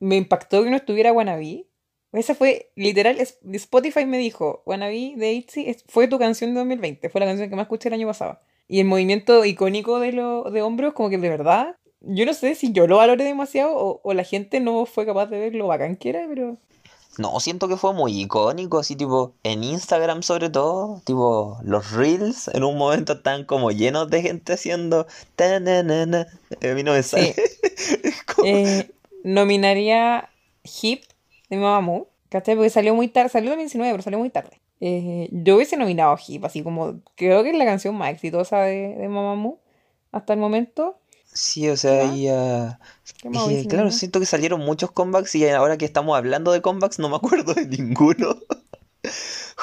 Me 0.00 0.16
impactó 0.16 0.64
que 0.64 0.70
no 0.70 0.76
estuviera 0.76 1.12
Wannabe. 1.12 1.66
Esa 2.12 2.34
fue, 2.34 2.70
literal, 2.74 3.16
Spotify 3.18 4.04
me 4.04 4.18
dijo, 4.18 4.62
Wannabe 4.66 5.14
de 5.16 5.32
ITZY 5.32 5.76
fue 5.88 6.08
tu 6.08 6.18
canción 6.18 6.52
de 6.52 6.60
2020. 6.60 7.08
Fue 7.08 7.20
la 7.20 7.26
canción 7.26 7.48
que 7.48 7.56
más 7.56 7.64
escuché 7.64 7.88
el 7.88 7.94
año 7.94 8.06
pasado. 8.06 8.38
Y 8.72 8.80
el 8.80 8.86
movimiento 8.86 9.44
icónico 9.44 10.00
de, 10.00 10.12
lo, 10.12 10.44
de 10.44 10.62
hombros, 10.62 10.94
como 10.94 11.10
que 11.10 11.18
de 11.18 11.28
verdad, 11.28 11.76
yo 12.00 12.24
no 12.24 12.32
sé 12.32 12.54
si 12.54 12.72
yo 12.72 12.86
lo 12.86 12.96
valoré 12.96 13.22
demasiado 13.22 13.76
o, 13.76 14.00
o 14.02 14.14
la 14.14 14.24
gente 14.24 14.60
no 14.60 14.86
fue 14.86 15.04
capaz 15.04 15.26
de 15.26 15.38
ver 15.38 15.54
lo 15.54 15.66
bacán 15.66 15.94
que 15.96 16.08
era, 16.08 16.24
pero... 16.26 16.56
No, 17.18 17.38
siento 17.40 17.68
que 17.68 17.76
fue 17.76 17.92
muy 17.92 18.18
icónico, 18.18 18.78
así 18.78 18.96
tipo, 18.96 19.34
en 19.42 19.62
Instagram 19.62 20.22
sobre 20.22 20.48
todo, 20.48 21.02
tipo, 21.04 21.58
los 21.62 21.92
reels 21.92 22.48
en 22.48 22.64
un 22.64 22.78
momento 22.78 23.12
están 23.12 23.44
como 23.44 23.70
llenos 23.72 24.08
de 24.08 24.22
gente 24.22 24.54
haciendo 24.54 25.06
ta 25.36 25.60
na 25.60 25.82
na 25.82 26.06
na. 26.06 26.26
A 26.62 26.74
mí 26.74 26.82
no 26.82 26.92
me 26.92 27.02
sale. 27.02 27.34
Es 28.02 28.22
como- 28.24 28.48
Eh, 28.48 28.90
nominaría 29.22 30.30
Hip 30.80 31.02
de 31.50 31.58
Mamamoo, 31.58 32.08
¿cachai? 32.30 32.56
Porque 32.56 32.70
salió 32.70 32.94
muy 32.94 33.08
tarde, 33.08 33.28
salió 33.28 33.52
en 33.52 33.58
2019, 33.58 33.92
pero 33.92 34.02
salió 34.02 34.18
muy 34.18 34.30
tarde. 34.30 34.61
Eh, 34.84 35.28
yo 35.30 35.54
hubiese 35.54 35.76
nominado 35.76 36.18
Hip, 36.26 36.44
así 36.44 36.64
como 36.64 37.00
creo 37.14 37.44
que 37.44 37.50
es 37.50 37.56
la 37.56 37.64
canción 37.64 37.94
más 37.94 38.10
exitosa 38.10 38.62
de, 38.62 38.96
de 38.96 39.08
Mamamoo 39.08 39.60
hasta 40.10 40.32
el 40.32 40.40
momento. 40.40 40.98
Sí, 41.32 41.68
o 41.68 41.76
sea, 41.76 42.04
y, 42.12 42.26
ah, 42.26 42.80
¿Qué 43.20 43.28
y 43.28 43.30
más 43.30 43.44
que, 43.44 43.48
hubiese 43.48 43.68
claro, 43.68 43.92
siento 43.92 44.18
que 44.18 44.26
salieron 44.26 44.60
muchos 44.60 44.90
comebacks 44.90 45.36
y 45.36 45.48
ahora 45.48 45.78
que 45.78 45.84
estamos 45.84 46.16
hablando 46.16 46.50
de 46.50 46.62
comebacks 46.62 46.98
no 46.98 47.08
me 47.08 47.14
acuerdo 47.14 47.54
de 47.54 47.66
ninguno. 47.78 48.36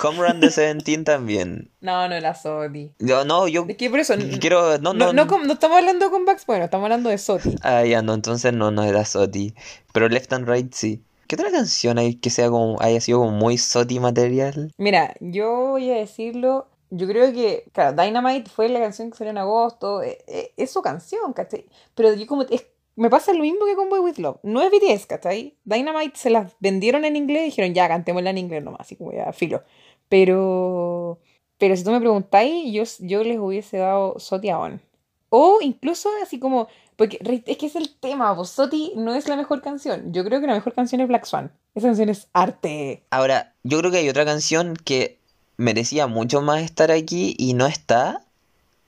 Home 0.02 0.26
Run 0.26 0.40
de 0.40 0.52
Seventeen 0.52 1.04
también. 1.04 1.70
No, 1.82 2.08
no, 2.08 2.18
la 2.22 2.34
Soti. 2.34 2.94
Yo, 3.00 3.26
no, 3.26 3.50
yo 3.50 3.66
Es 3.68 3.76
que 3.76 3.90
por 3.90 4.00
eso, 4.00 4.14
quiero, 4.40 4.78
no, 4.78 4.94
no, 4.94 5.12
no, 5.12 5.26
no 5.26 5.54
estamos 5.54 5.78
hablando 5.78 6.06
de 6.06 6.12
comebacks, 6.12 6.46
bueno, 6.46 6.64
estamos 6.64 6.86
hablando 6.86 7.10
de 7.10 7.18
Soti. 7.18 7.56
Ah, 7.62 7.84
ya, 7.84 8.02
no, 8.02 8.14
entonces 8.14 8.54
no, 8.54 8.72
no 8.72 8.84
era 8.86 9.04
Soti. 9.04 9.54
Pero 9.92 10.08
Left 10.08 10.32
and 10.32 10.48
Right 10.48 10.74
sí. 10.74 11.04
¿Qué 11.30 11.36
otra 11.36 11.52
canción 11.52 12.00
hay 12.00 12.16
que 12.16 12.32
sea 12.32 12.50
como, 12.50 12.82
haya 12.82 13.00
sido 13.00 13.20
como 13.20 13.30
muy 13.30 13.60
Soti 13.60 14.00
material? 14.00 14.72
Mira, 14.80 15.14
yo 15.20 15.68
voy 15.70 15.92
a 15.92 15.98
decirlo. 15.98 16.68
Yo 16.90 17.08
creo 17.08 17.32
que, 17.32 17.66
claro, 17.72 17.96
Dynamite 18.02 18.50
fue 18.50 18.68
la 18.68 18.80
canción 18.80 19.12
que 19.12 19.18
salió 19.18 19.30
en 19.30 19.38
agosto. 19.38 20.02
eh, 20.02 20.18
eh, 20.26 20.54
es 20.58 20.72
su 20.72 20.82
canción, 20.82 21.32
¿cachai? 21.34 21.68
Pero 21.94 22.16
yo 22.16 22.26
como. 22.26 22.42
es- 22.50 22.66
me 22.96 23.12
pasa 23.12 23.32
lo 23.32 23.42
mismo 23.44 23.66
que 23.68 23.76
con 23.76 23.90
Boy 23.90 24.00
With 24.00 24.18
Love. 24.18 24.40
No 24.42 24.60
es 24.64 24.72
BTS, 24.72 25.06
¿cachai? 25.06 25.56
Dynamite 25.66 26.18
se 26.18 26.32
las 26.32 26.56
vendieron 26.60 27.06
en 27.06 27.16
inglés 27.16 27.44
y 27.44 27.46
dijeron, 27.46 27.76
ya, 27.76 27.88
cantémosla 27.88 28.32
en 28.32 28.40
inglés 28.40 28.64
nomás, 28.64 28.82
así 28.82 28.96
como 28.96 29.12
ya, 29.14 29.32
filo. 29.32 29.62
Pero. 30.10 31.20
Pero 31.60 31.76
si 31.76 31.84
tú 31.84 31.92
me 31.92 32.00
preguntáis, 32.00 32.74
yo, 32.74 32.84
yo 33.06 33.24
les 33.24 33.38
hubiese 33.38 33.78
dado 33.78 34.18
Soti 34.20 34.50
a 34.50 34.58
On. 34.60 34.82
O 35.30 35.60
incluso 35.62 36.10
así 36.24 36.40
como. 36.40 36.68
Porque 37.00 37.18
es 37.48 37.58
que 37.58 37.66
es 37.66 37.76
el 37.76 37.90
tema, 38.00 38.36
pues 38.36 38.50
Soti 38.50 38.92
no 38.98 39.16
es 39.16 39.28
la 39.28 39.36
mejor 39.38 39.62
canción. 39.62 40.12
Yo 40.14 40.24
creo 40.26 40.40
que 40.42 40.48
la 40.48 40.54
mejor 40.54 40.74
canción 40.74 41.00
es 41.02 41.08
Black 41.08 41.26
Swan. 41.26 41.50
Esa 41.74 41.88
canción 41.88 42.10
es 42.10 42.28
arte. 42.34 43.04
Ahora, 43.10 43.54
yo 43.64 43.80
creo 43.80 43.90
que 43.90 43.98
hay 44.00 44.10
otra 44.10 44.26
canción 44.26 44.76
que 44.76 45.18
merecía 45.56 46.08
mucho 46.08 46.42
más 46.42 46.62
estar 46.62 46.92
aquí 46.92 47.36
y 47.38 47.54
no 47.54 47.66
está. 47.68 48.22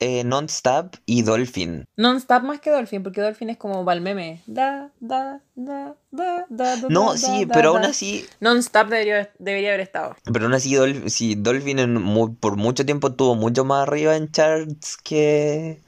Eh, 0.04 0.24
Non-Stop 0.24 0.96
y 1.06 1.22
Dolphin. 1.22 1.84
Non-stop 1.96 2.42
más 2.42 2.58
que 2.60 2.70
Dolphin, 2.70 3.04
porque 3.04 3.20
Dolphin 3.20 3.50
es 3.50 3.56
como 3.56 3.84
Valmeme. 3.84 4.42
Da, 4.46 4.90
da, 4.98 5.40
da, 5.54 5.94
da, 6.10 6.44
da, 6.50 6.76
da, 6.76 6.88
No, 6.88 7.12
da, 7.12 7.18
sí, 7.18 7.44
da, 7.44 7.54
pero 7.54 7.72
da. 7.72 7.78
aún 7.78 7.88
así, 7.88 8.26
Non-stop 8.40 8.88
debería, 8.88 9.30
debería 9.38 9.68
haber 9.68 9.80
estado. 9.80 10.16
pero 10.32 10.46
aún 10.46 10.54
así 10.54 10.74
Dolphin, 10.74 11.08
sí, 11.08 11.36
Dolphin 11.36 11.78
en 11.78 12.34
por 12.40 12.56
mucho 12.56 12.84
tiempo 12.84 13.08
estuvo 13.10 13.36
mucho 13.36 13.64
más 13.64 13.86
arriba 13.86 14.16
en 14.16 14.28
charts 14.32 14.96
que 14.96 15.80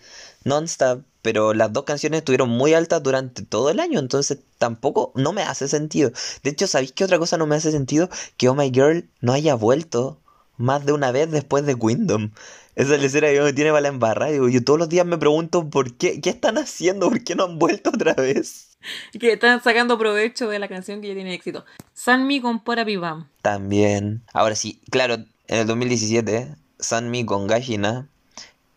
Non-Stop, 0.45 1.03
pero 1.22 1.55
las 1.55 1.72
dos 1.72 1.84
canciones 1.84 2.18
estuvieron 2.18 2.51
muy 2.51 2.74
altas 2.74 3.03
durante 3.03 3.42
todo 3.42 3.70
el 3.70 3.80
año, 3.80 3.99
entonces 3.99 4.38
tampoco, 4.59 5.12
no 5.14 5.32
me 5.32 5.42
hace 5.42 5.68
sentido. 5.68 6.12
De 6.42 6.51
hecho, 6.51 6.66
¿sabéis 6.66 6.92
qué 6.92 7.05
otra 7.05 7.18
cosa 7.18 7.36
no 7.38 7.47
me 7.47 7.57
hace 7.57 7.70
sentido? 7.72 8.09
Que 8.36 8.49
Oh 8.49 8.55
My 8.55 8.70
Girl 8.72 9.09
no 9.20 9.32
haya 9.32 9.55
vuelto 9.55 10.20
más 10.57 10.84
de 10.86 10.92
una 10.92 11.11
vez 11.12 11.30
después 11.30 11.66
de 11.66 11.76
Kingdom. 11.76 12.30
Esa 12.76 12.97
lecera 12.97 13.28
que 13.28 13.40
me 13.40 13.53
tiene 13.53 13.70
para 13.70 13.82
la 13.82 13.88
embarrada. 13.88 14.32
Digo, 14.32 14.49
yo 14.49 14.62
todos 14.62 14.78
los 14.78 14.88
días 14.88 15.07
me 15.07 15.16
pregunto 15.16 15.70
por 15.70 15.97
qué, 15.97 16.20
qué 16.20 16.30
están 16.30 16.59
haciendo, 16.59 17.09
por 17.09 17.22
qué 17.22 17.34
no 17.34 17.45
han 17.45 17.59
vuelto 17.59 17.90
otra 17.90 18.14
vez. 18.14 18.76
Que 19.18 19.32
están 19.32 19.62
sacando 19.62 19.97
provecho 19.97 20.49
de 20.49 20.59
la 20.59 20.68
canción 20.68 21.01
que 21.01 21.09
ya 21.09 21.14
tiene 21.14 21.34
éxito. 21.34 21.64
Sanmi 21.95 22.40
con 22.40 22.62
Pora 22.62 22.84
Pibam. 22.84 23.28
También. 23.42 24.24
Ahora 24.32 24.57
sí, 24.57 24.80
claro, 24.90 25.14
en 25.47 25.59
el 25.59 25.66
2017, 25.66 26.55
Sunmi 26.80 27.24
con 27.24 27.47
Gallina. 27.47 28.09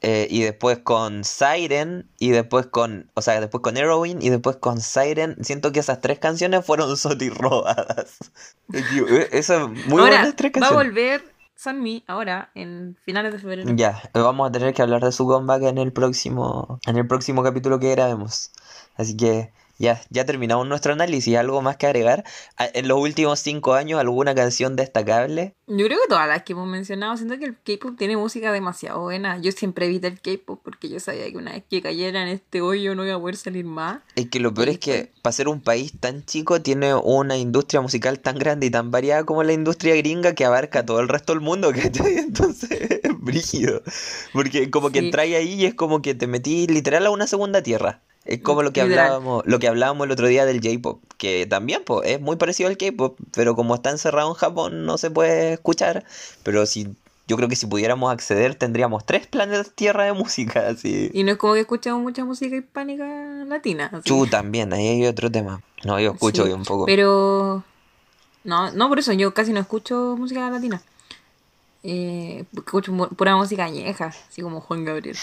Eh, 0.09 0.25
y 0.29 0.41
después 0.41 0.77
con 0.77 1.25
Siren. 1.25 2.09
Y 2.17 2.29
después 2.29 2.67
con. 2.67 3.11
O 3.13 3.21
sea, 3.21 3.41
después 3.41 3.61
con 3.61 3.75
Heroin. 3.75 4.21
Y 4.21 4.29
después 4.29 4.55
con 4.55 4.79
Siren. 4.79 5.35
Siento 5.43 5.73
que 5.73 5.81
esas 5.81 5.99
tres 5.99 6.17
canciones 6.17 6.65
fueron 6.65 6.95
Soti 6.97 7.29
robadas. 7.29 8.17
Esas 9.31 9.67
muy 9.67 10.01
ahora, 10.01 10.19
buenas 10.21 10.35
tres 10.37 10.53
va 10.55 10.67
a 10.67 10.69
canciones. 10.69 10.87
volver 10.87 11.23
Sanmi 11.55 12.05
ahora 12.07 12.51
en 12.55 12.95
finales 13.03 13.33
de 13.33 13.39
febrero. 13.39 13.69
Ya, 13.75 14.01
vamos 14.13 14.47
a 14.47 14.51
tener 14.53 14.73
que 14.73 14.81
hablar 14.81 15.03
de 15.03 15.11
su 15.11 15.27
comeback 15.27 15.63
en 15.63 15.77
el 15.77 15.91
próximo. 15.91 16.79
En 16.87 16.95
el 16.95 17.05
próximo 17.05 17.43
capítulo 17.43 17.77
que 17.77 17.91
grabemos. 17.91 18.51
Así 18.95 19.17
que. 19.17 19.51
Ya, 19.79 20.01
ya 20.09 20.25
terminamos 20.25 20.67
nuestro 20.67 20.93
análisis. 20.93 21.37
¿Algo 21.37 21.61
más 21.61 21.77
que 21.77 21.85
agregar? 21.87 22.23
A- 22.57 22.65
En 22.73 22.87
los 22.87 22.99
últimos 22.99 23.39
cinco 23.39 23.73
años, 23.73 23.99
¿alguna 23.99 24.33
canción 24.33 24.75
destacable? 24.75 25.53
Yo 25.67 25.85
creo 25.85 25.99
que 26.01 26.07
todas 26.09 26.27
las 26.27 26.43
que 26.43 26.53
hemos 26.53 26.67
mencionado, 26.67 27.15
siento 27.17 27.37
que 27.37 27.45
el 27.45 27.57
K-pop 27.57 27.97
tiene 27.97 28.15
música 28.17 28.51
demasiado 28.51 29.01
buena. 29.01 29.37
Yo 29.39 29.51
siempre 29.51 29.85
evité 29.85 30.07
el 30.07 30.19
K-pop 30.21 30.61
porque 30.63 30.89
yo 30.89 30.99
sabía 30.99 31.29
que 31.29 31.37
una 31.37 31.51
vez 31.51 31.63
que 31.69 31.81
cayera 31.81 32.21
en 32.23 32.29
este 32.29 32.61
hoyo 32.61 32.95
no 32.95 33.05
iba 33.05 33.15
a 33.15 33.19
poder 33.19 33.35
salir 33.35 33.65
más. 33.65 33.99
Es 34.15 34.29
que 34.29 34.39
lo 34.39 34.53
peor 34.53 34.69
es 34.69 34.79
que 34.79 35.11
para 35.21 35.33
ser 35.33 35.47
un 35.49 35.61
país 35.61 35.93
tan 35.99 36.25
chico 36.25 36.61
tiene 36.61 36.95
una 36.95 37.37
industria 37.37 37.81
musical 37.81 38.19
tan 38.19 38.37
grande 38.39 38.67
y 38.67 38.71
tan 38.71 38.91
variada 38.91 39.25
como 39.25 39.43
la 39.43 39.53
industria 39.53 39.95
gringa 39.95 40.33
que 40.33 40.45
abarca 40.45 40.85
todo 40.85 40.99
el 41.01 41.09
resto 41.09 41.33
del 41.33 41.41
mundo, 41.41 41.71
¿cachai? 41.75 42.17
Entonces 42.17 42.71
es 42.71 42.96
brígido. 43.27 43.83
Porque 44.33 44.71
como 44.71 44.89
que 44.89 44.99
Sí. 44.99 45.05
entráis 45.05 45.35
ahí 45.35 45.53
y 45.53 45.65
es 45.65 45.75
como 45.75 46.01
que 46.01 46.15
te 46.15 46.25
metí 46.27 46.65
literal 46.67 47.05
a 47.05 47.11
una 47.11 47.27
segunda 47.27 47.61
tierra. 47.61 48.01
Es 48.25 48.41
como 48.41 48.61
lo 48.61 48.73
que 48.73 48.81
hablábamos, 48.81 49.43
lo 49.45 49.57
que 49.59 49.67
hablábamos 49.69 50.03
el 50.05 50.11
otro 50.11 50.27
día 50.27 50.45
del 50.45 50.59
J-pop, 50.61 51.01
que 51.17 51.45
también 51.45 51.83
pues, 51.85 52.09
es 52.09 52.19
muy 52.19 52.35
parecido 52.35 52.67
al 52.67 52.77
K-pop, 52.77 53.17
pero 53.33 53.55
como 53.55 53.75
está 53.75 53.89
encerrado 53.89 54.27
en 54.29 54.33
Japón 54.35 54.85
no 54.85 54.97
se 54.97 55.09
puede 55.11 55.53
escuchar. 55.53 56.03
Pero 56.43 56.65
si 56.65 56.89
yo 57.29 57.37
creo 57.37 57.47
que 57.47 57.55
si 57.55 57.67
pudiéramos 57.67 58.11
acceder 58.11 58.55
tendríamos 58.55 59.05
tres 59.05 59.27
planetas 59.27 59.71
Tierra 59.73 60.03
de 60.03 60.11
música, 60.13 60.67
así. 60.67 61.09
Y 61.13 61.23
no 61.23 61.31
es 61.31 61.37
como 61.37 61.53
que 61.53 61.61
escuchamos 61.61 62.01
mucha 62.01 62.25
música 62.25 62.53
hispánica 62.57 63.05
latina. 63.47 63.89
así. 63.93 64.03
Tú 64.03 64.27
también, 64.27 64.73
ahí 64.73 64.87
hay 64.87 65.05
otro 65.07 65.31
tema. 65.31 65.61
No, 65.85 65.97
yo 65.99 66.11
escucho 66.11 66.43
Sí, 66.43 66.49
hoy 66.49 66.53
un 66.53 66.63
poco. 66.65 66.85
Pero. 66.85 67.63
No, 68.43 68.71
no, 68.71 68.89
por 68.89 68.99
eso 68.99 69.13
yo 69.13 69.33
casi 69.33 69.53
no 69.53 69.59
escucho 69.61 70.15
música 70.17 70.49
latina. 70.49 70.81
Eh, 71.89 72.43
escucho 72.53 72.91
pura 73.15 73.37
música 73.37 73.63
añeja, 73.63 74.07
así 74.07 74.41
como 74.41 74.59
Juan 74.61 74.83
Gabriel. 74.85 75.17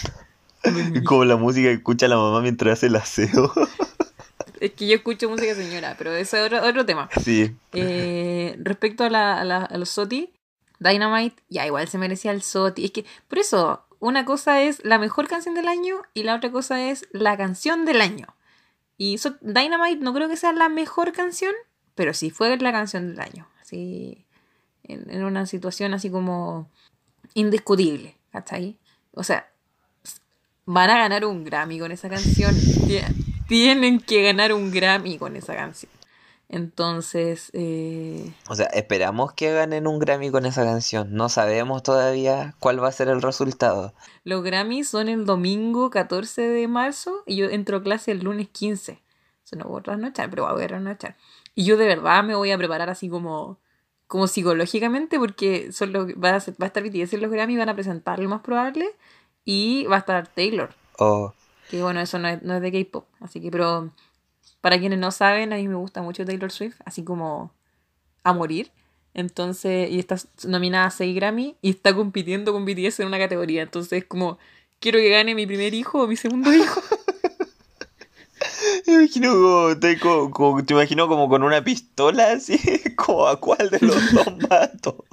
Como 1.04 1.26
la 1.26 1.36
música 1.36 1.68
que 1.68 1.74
escucha 1.74 2.08
la 2.08 2.16
mamá 2.16 2.40
mientras 2.40 2.78
hace 2.78 2.86
el 2.86 2.96
aseo. 2.96 3.52
Es 4.60 4.72
que 4.72 4.86
yo 4.86 4.94
escucho 4.96 5.28
música 5.28 5.54
señora, 5.54 5.94
pero 5.98 6.12
eso 6.14 6.38
es 6.38 6.44
otro, 6.46 6.66
otro 6.66 6.86
tema. 6.86 7.10
sí. 7.22 7.54
Eh, 7.74 8.56
respecto 8.62 9.04
a, 9.04 9.10
la, 9.10 9.38
a, 9.38 9.44
la- 9.44 9.64
a 9.64 9.76
los 9.76 9.90
SOTI, 9.90 10.32
Dynamite, 10.78 11.36
ya 11.50 11.66
igual 11.66 11.86
se 11.88 11.98
merecía 11.98 12.30
el 12.30 12.40
SOTI. 12.40 12.86
Es 12.86 12.90
que, 12.92 13.04
por 13.28 13.38
eso, 13.40 13.84
una 13.98 14.24
cosa 14.24 14.62
es 14.62 14.82
la 14.82 14.98
mejor 14.98 15.28
canción 15.28 15.54
del 15.54 15.68
año 15.68 15.96
y 16.14 16.22
la 16.22 16.34
otra 16.34 16.50
cosa 16.50 16.82
es 16.88 17.06
la 17.12 17.36
canción 17.36 17.84
del 17.84 18.00
año. 18.00 18.26
Y 18.96 19.18
So- 19.18 19.36
Dynamite 19.42 20.02
no 20.02 20.14
creo 20.14 20.28
que 20.30 20.36
sea 20.38 20.52
la 20.54 20.70
mejor 20.70 21.12
canción, 21.12 21.52
pero 21.94 22.14
sí 22.14 22.30
fue 22.30 22.56
la 22.56 22.72
canción 22.72 23.10
del 23.10 23.20
año. 23.20 23.46
Así, 23.60 24.23
en, 24.84 25.10
en 25.10 25.24
una 25.24 25.46
situación 25.46 25.94
así 25.94 26.10
como 26.10 26.68
indiscutible, 27.34 28.16
¿cachai? 28.30 28.78
O 29.12 29.22
sea, 29.24 29.48
van 30.66 30.90
a 30.90 30.98
ganar 30.98 31.24
un 31.24 31.44
Grammy 31.44 31.78
con 31.78 31.92
esa 31.92 32.08
canción. 32.08 32.54
Tie- 32.54 33.04
Tienen 33.48 34.00
que 34.00 34.22
ganar 34.22 34.52
un 34.52 34.70
Grammy 34.70 35.18
con 35.18 35.36
esa 35.36 35.54
canción. 35.54 35.90
Entonces, 36.48 37.50
eh, 37.54 38.32
O 38.48 38.54
sea, 38.54 38.66
esperamos 38.66 39.32
que 39.32 39.52
ganen 39.52 39.86
un 39.86 39.98
Grammy 39.98 40.30
con 40.30 40.46
esa 40.46 40.62
canción. 40.64 41.08
No 41.14 41.28
sabemos 41.28 41.82
todavía 41.82 42.54
cuál 42.60 42.82
va 42.82 42.88
a 42.88 42.92
ser 42.92 43.08
el 43.08 43.22
resultado. 43.22 43.92
los 44.24 44.42
Grammys 44.44 44.88
son 44.88 45.08
el 45.08 45.24
domingo 45.26 45.90
14 45.90 46.42
de 46.42 46.68
marzo 46.68 47.22
y 47.26 47.36
yo 47.36 47.46
entro 47.46 47.78
a 47.78 47.82
clase 47.82 48.12
el 48.12 48.20
lunes 48.20 48.48
15. 48.50 49.02
Eso 49.44 49.56
no 49.56 49.64
voy 49.66 49.80
a 49.80 49.82
trasnochar, 49.82 50.30
pero 50.30 50.50
voy 50.52 50.62
a 50.62 50.68
trasnochar. 50.68 51.16
Y 51.54 51.64
yo 51.64 51.76
de 51.76 51.86
verdad 51.86 52.22
me 52.24 52.34
voy 52.34 52.50
a 52.52 52.58
preparar 52.58 52.88
así 52.88 53.08
como, 53.08 53.58
como 54.06 54.26
psicológicamente 54.26 55.18
porque 55.18 55.72
son 55.72 55.92
los, 55.92 56.06
va, 56.12 56.36
a 56.36 56.40
ser- 56.40 56.54
va 56.60 56.66
a 56.66 56.68
estar 56.68 56.82
BTS 56.82 57.14
en 57.14 57.22
los 57.22 57.30
Grammys, 57.30 57.58
van 57.58 57.68
a 57.68 57.74
presentar 57.74 58.18
lo 58.18 58.28
más 58.28 58.40
probable 58.42 58.86
y 59.44 59.84
va 59.86 59.96
a 59.96 59.98
estar 60.00 60.26
Taylor. 60.28 60.70
O 60.98 61.34
Que 61.70 61.82
bueno, 61.82 62.00
eso 62.00 62.18
no 62.18 62.28
es, 62.28 62.42
no 62.42 62.54
es 62.56 62.62
de 62.62 62.70
K-pop. 62.72 63.06
Así 63.20 63.40
que, 63.40 63.50
pero 63.50 63.90
para 64.60 64.78
quienes 64.78 64.98
no 64.98 65.10
saben, 65.10 65.52
a 65.52 65.56
mí 65.56 65.66
me 65.68 65.74
gusta 65.74 66.02
mucho 66.02 66.24
Taylor 66.24 66.50
Swift, 66.52 66.76
así 66.84 67.02
como 67.04 67.50
a 68.22 68.32
morir. 68.32 68.70
Entonces, 69.14 69.90
y 69.90 69.98
está 69.98 70.16
nominada 70.46 70.86
a 70.86 70.90
6 70.90 71.14
Grammy 71.14 71.56
y 71.62 71.70
está 71.70 71.94
compitiendo 71.94 72.52
con 72.52 72.64
BTS 72.64 73.00
en 73.00 73.06
una 73.08 73.18
categoría. 73.18 73.62
Entonces, 73.62 74.04
como, 74.04 74.38
quiero 74.80 74.98
que 74.98 75.08
gane 75.08 75.34
mi 75.34 75.46
primer 75.46 75.72
hijo 75.74 76.02
o 76.02 76.06
mi 76.06 76.16
segundo 76.16 76.52
hijo. 76.54 76.80
Me 78.86 78.92
imagino 78.94 79.32
como, 79.32 79.78
te, 79.78 79.98
como- 79.98 80.30
como- 80.30 80.64
te 80.64 80.72
imagino 80.74 81.08
como 81.08 81.28
con 81.28 81.42
una 81.42 81.62
pistola 81.64 82.32
así, 82.32 82.58
como 82.96 83.26
a 83.26 83.38
cuál 83.40 83.70
de 83.70 83.78
los 83.80 84.12
dos 84.12 84.26
mato. 84.48 85.04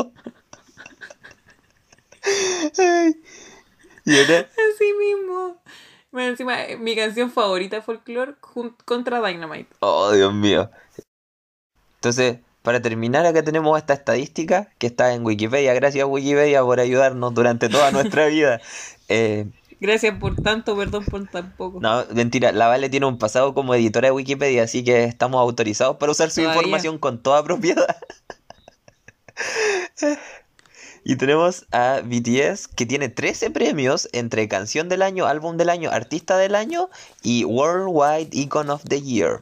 Y 4.06 4.18
ahora, 4.20 4.40
Así 4.74 4.94
mismo. 5.00 5.62
Bueno, 6.12 6.30
encima, 6.32 6.66
eh, 6.66 6.78
mi 6.78 6.96
canción 6.96 7.32
favorita 7.32 7.78
de 7.78 7.82
folklore 7.82 8.34
contra 8.86 9.26
Dynamite. 9.26 9.70
oh 9.80 10.12
Dios 10.12 10.34
mío. 10.34 10.70
Entonces, 11.96 12.40
para 12.64 12.82
terminar, 12.82 13.26
acá 13.26 13.44
tenemos 13.44 13.78
esta 13.78 13.94
estadística 13.94 14.70
que 14.78 14.88
está 14.88 15.14
en 15.14 15.24
Wikipedia. 15.26 15.74
Gracias 15.74 16.06
Wikipedia 16.08 16.64
por 16.64 16.80
ayudarnos 16.80 17.34
durante 17.34 17.70
toda 17.70 17.92
nuestra 17.92 18.28
vida. 18.28 18.60
Eh, 19.14 19.46
Gracias 19.82 20.18
por 20.20 20.36
tanto, 20.36 20.78
perdón 20.78 21.04
por 21.06 21.28
tan 21.28 21.54
poco. 21.58 21.80
no, 21.82 22.06
mentira, 22.14 22.52
la 22.54 22.68
Vale 22.68 22.88
tiene 22.90 23.08
un 23.08 23.18
pasado 23.18 23.54
como 23.54 23.74
editora 23.76 24.08
de 24.10 24.12
Wikipedia, 24.14 24.64
así 24.64 24.84
que 24.84 25.04
estamos 25.06 25.42
autorizados 25.42 25.98
para 25.98 26.12
usar 26.14 26.30
su 26.30 26.42
Todavía. 26.42 26.62
información 26.62 27.00
con 27.00 27.22
toda 27.22 27.44
propiedad. 27.44 27.98
Y 31.04 31.16
tenemos 31.16 31.66
a 31.72 32.02
BTS 32.04 32.68
que 32.68 32.86
tiene 32.86 33.10
13 33.10 33.50
premios 33.50 34.08
entre 34.14 34.48
Canción 34.48 34.88
del 34.88 35.02
Año, 35.02 35.26
Álbum 35.26 35.58
del 35.58 35.70
Año, 35.70 35.90
Artista 35.90 36.38
del 36.38 36.54
Año 36.54 36.90
y 37.24 37.44
Worldwide 37.46 38.30
Icon 38.32 38.70
of 38.70 38.84
the 38.88 39.02
Year. 39.02 39.42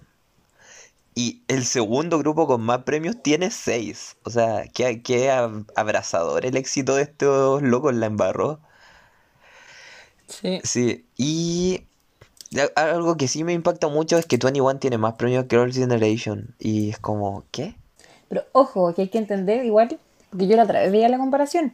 Y 1.15 1.41
el 1.49 1.65
segundo 1.65 2.17
grupo 2.17 2.47
con 2.47 2.61
más 2.61 2.83
premios 2.83 3.21
tiene 3.21 3.51
6. 3.51 4.15
O 4.23 4.29
sea, 4.29 4.63
qué, 4.73 5.01
qué 5.01 5.29
ab- 5.31 5.65
abrazador 5.75 6.45
el 6.45 6.55
éxito 6.55 6.95
de 6.95 7.01
estos 7.03 7.61
locos 7.61 7.93
la 7.93 8.05
embarró. 8.05 8.61
Sí. 10.29 10.59
Sí, 10.63 11.05
y 11.17 11.83
algo 12.75 13.17
que 13.17 13.27
sí 13.27 13.43
me 13.43 13.53
impacta 13.53 13.87
mucho 13.87 14.17
es 14.17 14.25
que 14.25 14.37
21 14.37 14.79
tiene 14.79 14.97
más 14.97 15.15
premios 15.15 15.45
que 15.45 15.57
Girls' 15.57 15.75
Generation. 15.75 16.55
Y 16.59 16.89
es 16.89 16.99
como, 16.99 17.43
¿qué? 17.51 17.75
Pero 18.29 18.43
ojo, 18.51 18.93
que 18.93 19.03
hay 19.03 19.07
que 19.09 19.17
entender 19.17 19.65
igual, 19.65 19.99
porque 20.29 20.47
yo 20.47 20.55
la 20.55 20.63
otra 20.63 20.81
vez 20.81 20.91
veía 20.91 21.09
la 21.09 21.17
comparación. 21.17 21.73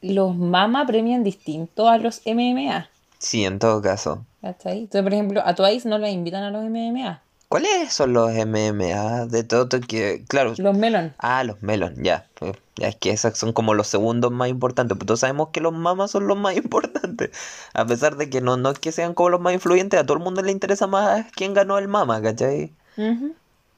Los 0.00 0.36
MAMA 0.36 0.86
premian 0.86 1.24
distinto 1.24 1.88
a 1.88 1.98
los 1.98 2.22
MMA. 2.26 2.88
Sí, 3.18 3.44
en 3.44 3.58
todo 3.58 3.82
caso. 3.82 4.24
¿Cachai? 4.40 4.80
Entonces, 4.80 5.02
por 5.02 5.12
ejemplo, 5.12 5.42
a 5.44 5.54
Twice 5.54 5.88
no 5.88 5.98
la 5.98 6.10
invitan 6.10 6.42
a 6.42 6.50
los 6.50 6.64
MMA. 6.64 7.22
¿Cuáles 7.48 7.92
son 7.92 8.12
los 8.12 8.30
MMA 8.32 9.26
de 9.26 9.44
todo 9.44 9.68
que, 9.80 10.24
claro, 10.28 10.54
Los 10.58 10.76
Melon. 10.76 11.14
ah, 11.18 11.44
los 11.44 11.62
Melon, 11.62 12.02
ya, 12.02 12.28
pues, 12.34 12.56
ya 12.74 12.88
es 12.88 12.96
que 12.96 13.10
esos 13.10 13.38
son 13.38 13.52
como 13.52 13.72
los 13.74 13.86
segundos 13.86 14.32
más 14.32 14.48
importantes, 14.48 14.96
pero 14.96 15.06
todos 15.06 15.20
sabemos 15.20 15.50
que 15.52 15.60
los 15.60 15.72
mamas 15.72 16.10
son 16.10 16.26
los 16.26 16.36
más 16.36 16.56
importantes, 16.56 17.30
a 17.72 17.86
pesar 17.86 18.16
de 18.16 18.28
que 18.30 18.40
no, 18.40 18.56
no 18.56 18.70
es 18.70 18.78
que 18.80 18.90
sean 18.92 19.14
como 19.14 19.30
los 19.30 19.40
más 19.40 19.54
influyentes, 19.54 19.98
a 20.00 20.04
todo 20.04 20.16
el 20.18 20.24
mundo 20.24 20.42
le 20.42 20.50
interesa 20.52 20.86
más 20.88 21.26
quién 21.32 21.54
ganó 21.54 21.78
el 21.78 21.86
mama, 21.88 22.20
¿cachai? 22.20 22.74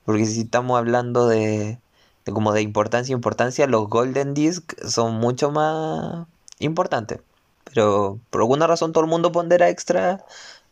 Porque 0.04 0.24
si 0.26 0.40
estamos 0.42 0.78
hablando 0.78 1.28
de, 1.28 1.78
de 2.24 2.32
como 2.32 2.52
de 2.52 2.62
importancia, 2.62 3.12
importancia, 3.12 3.66
los 3.66 3.88
Golden 3.88 4.32
Disc 4.34 4.72
son 4.86 5.14
mucho 5.16 5.50
más 5.50 6.26
importantes, 6.58 7.20
pero 7.64 8.18
por 8.30 8.40
alguna 8.40 8.66
razón 8.66 8.92
todo 8.92 9.04
el 9.04 9.10
mundo 9.10 9.30
pondera 9.32 9.68
extra 9.68 10.24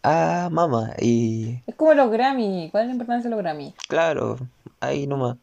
a 0.07 0.49
mama 0.51 0.93
y 1.01 1.59
Es 1.67 1.75
como 1.75 1.93
los 1.93 2.11
Grammy. 2.13 2.69
¿Cuál 2.71 2.85
es 2.85 2.89
la 2.89 2.93
importancia 2.93 3.29
de 3.29 3.35
los 3.35 3.43
Grammy? 3.43 3.75
claro, 3.89 4.37
ahí 4.81 5.07
nomás. 5.07 5.37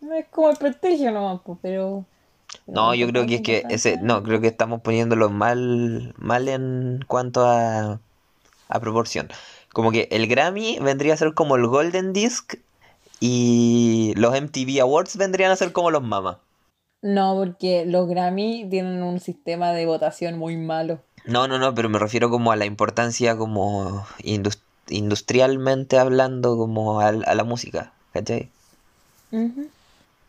No 0.00 0.14
es 0.14 0.26
como 0.28 0.48
el 0.50 0.56
prestigio 0.56 1.12
nomás, 1.12 1.40
pues, 1.44 1.58
pero... 1.60 2.04
No, 2.66 2.94
yo 2.94 3.06
creo 3.08 3.26
que 3.26 3.36
es 3.36 3.42
que 3.42 3.64
ese, 3.68 3.98
no, 3.98 4.22
creo 4.22 4.40
que 4.40 4.48
estamos 4.48 4.80
poniéndolo 4.80 5.30
mal, 5.30 6.14
mal 6.16 6.48
en 6.48 7.04
cuanto 7.06 7.46
a, 7.46 8.00
a 8.68 8.80
proporción. 8.80 9.28
Como 9.72 9.90
que 9.92 10.08
el 10.10 10.26
Grammy 10.26 10.78
vendría 10.80 11.14
a 11.14 11.18
ser 11.18 11.34
como 11.34 11.56
el 11.56 11.66
Golden 11.66 12.12
Disc 12.12 12.54
y 13.20 14.12
los 14.16 14.38
MTV 14.38 14.80
Awards 14.80 15.16
vendrían 15.16 15.50
a 15.50 15.56
ser 15.56 15.72
como 15.72 15.90
los 15.90 16.02
Mama. 16.02 16.40
No, 17.02 17.34
porque 17.36 17.84
los 17.86 18.08
Grammy 18.08 18.66
tienen 18.70 19.02
un 19.02 19.20
sistema 19.20 19.72
de 19.72 19.86
votación 19.86 20.38
muy 20.38 20.56
malo. 20.56 21.00
No, 21.26 21.46
no, 21.46 21.58
no, 21.58 21.74
pero 21.74 21.88
me 21.88 21.98
refiero 21.98 22.30
como 22.30 22.52
a 22.52 22.56
la 22.56 22.64
importancia 22.64 23.36
como 23.36 24.04
indus- 24.22 24.58
industrialmente 24.88 25.98
hablando 25.98 26.56
como 26.56 27.00
a, 27.00 27.12
la 27.12 27.44
música, 27.44 27.92
¿cachai? 28.12 28.48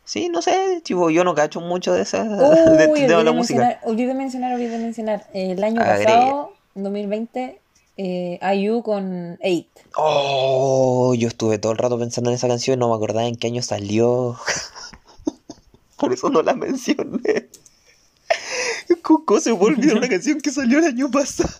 Sí, 0.04 0.28
no 0.28 0.42
sé, 0.42 0.80
tipo, 0.84 1.10
yo 1.10 1.24
no 1.24 1.34
cacho 1.34 1.60
mucho 1.60 1.92
de 1.92 2.02
esa 2.02 2.24
de 2.78 2.88
Uy, 2.88 3.06
tema 3.06 3.18
de 3.18 3.24
olvidé 3.24 3.24
la 3.24 3.32
música. 3.32 3.60
mencionar, 3.60 3.80
olvidé 3.84 4.14
mencionar, 4.14 4.54
olvidé 4.54 4.78
mencionar. 4.78 5.26
El 5.34 5.64
año 5.64 5.80
pasado, 5.80 6.52
en 6.76 6.82
2020, 6.84 7.60
eh, 7.96 8.38
IU 8.54 8.82
con 8.82 9.38
8. 9.42 9.66
Oh, 9.96 11.14
yo 11.16 11.28
estuve 11.28 11.58
todo 11.58 11.72
el 11.72 11.78
rato 11.78 11.98
pensando 11.98 12.30
en 12.30 12.36
esa 12.36 12.48
canción 12.48 12.78
y 12.78 12.80
no 12.80 12.88
me 12.88 12.96
acordaba 12.96 13.26
en 13.26 13.36
qué 13.36 13.46
año 13.46 13.62
salió. 13.62 14.36
Por 15.96 16.12
eso 16.12 16.28
no 16.28 16.42
la 16.42 16.54
mencioné. 16.54 17.48
¿Cómo 19.02 19.40
se 19.40 19.52
me 19.52 19.58
olvidó 19.58 19.96
una 19.96 20.08
canción 20.10 20.40
que 20.40 20.50
salió 20.50 20.78
el 20.78 20.86
año 20.86 21.10
pasado? 21.10 21.50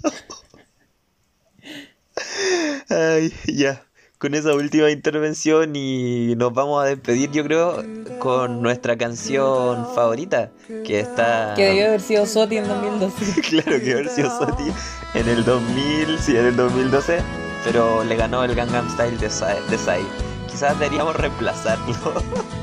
Ay, 2.89 3.33
ya. 3.47 3.85
Con 4.18 4.35
esa 4.35 4.55
última 4.55 4.91
intervención 4.91 5.77
y 5.77 6.35
nos 6.37 6.55
vamos 6.55 6.83
a 6.83 6.87
despedir, 6.87 7.31
yo 7.31 7.45
creo, 7.45 7.85
con 8.18 8.62
nuestra 8.62 8.97
canción 8.97 9.87
favorita, 9.95 10.51
que 10.87 11.01
está... 11.01 11.53
Que 11.55 11.64
debió 11.64 11.89
haber 11.89 12.01
sido 12.01 12.25
Soti 12.25 12.57
en 12.57 12.68
2012. 12.68 13.43
Claro 13.49 13.81
que 13.81 13.93
haber 13.93 14.09
sido 14.09 14.31
Soti 14.31 14.72
en 15.14 15.29
el 15.29 15.45
2000, 15.45 16.18
sí, 16.18 16.37
en 16.37 16.47
el 16.47 16.57
2012, 16.57 17.18
pero 17.64 18.03
le 18.05 18.16
ganó 18.16 18.45
el 18.45 18.55
Gangnam 18.55 18.89
Style 18.91 19.18
de 19.18 19.29
Psy. 19.29 19.61
de 19.68 19.77
Psy. 19.77 20.07
Quizás 20.51 20.79
deberíamos 20.79 21.16
reemplazarlo. 21.16 21.95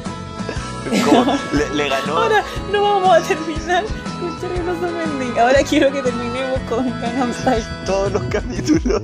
Como 1.04 1.36
le, 1.52 1.68
le 1.74 1.88
ganó. 1.88 2.16
Ahora 2.18 2.42
no 2.72 2.82
vamos 2.82 3.16
a 3.16 3.20
terminar 3.22 3.84
con 4.20 4.40
Cherry 4.40 4.60
Blossom 4.60 5.00
Ending. 5.00 5.38
Ahora 5.38 5.62
quiero 5.68 5.90
que 5.92 6.02
terminemos 6.02 6.60
con 6.68 6.88
Gangnam 7.00 7.32
Style. 7.34 7.64
todos 7.84 8.12
los 8.12 8.22
capítulos. 8.24 9.02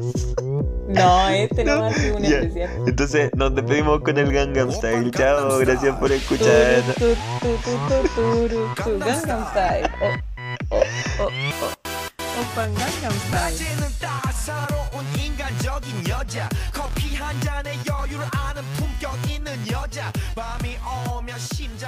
No, 0.89 1.29
este 1.31 1.65
no 1.65 1.81
va 1.81 1.87
a 1.89 1.93
ser 1.95 2.13
un 2.13 2.23
Ya. 2.23 2.39
especial. 2.39 2.71
Entonces 2.87 3.31
nos 3.35 3.55
despedimos 3.55 4.01
con 4.03 4.17
el 4.19 4.33
Gangnam 4.33 4.71
Style. 4.71 5.11
Chao, 5.11 5.59
gracias 5.59 5.97
por 5.97 6.13
escuchar. 6.13 6.83
Tu, 6.99 7.01
tu, 7.01 7.15
tu, 7.41 7.79
tu, 7.89 8.09
tu, 8.15 8.49
tu, 8.49 8.83
tu, 8.85 8.99
Gangnam 8.99 9.45
Style. 9.51 9.91
Oh, 10.71 10.77
oh, 10.77 10.83
oh, 11.21 11.29
oh. 11.63 11.73
오빤 12.41 12.75
Gangnam 12.75 13.13
Style. 13.27 13.55
낮에는 13.57 13.89
따사로운 14.01 15.05
인간적인 15.19 16.09
여자 16.09 16.49
커피 16.73 17.15
한 17.17 17.39
잔에 17.41 17.73
여유를 17.87 18.27
아는 18.33 18.63
품격 18.77 19.31
있는 19.31 19.53
여자 19.71 20.11
밤이 20.35 20.77
오면 20.81 21.06
심장 21.38 21.87